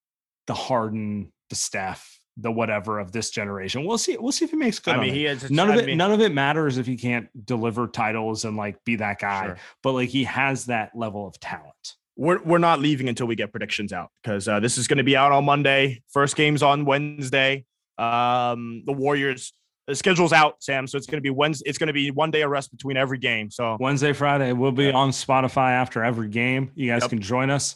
the 0.47 0.53
Harden, 0.53 1.31
the 1.49 1.55
Steph, 1.55 2.19
the 2.37 2.51
whatever 2.51 2.99
of 2.99 3.11
this 3.11 3.29
generation. 3.29 3.85
We'll 3.85 3.97
see. 3.97 4.17
We'll 4.17 4.31
see 4.31 4.45
if 4.45 4.51
he 4.51 4.57
makes 4.57 4.79
good. 4.79 4.95
I 4.95 4.99
mean, 5.01 5.11
it. 5.11 5.15
he 5.15 5.23
has 5.25 5.51
none 5.51 5.69
of 5.69 5.75
I 5.75 5.79
it. 5.79 5.85
mean- 5.85 5.97
none 5.97 6.11
of 6.11 6.21
it 6.21 6.33
matters 6.33 6.77
if 6.77 6.85
he 6.87 6.97
can't 6.97 7.27
deliver 7.45 7.87
titles 7.87 8.45
and 8.45 8.57
like 8.57 8.83
be 8.85 8.95
that 8.95 9.19
guy. 9.19 9.45
Sure. 9.47 9.57
But 9.83 9.91
like 9.93 10.09
he 10.09 10.23
has 10.23 10.65
that 10.65 10.91
level 10.95 11.27
of 11.27 11.39
talent. 11.39 11.95
We're 12.17 12.41
we're 12.43 12.57
not 12.57 12.79
leaving 12.79 13.07
until 13.07 13.27
we 13.27 13.35
get 13.35 13.51
predictions 13.51 13.93
out 13.93 14.09
because 14.21 14.47
uh, 14.47 14.59
this 14.59 14.77
is 14.77 14.87
going 14.87 14.97
to 14.97 15.03
be 15.03 15.15
out 15.15 15.31
on 15.31 15.45
Monday. 15.45 16.03
First 16.09 16.35
game's 16.35 16.61
on 16.63 16.85
Wednesday. 16.85 17.65
Um, 17.97 18.83
the 18.85 18.93
Warriors. 18.93 19.53
The 19.87 19.95
schedule's 19.95 20.31
out, 20.33 20.61
Sam. 20.63 20.85
So 20.87 20.97
it's 20.97 21.07
going 21.07 21.17
to 21.17 21.21
be 21.23 21.31
Wednesday. 21.31 21.67
It's 21.67 21.77
going 21.77 21.87
to 21.87 21.93
be 21.93 22.11
one 22.11 22.31
day 22.31 22.41
of 22.43 22.51
rest 22.51 22.71
between 22.71 22.97
every 22.97 23.17
game. 23.17 23.49
So 23.49 23.77
Wednesday, 23.79 24.13
Friday. 24.13 24.53
We'll 24.53 24.71
be 24.71 24.85
Yeah. 24.85 24.91
on 24.93 25.09
Spotify 25.09 25.71
after 25.71 26.03
every 26.03 26.29
game. 26.29 26.71
You 26.75 26.87
guys 26.91 27.01
Yep. 27.01 27.09
can 27.09 27.21
join 27.21 27.49
us. 27.49 27.75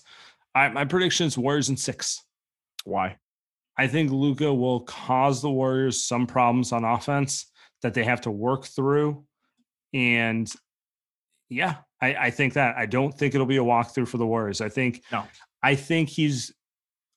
I, 0.53 0.69
my 0.69 0.85
prediction 0.85 1.27
is 1.27 1.37
Warriors 1.37 1.69
in 1.69 1.77
six. 1.77 2.21
why? 2.83 3.17
I 3.77 3.87
think 3.87 4.11
Luka 4.11 4.53
will 4.53 4.81
cause 4.81 5.41
the 5.41 5.49
Warriors 5.49 6.03
some 6.05 6.27
problems 6.27 6.71
on 6.71 6.85
offense 6.85 7.51
that 7.81 7.93
they 7.93 8.03
have 8.05 8.21
to 8.21 8.31
work 8.31 8.65
through. 8.65 9.25
And 9.93 10.49
yeah, 11.49 11.77
I, 12.01 12.15
I 12.15 12.29
think 12.31 12.53
that 12.53 12.77
I 12.77 12.85
don't 12.85 13.11
think 13.17 13.33
it'll 13.33 13.45
be 13.47 13.57
a 13.57 13.63
walkthrough 13.63 14.07
for 14.07 14.17
the 14.17 14.25
Warriors. 14.25 14.61
I 14.61 14.69
think 14.69 15.01
No. 15.11 15.25
I 15.63 15.75
think 15.75 16.07
he's 16.09 16.53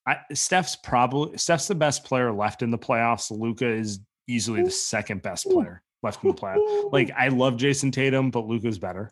I, 0.07 0.17
Steph's 0.33 0.75
probably 0.77 1.37
Steph's 1.37 1.69
the 1.69 1.75
best 1.75 2.03
player 2.05 2.33
left 2.33 2.63
in 2.63 2.71
the 2.71 2.79
playoffs. 2.79 3.31
Luka 3.31 3.69
is 3.69 4.01
easily 4.29 4.63
the 4.63 4.71
second 4.71 5.23
best 5.23 5.51
player 5.51 5.83
left 6.03 6.23
in 6.23 6.31
the 6.31 6.37
playoffs. 6.37 6.93
Like 6.93 7.11
I 7.17 7.29
love 7.29 7.57
Jayson 7.57 7.91
Tatum, 7.91 8.31
but 8.31 8.47
Luka's 8.47 8.79
better. 8.79 9.11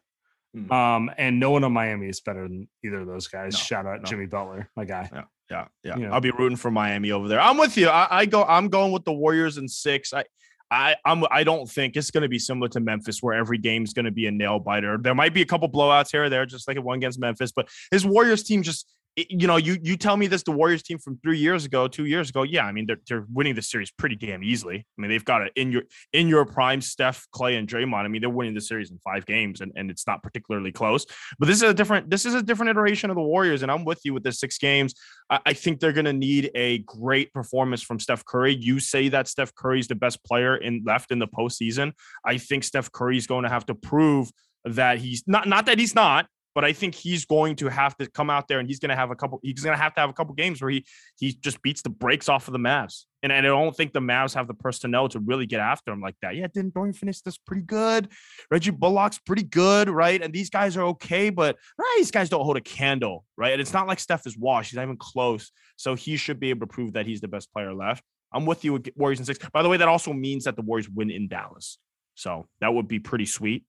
Mm. 0.57 0.71
Um, 0.71 1.11
and 1.19 1.41
no 1.41 1.51
one 1.51 1.65
on 1.65 1.73
Miami 1.73 2.09
is 2.09 2.21
better 2.21 2.43
than 2.43 2.69
either 2.85 3.01
of 3.01 3.07
those 3.07 3.27
guys. 3.27 3.55
No, 3.55 3.59
Shout 3.59 3.87
out 3.87 3.99
no. 3.99 4.05
Jimmy 4.05 4.27
Butler, 4.27 4.71
my 4.77 4.85
guy. 4.85 5.11
Yeah, 5.51 5.67
yeah. 5.85 5.97
You 5.97 6.07
know. 6.07 6.13
I'll 6.13 6.21
be 6.21 6.31
rooting 6.31 6.57
for 6.57 6.71
Miami 6.71 7.13
over 7.13 7.29
there. 7.29 7.41
I'm 7.41 7.59
with 7.59 7.77
you. 7.77 7.89
I, 7.89 8.09
I 8.11 8.27
go. 8.27 8.45
I'm 8.45 8.69
going 8.69 8.93
with 8.93 9.05
the 9.05 9.13
Warriors 9.13 9.59
in 9.59 9.69
six. 9.69 10.13
I, 10.13 10.25
I, 10.71 10.97
I'm. 11.05 11.25
I 11.31 11.45
don't 11.45 11.71
think 11.71 11.97
it's 11.97 12.11
going 12.11 12.23
to 12.23 12.29
be 12.29 12.39
similar 12.39 12.69
to 12.71 12.81
Memphis, 12.81 13.23
where 13.23 13.35
every 13.35 13.59
game 13.59 13.85
is 13.85 13.93
going 13.93 14.07
to 14.07 14.11
be 14.11 14.27
a 14.27 14.31
nail 14.31 14.59
biter. 14.59 14.99
There 14.99 15.15
might 15.15 15.35
be 15.35 15.43
a 15.43 15.47
couple 15.47 15.69
blowouts 15.69 16.11
here 16.11 16.25
or 16.25 16.29
there, 16.29 16.47
just 16.47 16.67
like 16.67 16.77
it 16.77 16.83
one 16.83 16.99
against 16.99 17.21
Memphis. 17.21 17.53
But 17.53 17.69
his 17.91 18.07
Warriors 18.07 18.43
team 18.43 18.63
just. 18.63 18.91
You 19.17 19.47
know, 19.47 19.57
you 19.57 19.79
you 19.83 19.97
tell 19.97 20.19
me 20.19 20.27
this 20.27 20.43
the 20.43 20.53
Warriors 20.53 20.83
team 20.83 20.99
from 20.99 21.19
three 21.23 21.39
years 21.39 21.65
ago, 21.65 21.89
two 21.89 22.05
years 22.05 22.29
ago. 22.29 22.43
Yeah, 22.43 22.67
I 22.67 22.73
mean 22.73 22.85
they're 22.87 23.01
they're 23.09 23.27
winning 23.33 23.55
the 23.55 23.63
series 23.63 23.91
pretty 23.91 24.15
damn 24.15 24.45
easily. 24.45 24.77
I 24.77 25.01
mean 25.01 25.11
they've 25.11 25.25
got 25.25 25.41
it 25.41 25.53
in 25.57 25.73
your 25.73 25.85
in 26.13 26.29
your 26.29 26.45
prime 26.45 26.83
Steph, 26.83 27.27
Klay, 27.35 27.59
and 27.59 27.67
Draymond. 27.67 28.05
I 28.05 28.09
mean 28.09 28.21
they're 28.21 28.29
winning 28.29 28.53
the 28.53 28.61
series 28.61 28.91
in 28.91 28.99
five 28.99 29.25
games, 29.25 29.63
and, 29.63 29.73
and 29.75 29.91
it's 29.91 30.07
not 30.07 30.23
particularly 30.23 30.71
close. 30.71 31.07
But 31.39 31.47
this 31.47 31.57
is 31.57 31.63
a 31.63 31.73
different 31.73 32.11
this 32.11 32.27
is 32.27 32.35
a 32.35 32.43
different 32.43 32.69
iteration 32.69 33.09
of 33.09 33.17
the 33.17 33.23
Warriors, 33.23 33.63
and 33.63 33.73
I'm 33.73 33.87
with 33.87 34.01
you 34.05 34.13
with 34.13 34.23
the 34.23 34.33
six 34.33 34.59
games. 34.59 34.95
I, 35.31 35.41
I 35.47 35.53
think 35.55 35.81
they're 35.81 35.95
going 35.95 36.05
to 36.05 36.13
need 36.13 36.51
a 36.55 36.79
great 36.81 37.33
performance 37.33 37.81
from 37.81 37.99
Steph 37.99 38.23
Curry. 38.27 38.55
You 38.55 38.81
say 38.81 39.09
that 39.09 39.29
Steph 39.29 39.55
Curry's 39.55 39.89
the 39.89 39.95
best 39.95 40.23
player 40.25 40.59
in 40.59 40.83
left 40.85 41.11
in 41.11 41.21
the 41.21 41.29
postseason. 41.29 41.93
I 42.23 42.37
think 42.37 42.65
Steph 42.65 42.93
Curry's 42.93 43.27
going 43.27 43.45
to 43.45 43.49
have 43.49 43.65
to 43.67 43.75
prove 43.75 44.31
that 44.67 44.99
he's 44.99 45.23
not 45.27 45.49
not 45.49 45.67
that 45.67 45.79
he's 45.79 45.95
not, 45.95 46.27
but 46.57 46.65
I 46.65 46.73
think 46.73 46.95
he's 46.95 47.27
going 47.27 47.55
to 47.57 47.69
have 47.69 47.95
to 47.99 48.11
come 48.11 48.31
out 48.31 48.49
there 48.49 48.61
and 48.61 48.67
he's 48.67 48.79
going 48.79 48.89
to 48.89 48.97
have 48.97 49.11
a 49.11 49.15
couple. 49.15 49.41
He's 49.43 49.63
going 49.63 49.77
to 49.77 49.83
have 49.83 49.93
to 49.97 50.01
have 50.01 50.09
a 50.09 50.15
couple 50.15 50.35
games 50.35 50.63
where 50.63 50.71
he 50.71 50.87
he 51.19 51.35
just 51.35 51.61
beats 51.61 51.83
the 51.83 51.91
brakes 51.91 52.31
off 52.31 52.49
of 52.49 52.53
the 52.53 52.59
Mavs. 52.59 53.05
And, 53.23 53.31
and 53.31 53.47
I 53.47 53.51
don't 53.51 53.77
think 53.77 53.93
the 53.93 54.01
Mavs 54.01 54.35
have 54.35 54.49
the 54.49 54.55
personnel 54.55 55.07
to 55.11 55.21
really 55.21 55.45
get 55.45 55.61
after 55.61 55.93
him 55.93 56.01
like 56.01 56.17
that. 56.23 56.35
Yeah, 56.35 56.47
didn't 56.47 56.73
Dorian 56.73 56.95
Finney-Smith's 56.95 57.37
pretty 57.37 57.61
good? 57.61 58.09
Reggie 58.51 58.71
Bullock's 58.71 59.19
pretty 59.19 59.43
good, 59.43 59.91
right? 59.91 60.23
And 60.23 60.33
these 60.33 60.49
guys 60.49 60.79
are 60.79 60.85
okay, 60.85 61.29
but 61.29 61.57
right, 61.79 61.95
these 61.99 62.11
guys 62.11 62.31
don't 62.31 62.43
hold 62.43 62.57
a 62.57 62.63
candle, 62.63 63.27
right? 63.37 63.53
And 63.53 63.61
it's 63.61 63.75
not 63.75 63.87
like 63.87 64.01
Steph 64.01 64.27
is 64.27 64.39
washed; 64.39 64.71
he's 64.71 64.77
not 64.77 64.85
even 64.85 64.97
close. 64.97 65.53
So 65.77 65.95
he 65.95 66.17
should 66.17 66.41
be 66.41 66.49
able 66.49 66.61
to 66.61 66.73
prove 66.73 66.95
that 66.95 67.05
he's 67.05 67.21
the 67.21 67.29
best 67.29 67.53
player 67.53 67.75
left. 67.75 68.03
I'm 68.33 68.47
with 68.47 68.65
you 68.65 68.73
with 68.73 68.89
Warriors 68.97 69.19
and 69.19 69.27
six. 69.27 69.39
By 69.53 69.63
the 69.63 69.69
way, 69.69 69.77
that 69.77 69.89
also 69.89 70.15
means 70.15 70.45
that 70.45 70.57
the 70.57 70.63
Warriors 70.63 70.89
win 70.89 71.11
in 71.11 71.29
Dallas. 71.29 71.77
So 72.15 72.47
that 72.63 72.73
would 72.73 72.89
be 72.89 72.99
pretty 72.99 73.27
sweet 73.27 73.67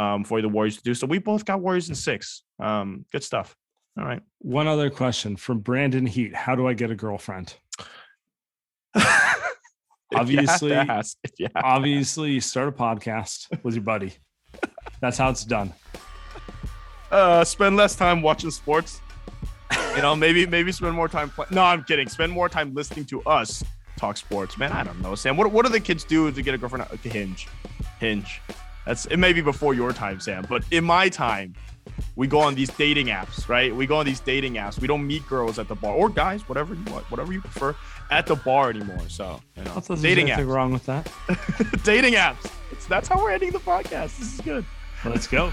um, 0.00 0.24
for 0.24 0.40
the 0.40 0.48
Warriors 0.48 0.78
to 0.78 0.82
do. 0.82 0.94
So 0.94 1.06
we 1.06 1.18
both 1.18 1.44
got 1.44 1.60
Warriors 1.60 1.90
in 1.90 1.94
six. 1.94 2.42
Um, 2.58 3.04
good 3.12 3.22
stuff. 3.22 3.54
All 3.98 4.04
right. 4.04 4.22
One 4.38 4.66
other 4.66 4.88
question 4.88 5.36
from 5.36 5.58
Brandon 5.58 6.06
Heat. 6.06 6.34
How 6.34 6.54
do 6.54 6.66
I 6.66 6.72
get 6.72 6.90
a 6.90 6.94
girlfriend? 6.94 7.54
obviously, 10.14 10.72
you 11.38 11.48
obviously, 11.54 12.32
you 12.32 12.40
start 12.40 12.68
a 12.68 12.72
podcast 12.72 13.46
with 13.62 13.74
your 13.74 13.84
buddy. 13.84 14.14
That's 15.02 15.18
how 15.18 15.28
it's 15.28 15.44
done. 15.44 15.72
Uh, 17.10 17.44
spend 17.44 17.76
less 17.76 17.94
time 17.94 18.22
watching 18.22 18.50
sports. 18.50 19.00
You 19.96 20.02
know, 20.02 20.16
maybe 20.16 20.46
maybe 20.46 20.72
spend 20.72 20.94
more 20.94 21.08
time. 21.08 21.28
Play- 21.30 21.46
no, 21.50 21.62
I'm 21.62 21.84
kidding. 21.84 22.08
Spend 22.08 22.32
more 22.32 22.48
time 22.48 22.72
listening 22.74 23.04
to 23.06 23.22
us 23.24 23.62
talk 23.98 24.16
sports, 24.16 24.56
man. 24.56 24.72
I 24.72 24.82
don't 24.82 25.00
know, 25.02 25.14
Sam. 25.14 25.36
What 25.36 25.52
what 25.52 25.66
do 25.66 25.72
the 25.72 25.80
kids 25.80 26.04
do 26.04 26.30
to 26.30 26.42
get 26.42 26.54
a 26.54 26.58
girlfriend? 26.58 26.86
To 27.02 27.08
Hinge, 27.08 27.48
Hinge. 27.98 28.40
That's 28.86 29.06
it. 29.06 29.18
May 29.18 29.32
be 29.32 29.40
before 29.40 29.74
your 29.74 29.92
time, 29.92 30.20
Sam, 30.20 30.44
but 30.48 30.64
in 30.70 30.84
my 30.84 31.08
time, 31.08 31.54
we 32.16 32.26
go 32.26 32.40
on 32.40 32.54
these 32.54 32.70
dating 32.70 33.06
apps, 33.06 33.48
right? 33.48 33.74
We 33.74 33.86
go 33.86 33.96
on 33.96 34.06
these 34.06 34.20
dating 34.20 34.54
apps. 34.54 34.80
We 34.80 34.86
don't 34.86 35.06
meet 35.06 35.26
girls 35.28 35.58
at 35.58 35.68
the 35.68 35.74
bar 35.74 35.94
or 35.94 36.08
guys, 36.08 36.48
whatever 36.48 36.74
you 36.74 36.84
want, 36.84 37.10
whatever 37.10 37.32
you 37.32 37.40
prefer, 37.40 37.74
at 38.10 38.26
the 38.26 38.36
bar 38.36 38.70
anymore. 38.70 39.08
So, 39.08 39.40
you 39.56 39.64
know, 39.64 39.80
dating 40.00 40.28
apps. 40.28 40.46
wrong 40.46 40.72
with 40.72 40.86
that. 40.86 41.10
dating 41.84 42.14
apps. 42.14 42.50
It's, 42.72 42.86
that's 42.86 43.08
how 43.08 43.22
we're 43.22 43.32
ending 43.32 43.50
the 43.50 43.58
podcast. 43.58 44.18
This 44.18 44.34
is 44.34 44.40
good. 44.40 44.64
Let's 45.04 45.26
go. 45.26 45.52